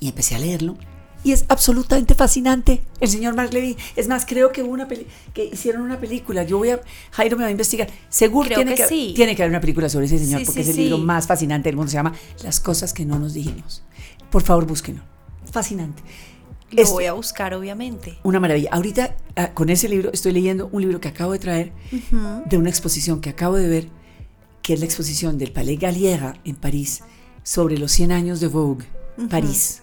Y 0.00 0.08
empecé 0.08 0.34
a 0.34 0.38
leerlo. 0.38 0.76
Y 1.24 1.30
es 1.30 1.44
absolutamente 1.48 2.14
fascinante 2.14 2.82
el 2.98 3.08
señor 3.08 3.36
Marc 3.36 3.52
Levy. 3.52 3.76
Es 3.94 4.08
más, 4.08 4.26
creo 4.26 4.50
que, 4.50 4.62
una 4.62 4.88
que 4.88 5.44
hicieron 5.52 5.82
una 5.82 6.00
película. 6.00 6.42
Yo 6.42 6.58
voy 6.58 6.70
a. 6.70 6.80
Jairo 7.12 7.36
me 7.36 7.44
va 7.44 7.48
a 7.48 7.52
investigar. 7.52 7.88
Seguro 8.08 8.48
tiene 8.48 8.74
que, 8.74 9.12
tiene 9.14 9.36
que 9.36 9.42
haber 9.42 9.50
una 9.50 9.60
película 9.60 9.88
sobre 9.88 10.06
ese 10.06 10.18
señor 10.18 10.44
porque 10.44 10.62
es 10.62 10.68
el 10.68 10.76
libro 10.76 10.98
más 10.98 11.28
fascinante 11.28 11.68
del 11.68 11.76
mundo. 11.76 11.90
Se 11.90 11.96
llama 11.96 12.12
Las 12.42 12.58
cosas 12.58 12.92
que 12.92 13.04
no 13.04 13.20
nos 13.20 13.34
dijimos. 13.34 13.84
Por 14.30 14.42
favor, 14.42 14.66
búsquenlo. 14.66 15.02
Fascinante. 15.50 16.02
Lo 16.72 16.90
voy 16.90 17.04
a 17.04 17.12
buscar, 17.12 17.54
obviamente. 17.54 18.18
Una 18.22 18.40
maravilla. 18.40 18.70
Ahorita 18.72 19.16
ah, 19.36 19.52
con 19.52 19.68
ese 19.68 19.88
libro 19.88 20.10
estoy 20.12 20.32
leyendo 20.32 20.68
un 20.72 20.82
libro 20.82 21.00
que 21.00 21.08
acabo 21.08 21.32
de 21.32 21.38
traer 21.38 21.72
de 22.46 22.56
una 22.56 22.70
exposición 22.70 23.20
que 23.20 23.30
acabo 23.30 23.56
de 23.56 23.68
ver, 23.68 23.88
que 24.62 24.74
es 24.74 24.80
la 24.80 24.86
exposición 24.86 25.38
del 25.38 25.52
Palais 25.52 25.78
Galliera 25.78 26.34
en 26.44 26.56
París 26.56 27.02
sobre 27.42 27.78
los 27.78 27.92
100 27.92 28.12
años 28.12 28.40
de 28.40 28.46
Vogue, 28.46 28.86
París. 29.28 29.82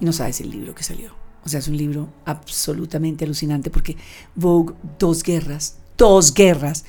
Y 0.00 0.04
no 0.04 0.12
sabes 0.12 0.40
el 0.40 0.50
libro 0.50 0.74
que 0.74 0.84
salió. 0.84 1.12
O 1.44 1.48
sea, 1.48 1.60
es 1.60 1.68
un 1.68 1.76
libro 1.76 2.12
absolutamente 2.24 3.24
alucinante 3.24 3.70
porque 3.70 3.96
Vogue, 4.34 4.74
dos 4.98 5.22
guerras, 5.22 5.78
dos 5.96 6.34
guerras, 6.34 6.84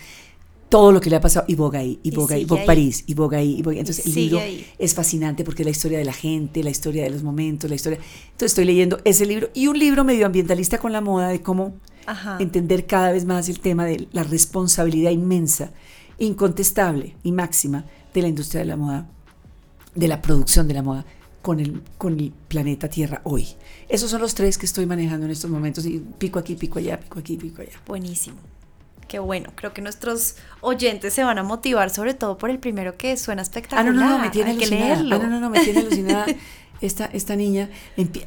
todo 0.69 0.91
lo 0.91 1.01
que 1.01 1.09
le 1.09 1.15
ha 1.15 1.21
pasado 1.21 1.45
y 1.47 1.55
ahí, 1.79 1.99
y 2.03 2.09
Y 2.09 2.11
sigue 2.11 2.17
Vogue 2.45 2.61
ahí. 2.61 2.65
París, 2.67 3.03
y 3.07 3.13
ahí, 3.37 3.55
y 3.57 3.61
Vogue- 3.63 3.79
Entonces 3.79 4.05
el 4.05 4.13
sigue 4.13 4.25
libro 4.27 4.39
ahí. 4.39 4.65
es 4.77 4.93
fascinante 4.93 5.43
porque 5.43 5.63
es 5.63 5.65
la 5.65 5.71
historia 5.71 5.97
de 5.97 6.05
la 6.05 6.13
gente, 6.13 6.63
la 6.63 6.69
historia 6.69 7.03
de 7.03 7.09
los 7.09 7.23
momentos, 7.23 7.69
la 7.69 7.75
historia. 7.75 7.97
Entonces 7.97 8.51
estoy 8.51 8.65
leyendo 8.65 8.99
ese 9.03 9.25
libro 9.25 9.49
y 9.53 9.67
un 9.67 9.77
libro 9.79 10.03
medioambientalista 10.03 10.77
con 10.77 10.91
la 10.91 11.01
moda 11.01 11.29
de 11.29 11.41
cómo 11.41 11.75
Ajá. 12.05 12.37
entender 12.39 12.85
cada 12.85 13.11
vez 13.11 13.25
más 13.25 13.49
el 13.49 13.59
tema 13.59 13.85
de 13.85 14.07
la 14.11 14.23
responsabilidad 14.23 15.11
inmensa, 15.11 15.71
incontestable 16.19 17.15
y 17.23 17.31
máxima 17.31 17.85
de 18.13 18.21
la 18.21 18.27
industria 18.27 18.59
de 18.61 18.65
la 18.67 18.75
moda, 18.75 19.09
de 19.95 20.07
la 20.07 20.21
producción 20.21 20.67
de 20.67 20.73
la 20.75 20.83
moda 20.83 21.05
con 21.41 21.59
el, 21.59 21.81
con 21.97 22.19
el 22.19 22.31
planeta 22.47 22.89
Tierra 22.89 23.21
hoy. 23.23 23.47
Esos 23.87 24.11
son 24.11 24.21
los 24.21 24.35
tres 24.35 24.57
que 24.57 24.65
estoy 24.65 24.85
manejando 24.85 25.25
en 25.25 25.31
estos 25.31 25.49
momentos 25.49 25.85
y 25.85 25.99
pico 26.17 26.37
aquí, 26.37 26.55
pico 26.55 26.77
allá, 26.79 26.99
pico 26.99 27.17
aquí, 27.19 27.37
pico 27.37 27.61
allá. 27.61 27.71
Buenísimo. 27.87 28.37
Qué 29.09 29.19
bueno. 29.19 29.49
Creo 29.55 29.73
que 29.73 29.81
nuestros 29.81 30.35
oyentes 30.61 31.13
se 31.13 31.23
van 31.25 31.37
a 31.37 31.43
motivar, 31.43 31.89
sobre 31.89 32.13
todo 32.13 32.37
por 32.37 32.49
el 32.49 32.59
primero 32.59 32.95
que 32.95 33.17
suena 33.17 33.41
Ah, 33.41 33.43
espectacular. 33.43 33.85
no, 33.93 33.99
no, 33.99 34.07
no, 34.07 34.19
me 34.19 34.29
tiene 34.29 34.51
Hay 34.51 34.57
que 34.57 34.65
alucinada. 34.65 34.95
leerlo. 34.95 35.15
Ah, 35.15 35.19
no, 35.19 35.29
no, 35.29 35.39
no, 35.41 35.49
me 35.49 35.59
tiene 35.61 35.79
alucinada 35.81 36.25
esta, 36.81 37.05
esta 37.05 37.35
niña. 37.35 37.69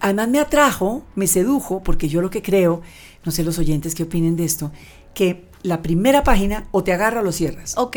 Además 0.00 0.28
me 0.28 0.40
atrajo, 0.40 1.04
me 1.14 1.26
sedujo, 1.26 1.82
porque 1.82 2.08
yo 2.08 2.20
lo 2.20 2.28
que 2.28 2.42
creo, 2.42 2.82
no 3.24 3.32
sé 3.32 3.44
los 3.44 3.58
oyentes 3.58 3.94
qué 3.94 4.02
opinen 4.02 4.36
de 4.36 4.44
esto, 4.44 4.72
que 5.14 5.46
la 5.62 5.80
primera 5.82 6.24
página 6.24 6.66
o 6.72 6.82
te 6.84 6.92
agarra 6.92 7.20
o 7.20 7.24
lo 7.24 7.32
cierras. 7.32 7.74
Ok. 7.78 7.96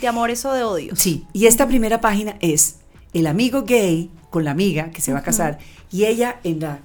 ¿De 0.00 0.06
amores 0.08 0.44
o 0.44 0.52
de 0.52 0.62
odios? 0.62 0.98
Sí, 0.98 1.26
y 1.32 1.46
esta 1.46 1.66
primera 1.66 2.00
página 2.00 2.36
es 2.40 2.76
el 3.14 3.26
amigo 3.26 3.62
gay 3.64 4.10
con 4.30 4.44
la 4.44 4.52
amiga 4.52 4.90
que 4.90 5.00
se 5.00 5.12
va 5.12 5.18
a 5.18 5.22
casar 5.22 5.58
y 5.90 6.04
ella 6.04 6.38
en 6.44 6.60
la 6.60 6.80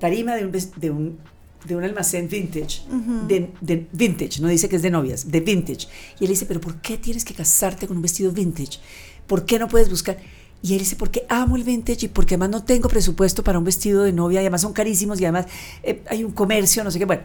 tarima 0.00 0.34
de 0.36 0.46
un, 0.46 0.52
de 0.52 0.90
un, 0.90 1.18
de 1.64 1.76
un 1.76 1.84
almacén 1.84 2.28
vintage, 2.28 2.82
de, 3.28 3.50
de 3.60 3.86
vintage, 3.92 4.40
no 4.40 4.48
dice 4.48 4.68
que 4.68 4.76
es 4.76 4.82
de 4.82 4.90
novias, 4.90 5.30
de 5.30 5.40
vintage. 5.40 5.88
Y 6.18 6.24
él 6.24 6.30
dice, 6.30 6.46
pero 6.46 6.60
¿por 6.60 6.80
qué 6.80 6.98
tienes 6.98 7.24
que 7.24 7.34
casarte 7.34 7.86
con 7.86 7.96
un 7.96 8.02
vestido 8.02 8.32
vintage? 8.32 8.78
¿Por 9.26 9.44
qué 9.44 9.58
no 9.58 9.68
puedes 9.68 9.88
buscar? 9.88 10.18
Y 10.62 10.74
él 10.74 10.78
dice, 10.78 10.96
porque 10.96 11.24
amo 11.28 11.56
el 11.56 11.64
vintage 11.64 12.06
y 12.06 12.08
porque 12.08 12.34
además 12.34 12.50
no 12.50 12.64
tengo 12.64 12.88
presupuesto 12.88 13.42
para 13.42 13.58
un 13.58 13.64
vestido 13.64 14.04
de 14.04 14.12
novia 14.12 14.40
y 14.40 14.44
además 14.44 14.60
son 14.60 14.72
carísimos 14.72 15.20
y 15.20 15.24
además 15.24 15.46
eh, 15.82 16.02
hay 16.08 16.22
un 16.22 16.32
comercio, 16.32 16.84
no 16.84 16.90
sé 16.90 16.98
qué, 16.98 17.04
bueno. 17.04 17.22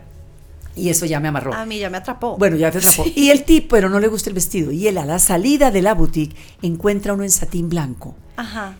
Y 0.75 0.89
eso 0.89 1.05
ya 1.07 1.19
me 1.19 1.27
amarró. 1.27 1.53
A 1.53 1.65
mí 1.65 1.79
ya 1.79 1.89
me 1.89 1.97
atrapó. 1.97 2.37
Bueno, 2.37 2.55
ya 2.55 2.71
te 2.71 2.77
atrapó. 2.77 3.03
Sí. 3.05 3.13
Y 3.15 3.29
el 3.31 3.43
tipo, 3.43 3.69
pero 3.69 3.89
no 3.89 3.99
le 3.99 4.07
gusta 4.07 4.29
el 4.29 4.35
vestido. 4.35 4.71
Y 4.71 4.87
él 4.87 4.97
a 4.99 5.05
la 5.05 5.17
salida 5.17 5.71
de 5.71 5.81
la 5.81 5.95
boutique 5.95 6.35
encuentra 6.61 7.13
uno 7.13 7.23
en 7.23 7.31
satín 7.31 7.67
blanco, 7.69 8.15
Ajá. 8.35 8.77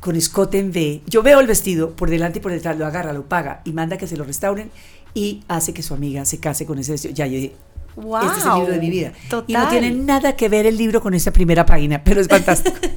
Con 0.00 0.16
escote 0.16 0.58
en 0.58 0.70
V. 0.70 1.02
Yo 1.06 1.22
veo 1.22 1.40
el 1.40 1.46
vestido 1.46 1.90
por 1.94 2.10
delante 2.10 2.38
y 2.38 2.42
por 2.42 2.52
detrás, 2.52 2.76
lo 2.78 2.86
agarra, 2.86 3.12
lo 3.12 3.28
paga 3.28 3.60
y 3.64 3.72
manda 3.72 3.96
que 3.98 4.06
se 4.06 4.16
lo 4.16 4.24
restauren 4.24 4.70
y 5.14 5.42
hace 5.48 5.74
que 5.74 5.82
su 5.82 5.94
amiga 5.94 6.24
se 6.24 6.38
case 6.38 6.66
con 6.66 6.78
ese 6.78 6.92
vestido. 6.92 7.14
Ya 7.14 7.26
yo 7.26 7.36
dije, 7.36 7.52
Wow. 7.96 8.22
este 8.24 8.38
es 8.38 8.46
el 8.46 8.54
libro 8.54 8.72
de 8.72 8.78
mi 8.78 8.90
vida. 8.90 9.12
Total. 9.28 9.44
Y 9.48 9.52
no 9.52 9.68
tiene 9.68 9.90
nada 9.90 10.36
que 10.36 10.48
ver 10.48 10.64
el 10.66 10.76
libro 10.76 11.00
con 11.00 11.12
esa 11.12 11.32
primera 11.32 11.66
página, 11.66 12.02
pero 12.02 12.20
es 12.20 12.28
fantástico. 12.28 12.76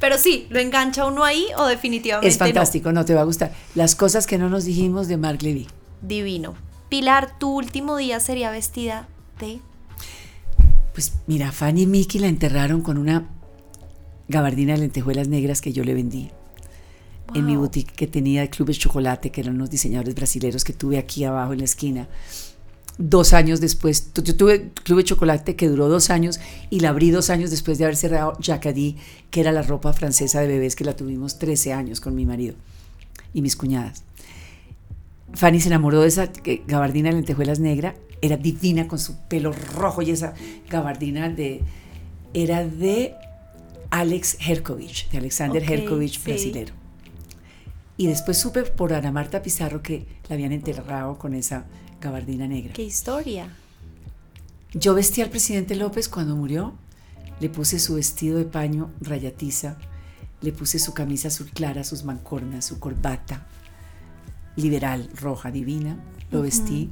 Pero 0.00 0.18
sí, 0.18 0.46
¿lo 0.50 0.60
engancha 0.60 1.06
uno 1.06 1.24
ahí 1.24 1.46
o 1.56 1.66
definitivamente 1.66 2.28
es 2.28 2.38
fantástico, 2.38 2.92
no 2.92 3.04
te 3.04 3.14
va 3.14 3.22
a 3.22 3.24
gustar. 3.24 3.52
Las 3.74 3.96
cosas 3.96 4.26
que 4.26 4.38
no 4.38 4.48
nos 4.48 4.64
dijimos 4.64 5.08
de 5.08 5.16
Mark 5.16 5.42
Levy. 5.42 5.64
no? 5.64 6.08
Divino. 6.08 6.54
Pilar, 6.88 7.38
tu 7.38 7.50
último 7.56 7.96
día 7.96 8.20
sería 8.20 8.50
vestida 8.50 9.08
de... 9.40 9.60
Pues 10.92 11.14
mira, 11.26 11.50
Fanny 11.52 11.82
y 11.82 11.86
Mickey 11.86 12.20
la 12.20 12.28
enterraron 12.28 12.82
con 12.82 12.98
una 12.98 13.28
gabardina 14.28 14.74
de 14.74 14.80
lentejuelas 14.80 15.28
negras 15.28 15.60
que 15.60 15.72
yo 15.72 15.82
le 15.84 15.94
vendí. 15.94 16.30
En 17.34 17.46
mi 17.46 17.56
boutique 17.56 17.92
que 17.94 18.06
tenía 18.06 18.40
de 18.42 18.50
Clubes 18.50 18.78
Chocolate, 18.78 19.30
que 19.30 19.40
eran 19.40 19.56
unos 19.56 19.70
diseñadores 19.70 20.14
brasileños 20.14 20.64
que 20.64 20.72
tuve 20.72 20.98
aquí 20.98 21.24
abajo 21.24 21.52
en 21.52 21.58
la 21.58 21.64
esquina. 21.64 22.08
Dos 22.96 23.32
años 23.32 23.60
después, 23.60 24.10
yo 24.14 24.36
tuve 24.36 24.70
Club 24.82 24.98
de 24.98 25.04
Chocolate 25.04 25.54
que 25.54 25.68
duró 25.68 25.88
dos 25.88 26.10
años 26.10 26.40
y 26.68 26.80
la 26.80 26.88
abrí 26.88 27.10
dos 27.10 27.30
años 27.30 27.50
después 27.50 27.78
de 27.78 27.84
haber 27.84 27.96
cerrado 27.96 28.36
Jacadí, 28.42 28.96
que 29.30 29.40
era 29.40 29.52
la 29.52 29.62
ropa 29.62 29.92
francesa 29.92 30.40
de 30.40 30.48
bebés 30.48 30.74
que 30.74 30.84
la 30.84 30.96
tuvimos 30.96 31.38
13 31.38 31.72
años 31.72 32.00
con 32.00 32.16
mi 32.16 32.26
marido 32.26 32.56
y 33.32 33.42
mis 33.42 33.54
cuñadas. 33.54 34.02
Fanny 35.34 35.60
se 35.60 35.68
enamoró 35.68 36.00
de 36.00 36.08
esa 36.08 36.32
eh, 36.44 36.62
gabardina 36.66 37.10
de 37.10 37.16
lentejuelas 37.16 37.60
negra, 37.60 37.94
era 38.20 38.36
divina 38.36 38.88
con 38.88 38.98
su 38.98 39.16
pelo 39.28 39.52
rojo 39.52 40.02
y 40.02 40.10
esa 40.10 40.34
gabardina 40.68 41.28
de 41.28 41.60
era 42.34 42.66
de 42.66 43.14
Alex 43.90 44.38
Herkovich, 44.46 45.08
de 45.10 45.18
Alexander 45.18 45.62
Ok, 45.62 45.70
Herkovich, 45.70 46.18
sí. 46.18 46.22
brasilero. 46.24 46.77
Y 47.98 48.06
después 48.06 48.38
supe 48.38 48.62
por 48.62 48.94
Ana 48.94 49.12
Marta 49.12 49.42
Pizarro 49.42 49.82
que 49.82 50.06
la 50.28 50.34
habían 50.34 50.52
enterrado 50.52 51.18
con 51.18 51.34
esa 51.34 51.66
gabardina 52.00 52.46
negra. 52.46 52.72
¿Qué 52.72 52.84
historia? 52.84 53.48
Yo 54.72 54.94
vestí 54.94 55.20
al 55.20 55.30
presidente 55.30 55.74
López 55.76 56.08
cuando 56.08 56.36
murió, 56.36 56.74
le 57.40 57.50
puse 57.50 57.78
su 57.78 57.94
vestido 57.94 58.38
de 58.38 58.44
paño 58.44 58.90
rayatiza, 59.00 59.76
le 60.42 60.52
puse 60.52 60.78
su 60.78 60.94
camisa 60.94 61.28
azul 61.28 61.50
clara, 61.50 61.82
sus 61.84 62.04
mancornas, 62.04 62.64
su 62.64 62.78
corbata 62.78 63.46
liberal, 64.56 65.10
roja, 65.20 65.50
divina, 65.50 65.96
lo 66.30 66.42
vestí 66.42 66.90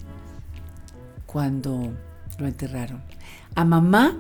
cuando 1.27 1.93
lo 2.39 2.47
enterraron. 2.47 3.03
A 3.55 3.65
mamá 3.65 4.17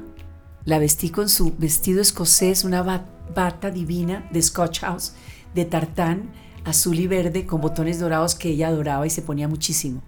la 0.64 0.79
vestí 0.79 1.11
con 1.11 1.29
su 1.29 1.55
vestido 1.57 2.01
escocés, 2.01 2.64
una 2.64 2.83
ba- 2.83 3.07
bata 3.35 3.70
divina 3.70 4.29
de 4.33 4.42
Scotch 4.42 4.81
House, 4.81 5.12
de 5.55 5.64
tartán, 5.64 6.31
azul 6.66 6.98
y 6.98 7.07
verde, 7.07 7.46
con 7.46 7.61
botones 7.61 8.00
dorados 8.00 8.35
que 8.35 8.50
ella 8.50 8.68
adoraba 8.68 9.07
y 9.07 9.11
se 9.11 9.22
ponía 9.22 9.48
muchísimo. 9.48 10.02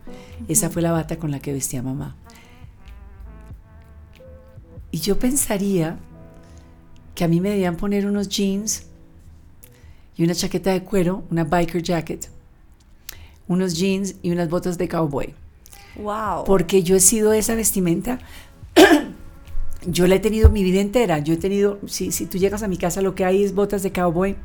Esa 0.48 0.68
fue 0.68 0.82
la 0.82 0.90
bata 0.90 1.16
con 1.16 1.30
la 1.30 1.38
que 1.38 1.52
vestía 1.52 1.82
mamá. 1.82 2.16
Y 4.90 4.98
yo 4.98 5.18
pensaría 5.18 5.98
que 7.14 7.24
a 7.24 7.28
mí 7.28 7.40
me 7.40 7.50
debían 7.50 7.76
poner 7.76 8.06
unos 8.06 8.28
jeans 8.28 8.86
y 10.16 10.24
una 10.24 10.34
chaqueta 10.34 10.72
de 10.72 10.82
cuero, 10.82 11.22
una 11.30 11.44
biker 11.44 11.80
jacket, 11.80 12.28
unos 13.46 13.74
jeans 13.74 14.16
y 14.22 14.32
unas 14.32 14.50
botas 14.50 14.78
de 14.78 14.88
cowboy. 14.88 15.34
Wow. 15.94 16.44
Porque 16.44 16.82
yo 16.82 16.96
he 16.96 17.00
sido 17.00 17.32
esa 17.32 17.54
vestimenta. 17.54 18.18
yo 19.86 20.08
la 20.08 20.16
he 20.16 20.20
tenido 20.20 20.50
mi 20.50 20.64
vida 20.64 20.80
entera. 20.80 21.20
Yo 21.20 21.34
he 21.34 21.36
tenido, 21.36 21.78
si, 21.86 22.10
si 22.10 22.26
tú 22.26 22.36
llegas 22.36 22.64
a 22.64 22.68
mi 22.68 22.78
casa, 22.78 23.00
lo 23.00 23.14
que 23.14 23.24
hay 23.24 23.44
es 23.44 23.54
botas 23.54 23.84
de 23.84 23.92
cowboy 23.92 24.36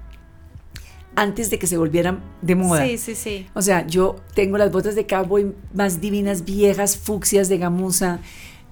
antes 1.16 1.50
de 1.50 1.60
que 1.60 1.68
se 1.68 1.78
volvieran 1.78 2.24
de 2.42 2.56
moda. 2.56 2.86
Sí, 2.86 2.98
sí, 2.98 3.16
sí. 3.16 3.48
O 3.54 3.62
sea, 3.62 3.86
yo 3.88 4.16
tengo 4.34 4.58
las 4.58 4.72
botas 4.72 4.96
de 4.96 5.06
cowboy 5.06 5.54
más 5.74 6.02
divinas, 6.02 6.44
viejas, 6.46 6.98
fucsias 6.98 7.50
de 7.50 7.58
gamuza. 7.58 8.20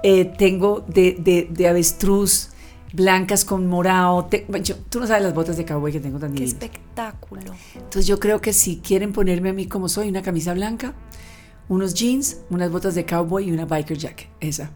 eh, 0.04 0.25
tengo 0.25 0.84
de, 0.88 1.15
de- 1.19 1.47
de 1.51 1.67
avestruz, 1.67 2.49
blancas 2.91 3.45
con 3.45 3.67
morado. 3.67 4.25
te- 4.25 4.45
bueno, 4.49 4.65
yo- 4.65 4.75
tú 4.89 4.99
no 4.99 5.06
sabes 5.06 5.21
las 5.21 5.36
botas 5.36 5.58
de 5.58 5.63
cowboy 5.65 5.91
que 5.91 5.99
tengo 5.99 6.17
tan 6.17 6.32
Qué 6.34 6.39
divinas. 6.45 6.54
espectáculo. 6.63 7.54
Entonces 7.75 8.08
yo 8.08 8.19
creo 8.19 8.41
que 8.41 8.51
si 8.51 8.77
quieren 8.77 9.13
ponerme 9.13 9.49
a 9.49 9.54
mí 9.54 9.67
como 9.67 9.88
soy, 9.89 10.10
una 10.10 10.23
camisa 10.23 10.56
blanca, 10.56 10.95
unos 11.69 11.93
jeans, 11.93 12.38
unas 12.49 12.71
botas 12.71 12.95
de 12.95 13.06
cowboy 13.06 13.47
y 13.47 13.51
una 13.51 13.65
biker 13.65 13.95
jacket. 13.97 14.27
Esa 14.39 14.71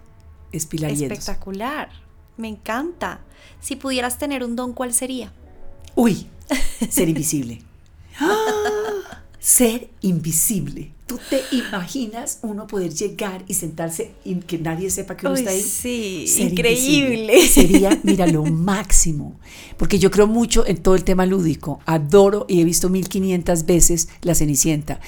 es 0.52 0.68
Pilar. 0.68 0.92
Espectacular. 0.92 1.90
Me 2.38 2.48
encanta. 2.48 3.22
Si 3.60 3.76
pudieras 3.76 4.20
tener 4.20 4.44
un 4.44 4.56
don, 4.56 4.74
¿cuál 4.74 4.94
sería? 4.94 5.34
Uy, 5.96 6.28
ser 6.90 7.10
invisible. 7.10 7.62
¡Ah! 8.20 9.22
Ser 9.40 9.90
invisible. 10.02 10.92
¿Tú 11.06 11.20
te 11.30 11.42
imaginas 11.56 12.40
uno 12.42 12.66
poder 12.66 12.92
llegar 12.92 13.44
y 13.48 13.54
sentarse 13.54 14.12
y 14.24 14.36
que 14.38 14.58
nadie 14.58 14.90
sepa 14.90 15.16
que 15.16 15.28
uno 15.28 15.36
Uy, 15.36 15.42
está 15.42 15.52
ahí? 15.52 15.62
sí, 15.62 16.26
Ser 16.28 16.52
increíble. 16.52 17.36
invisible. 17.36 17.48
Sería, 17.48 18.00
mira, 18.04 18.26
lo 18.26 18.44
máximo. 18.44 19.40
Porque 19.78 20.00
yo 20.00 20.10
creo 20.10 20.26
mucho 20.26 20.66
en 20.66 20.78
todo 20.78 20.96
el 20.96 21.04
tema 21.04 21.28
lúdico. 21.28 21.80
Adoro 21.86 22.46
y 22.50 22.60
he 22.60 22.64
visto 22.64 22.90
1500 22.90 23.66
veces 23.68 24.10
La 24.24 24.34
Cenicienta. 24.34 25.00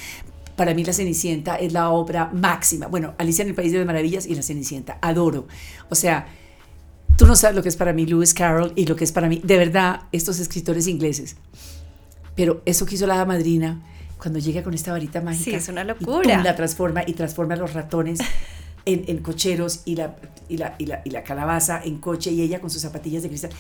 Para 0.56 0.76
mí 0.76 0.84
La 0.84 0.94
Cenicienta 0.94 1.56
es 1.56 1.74
la 1.74 1.90
obra 1.90 2.30
máxima. 2.32 2.86
Bueno, 2.88 3.16
Alicia 3.18 3.42
en 3.42 3.50
el 3.50 3.56
País 3.56 3.72
de 3.72 3.80
las 3.80 3.88
Maravillas 3.88 4.28
y 4.28 4.36
La 4.36 4.44
Cenicienta. 4.44 5.00
Adoro. 5.02 5.48
O 5.90 5.96
sea, 5.96 6.28
tú 7.18 7.26
no 7.26 7.36
sabes 7.36 7.56
lo 7.56 7.64
que 7.64 7.70
es 7.70 7.76
para 7.76 7.92
mí 7.92 8.06
Lewis 8.06 8.34
Carroll 8.34 8.72
y 8.76 8.86
lo 8.86 8.96
que 8.96 9.04
es 9.04 9.12
para 9.12 9.28
mí, 9.28 9.42
de 9.44 9.58
verdad, 9.58 10.04
estos 10.12 10.40
escritores 10.40 10.88
ingleses. 10.88 11.36
Pero 12.36 12.62
eso 12.66 12.86
que 12.86 12.96
hizo 12.96 13.08
la 13.08 13.26
madrina, 13.26 13.82
cuando 14.18 14.40
llega 14.40 14.64
con 14.64 14.74
esta 14.74 14.92
varita 14.92 15.22
mágica. 15.22 15.44
Sí, 15.44 15.56
es 15.56 15.68
una 15.68 15.82
y 15.82 15.88
locura. 15.88 16.36
pum, 16.36 16.44
la 16.44 16.56
transforma 16.56 17.04
y 17.06 17.14
transforma 17.14 17.56
a 17.56 17.58
los 17.58 17.74
ratones 17.74 18.20
en, 18.86 19.04
en 19.08 19.18
cocheros 19.18 19.82
y 19.86 19.96
la, 19.96 20.16
y, 20.48 20.58
la, 20.58 20.76
y, 20.78 20.86
la, 20.86 21.02
y 21.04 21.10
la 21.10 21.24
calabaza 21.24 21.82
en 21.84 21.98
coche 21.98 22.32
y 22.32 22.42
ella 22.42 22.62
con 22.62 22.70
sus 22.70 22.82
zapatillas 22.82 23.24
de 23.24 23.30
cristal. 23.30 23.52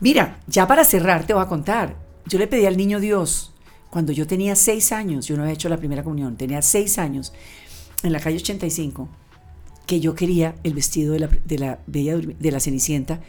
Mira, 0.00 0.38
ya 0.46 0.66
para 0.66 0.84
cerrar 0.84 1.26
te 1.26 1.32
voy 1.32 1.42
a 1.42 1.46
contar. 1.46 1.94
Yo 2.26 2.38
le 2.38 2.48
pedí 2.48 2.66
al 2.66 2.76
niño 2.76 2.98
Dios, 2.98 3.52
cuando 3.88 4.12
yo 4.12 4.26
tenía 4.26 4.56
seis 4.56 4.90
años, 4.90 5.26
yo 5.26 5.36
no 5.36 5.42
había 5.42 5.54
hecho 5.54 5.68
la 5.68 5.76
primera 5.76 6.02
comunión, 6.02 6.36
tenía 6.36 6.60
seis 6.60 6.98
años, 6.98 7.32
en 8.02 8.12
la 8.12 8.20
calle 8.20 8.36
85, 8.36 9.08
que 9.86 10.00
yo 10.00 10.14
quería 10.14 10.54
el 10.64 10.74
vestido 10.74 11.12
de 11.12 11.20
la, 11.20 11.28
de 11.44 11.58
la, 11.58 11.78
bella, 11.86 12.16
de 12.18 12.50
la 12.50 12.60
Cenicienta 12.60 13.20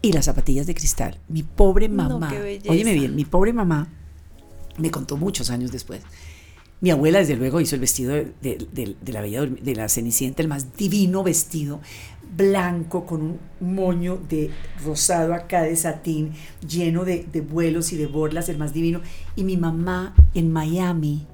y 0.00 0.12
las 0.12 0.24
zapatillas 0.26 0.66
de 0.66 0.74
cristal. 0.74 1.18
Mi 1.28 1.42
pobre 1.42 1.88
No, 1.88 2.08
mamá, 2.18 2.32
belleza. 2.32 2.70
óyeme 2.70 2.94
bien, 2.94 3.14
mi 3.16 3.24
pobre 3.24 3.52
mamá 3.52 3.88
me 4.78 4.90
contó 4.90 5.16
muchos 5.16 5.50
años 5.50 5.70
después. 5.72 6.02
Mi 6.80 6.90
abuela, 6.90 7.18
desde 7.20 7.36
luego, 7.36 7.60
hizo 7.60 7.76
el 7.76 7.80
vestido 7.80 8.12
de, 8.14 8.32
de- 8.42 8.96
de- 9.00 9.12
la 9.12 9.20
bella 9.20 9.44
de 9.46 9.74
la 9.76 9.88
Cenicienta, 9.88 10.42
el 10.42 10.48
más 10.48 10.76
divino 10.76 11.22
vestido, 11.22 11.80
blanco 12.36 13.06
con 13.06 13.22
un 13.22 13.38
moño 13.60 14.18
de 14.28 14.50
rosado 14.84 15.34
acá 15.34 15.62
de 15.62 15.76
satín, 15.76 16.32
lleno 16.68 17.04
de, 17.04 17.24
de 17.30 17.40
vuelos 17.40 17.92
y 17.92 17.96
de 17.96 18.06
borlas, 18.06 18.48
el 18.48 18.58
más 18.58 18.72
divino. 18.72 19.00
Y 19.36 19.44
mi 19.44 19.56
mamá 19.56 20.14
en 20.34 20.50
Miami 20.52 21.26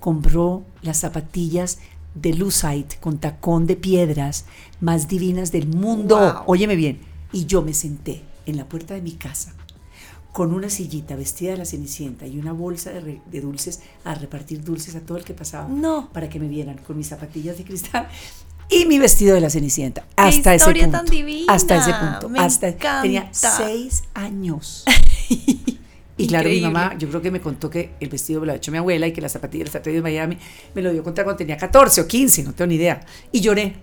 compró 0.00 0.64
las 0.82 1.00
zapatillas 1.00 1.78
de 2.16 2.34
Lucite 2.34 2.96
con 3.00 3.18
tacón 3.18 3.66
de 3.66 3.76
piedras 3.76 4.44
más 4.80 5.06
divinas 5.08 5.52
del 5.52 5.68
mundo. 5.68 6.16
Wow. 6.18 6.42
Óyeme 6.46 6.74
bien. 6.76 6.98
Y 7.32 7.46
yo 7.46 7.62
me 7.62 7.72
senté 7.74 8.22
en 8.46 8.56
la 8.56 8.68
puerta 8.68 8.94
de 8.94 9.02
mi 9.02 9.12
casa 9.12 9.54
con 10.32 10.52
una 10.52 10.68
sillita 10.68 11.16
vestida 11.16 11.52
de 11.52 11.56
la 11.58 11.64
cenicienta 11.64 12.26
y 12.26 12.38
una 12.38 12.52
bolsa 12.52 12.90
de, 12.90 13.00
re- 13.00 13.22
de 13.30 13.40
dulces 13.40 13.80
a 14.04 14.14
repartir 14.14 14.62
dulces 14.62 14.94
a 14.94 15.00
todo 15.00 15.16
el 15.16 15.24
que 15.24 15.32
pasaba 15.32 15.66
No. 15.68 16.10
para 16.12 16.28
que 16.28 16.38
me 16.38 16.46
vieran 16.48 16.76
con 16.86 16.96
mis 16.98 17.08
zapatillas 17.08 17.56
de 17.56 17.64
cristal 17.64 18.06
y 18.68 18.84
mi 18.84 18.98
vestido 18.98 19.34
de 19.34 19.40
la 19.40 19.48
cenicienta 19.48 20.04
hasta 20.16 20.54
ese 20.54 20.66
punto 20.72 20.90
tan 20.90 21.06
divina! 21.06 21.52
hasta 21.52 21.76
ese 21.76 21.94
punto 21.94 22.28
Me 22.28 22.38
hasta 22.40 22.72
tenía 23.02 23.28
seis 23.32 24.02
años 24.12 24.84
y 26.18 26.26
claro 26.28 26.48
mi 26.48 26.60
mamá 26.60 26.96
yo 26.98 27.08
creo 27.08 27.20
que 27.20 27.30
me 27.30 27.40
contó 27.40 27.68
que 27.68 27.90
el 28.00 28.08
vestido 28.08 28.40
me 28.40 28.46
lo 28.46 28.52
ha 28.52 28.56
hecho 28.56 28.72
mi 28.72 28.78
abuela 28.78 29.06
y 29.06 29.12
que 29.12 29.20
las 29.20 29.32
zapatillas 29.32 29.68
las 29.68 29.76
ha 29.76 29.82
traído 29.82 30.02
de 30.02 30.10
Miami 30.10 30.38
me 30.74 30.82
lo 30.82 30.92
dio 30.92 31.02
contra 31.04 31.24
cuando 31.24 31.38
tenía 31.38 31.56
14 31.56 32.00
o 32.00 32.06
15 32.06 32.42
no 32.44 32.54
tengo 32.54 32.68
ni 32.68 32.76
idea 32.76 33.04
y 33.32 33.40
lloré 33.40 33.74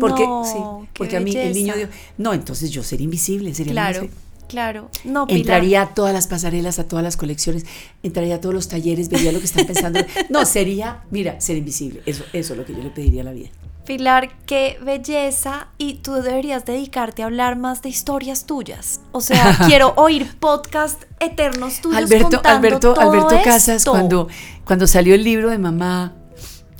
porque 0.00 0.24
No, 0.26 0.44
sí 0.44 0.58
qué 0.92 0.98
porque 0.98 1.16
a 1.16 1.20
mí 1.20 1.34
el 1.36 1.52
niño 1.54 1.74
dio 1.76 1.88
no 2.18 2.34
entonces 2.34 2.70
yo 2.70 2.82
sería 2.82 3.04
invisible 3.04 3.54
sería 3.54 3.72
la 3.74 3.90
Claro, 3.90 4.02
más- 4.06 4.10
claro. 4.48 4.90
No, 5.04 5.26
Pilar. 5.26 5.40
Entraría 5.40 5.82
a 5.82 5.94
todas 5.94 6.12
las 6.12 6.26
pasarelas, 6.28 6.78
a 6.78 6.86
todas 6.86 7.02
las 7.02 7.16
colecciones, 7.16 7.64
entraría 8.02 8.36
a 8.36 8.40
todos 8.40 8.54
los 8.54 8.68
talleres, 8.68 9.08
vería 9.08 9.32
lo 9.32 9.38
que 9.40 9.46
están 9.46 9.66
pensando. 9.66 10.00
No, 10.30 10.44
sería, 10.44 11.02
mira, 11.10 11.40
ser 11.40 11.56
invisible. 11.56 12.02
Eso, 12.06 12.22
eso 12.32 12.52
es 12.52 12.58
lo 12.58 12.64
que 12.64 12.72
yo 12.72 12.80
le 12.82 12.90
pediría 12.90 13.22
a 13.22 13.24
la 13.24 13.32
vida. 13.32 13.48
Pilar, 13.86 14.36
qué 14.44 14.78
belleza 14.84 15.68
y 15.78 15.94
tú 15.94 16.12
deberías 16.14 16.64
dedicarte 16.66 17.22
a 17.22 17.26
hablar 17.26 17.56
más 17.56 17.80
de 17.80 17.88
historias 17.88 18.44
tuyas. 18.44 19.00
O 19.12 19.20
sea, 19.20 19.56
quiero 19.66 19.94
oír 19.96 20.36
podcast 20.38 21.04
eternos 21.20 21.80
tuyos 21.80 21.96
Alberto, 21.96 22.24
contando 22.24 22.48
Alberto, 22.50 22.94
todo 22.94 23.10
Alberto 23.10 23.36
Casas, 23.42 23.76
esto. 23.76 23.92
cuando, 23.92 24.28
cuando 24.64 24.86
salió 24.86 25.14
el 25.14 25.24
libro 25.24 25.50
de 25.50 25.58
mamá, 25.58 26.14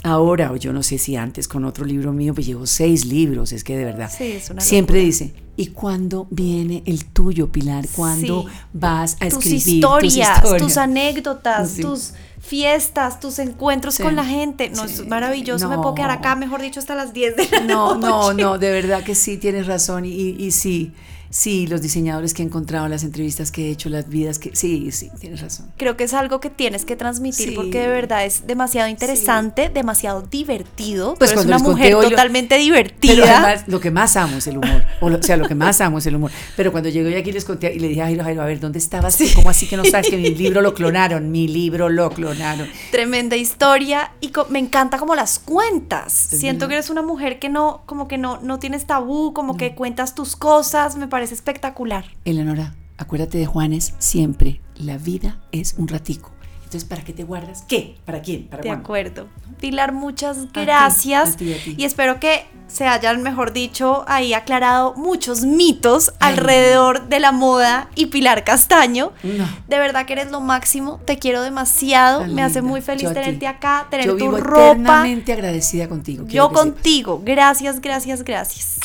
ahora, 0.02 0.52
o 0.52 0.57
yo 0.57 0.72
no 0.72 0.82
sé 0.82 0.98
si 0.98 1.16
antes 1.16 1.48
con 1.48 1.64
otro 1.64 1.84
libro 1.84 2.12
mío, 2.12 2.34
pues 2.34 2.46
llevo 2.46 2.66
seis 2.66 3.07
libros, 3.07 3.52
es 3.52 3.64
que 3.64 3.76
de 3.76 3.84
verdad. 3.84 4.11
Sí, 4.14 4.32
es 4.32 4.50
una 4.50 4.61
Siempre 4.61 4.96
locura. 4.96 5.07
dice, 5.07 5.34
¿y 5.57 5.68
cuándo 5.68 6.26
viene 6.30 6.82
el 6.86 7.04
tuyo, 7.07 7.50
Pilar? 7.50 7.86
¿Cuándo 7.94 8.42
Sí. 8.42 8.48
vas 8.72 9.14
a 9.20 9.28
tus 9.28 9.38
escribir 9.46 9.68
historias, 9.76 10.42
tus, 10.42 10.57
tus 10.59 10.76
anécdotas, 10.76 11.70
Sí. 11.70 11.82
tus 11.82 12.12
fiestas, 12.40 13.18
tus 13.20 13.38
encuentros 13.38 13.94
Sí, 13.96 14.02
con 14.02 14.14
la 14.16 14.24
gente. 14.24 14.70
No, 14.70 14.84
es 14.84 15.07
maravilloso. 15.07 15.68
Me 15.68 15.76
puedo 15.76 15.94
quedar 15.94 16.11
No. 16.11 16.14
acá, 16.18 16.36
mejor 16.36 16.62
dicho, 16.62 16.78
hasta 16.80 16.94
las 16.94 17.12
10 17.12 17.36
de 17.36 17.48
la 17.50 17.61
No, 17.61 17.94
no, 17.96 18.30
noche. 18.32 18.42
no, 18.42 18.59
de 18.59 18.70
verdad 18.70 19.02
que 19.02 19.14
sí, 19.14 19.36
tienes 19.36 19.66
razón. 19.66 20.04
Y, 20.04 20.11
y 20.38 20.50
sí, 20.52 20.92
sí, 21.30 21.66
los 21.66 21.82
diseñadores 21.82 22.34
que 22.34 22.42
he 22.42 22.44
encontrado, 22.46 22.88
las 22.88 23.04
entrevistas 23.04 23.50
que 23.52 23.66
he 23.68 23.70
hecho, 23.70 23.88
las 23.88 24.08
vidas 24.08 24.38
que. 24.38 24.54
Sí, 24.54 24.90
sí, 24.92 25.10
tienes 25.20 25.40
razón. 25.40 25.70
Creo 25.76 25.96
que 25.96 26.04
es 26.04 26.14
algo 26.14 26.40
que 26.40 26.50
tienes 26.50 26.84
que 26.84 26.96
transmitir 26.96 27.50
Sí. 27.50 27.54
porque 27.54 27.80
de 27.80 27.88
verdad 27.88 28.24
es 28.24 28.46
demasiado 28.46 28.88
interesante, 28.88 29.68
demasiado 29.68 30.22
divertido. 30.22 31.14
Pues 31.18 31.32
eres 31.32 31.44
cuando 31.44 31.64
una 31.64 31.72
mujer 31.72 31.94
hoy 31.94 32.10
totalmente 32.10 32.56
divertida. 32.58 33.14
Pero 33.14 33.24
además, 33.26 33.64
lo 33.66 33.80
que 33.80 33.90
más 33.90 34.16
amo 34.16 34.36
es 34.38 34.46
el 34.46 34.58
humor. 34.58 34.84
O, 35.00 35.08
lo- 35.10 35.18
o 35.18 35.22
sea, 35.22 35.36
lo 35.36 35.46
que 35.48 35.54
más 35.54 35.80
amo 35.80 35.98
es 35.98 36.06
el 36.06 36.16
humor. 36.16 36.30
Pero 36.56 36.72
cuando 36.72 36.88
llegué 36.88 37.08
hoy 37.08 37.14
aquí 37.16 37.32
les 37.32 37.44
conté 37.44 37.74
y 37.74 37.78
le 37.78 37.88
dije 37.88 38.02
a 38.02 38.04
Jairo, 38.06 38.24
Jairo, 38.24 38.42
a 38.42 38.46
ver, 38.46 38.60
¿dónde 38.60 38.78
estabas? 38.78 39.18
¿Cómo 39.34 39.50
así 39.50 39.66
que 39.66 39.76
no 39.76 39.84
sabes 39.84 40.08
que 40.10 40.16
mi 40.16 40.34
libro 40.34 40.60
lo 40.62 40.74
clonaron? 40.74 41.30
Mi 41.30 41.48
libro 41.48 41.88
lo 41.88 42.10
clonaron. 42.10 42.68
Tremenda 42.90 43.36
historia 43.36 44.12
y 44.20 44.30
me 44.50 44.58
encanta 44.58 44.98
como 44.98 45.14
las 45.14 45.38
cuentas. 45.38 46.32
Es 46.32 46.40
Siento 46.40 46.60
verdad. 46.60 46.68
que 46.68 46.74
eres 46.74 46.90
una 46.90 47.02
mujer 47.02 47.38
que 47.38 47.48
no, 47.48 47.82
como 47.86 48.08
que 48.08 48.18
no, 48.18 48.38
no 48.40 48.58
tienes 48.58 48.86
tabú, 48.86 49.32
como 49.32 49.56
que 49.56 49.74
cuentas 49.74 50.14
tus 50.14 50.36
cosas, 50.36 50.96
me 50.96 51.08
parece 51.08 51.25
espectacular. 51.32 52.04
Eleonora, 52.24 52.74
acuérdate 52.98 53.38
de 53.38 53.46
Juanes 53.46 53.94
siempre. 53.98 54.60
La 54.76 54.98
vida 54.98 55.40
es 55.52 55.74
un 55.78 55.88
ratico. 55.88 56.32
Entonces, 56.64 56.84
¿para 56.88 57.04
qué 57.04 57.12
te 57.12 57.22
guardas? 57.22 57.62
¿Qué? 57.68 57.96
¿Para 58.04 58.22
quién? 58.22 58.48
¿Para 58.48 58.60
De 58.62 58.68
cuándo? 58.70 58.82
acuerdo. 58.84 59.28
Pilar, 59.60 59.92
muchas 59.92 60.36
ti, 60.52 60.62
gracias. 60.62 61.34
a 61.34 61.36
ti, 61.36 61.54
a 61.54 61.56
ti. 61.62 61.74
Y 61.78 61.84
espero 61.84 62.18
que 62.18 62.44
se 62.66 62.86
hayan, 62.88 63.22
mejor 63.22 63.52
dicho, 63.52 64.04
ahí 64.08 64.34
aclarado 64.34 64.92
muchos 64.96 65.44
mitos 65.44 66.12
Ay. 66.18 66.32
alrededor 66.32 67.08
de 67.08 67.20
la 67.20 67.30
moda 67.30 67.88
y 67.94 68.06
Pilar 68.06 68.42
Castaño. 68.42 69.12
No. 69.22 69.48
De 69.68 69.78
verdad 69.78 70.06
que 70.06 70.14
eres 70.14 70.32
lo 70.32 70.40
máximo, 70.40 70.98
te 71.06 71.18
quiero 71.20 71.40
demasiado, 71.42 72.22
Tan 72.22 72.34
me 72.34 72.42
hace 72.42 72.56
linda. 72.58 72.70
muy 72.70 72.80
feliz 72.80 73.02
Yo 73.04 73.10
a 73.10 73.14
ti. 73.14 73.20
tenerte 73.20 73.46
acá, 73.46 73.86
tener 73.88 74.06
Yo 74.06 74.16
tu 74.16 74.24
vivo 74.24 74.36
ropa. 74.38 74.66
eternamente 74.72 75.32
agradecida 75.32 75.88
contigo. 75.88 76.24
Yo 76.26 76.48
que 76.48 76.56
sepas. 76.56 76.72
contigo. 76.72 77.22
Gracias, 77.24 77.80
gracias, 77.80 78.24
gracias. 78.24 78.80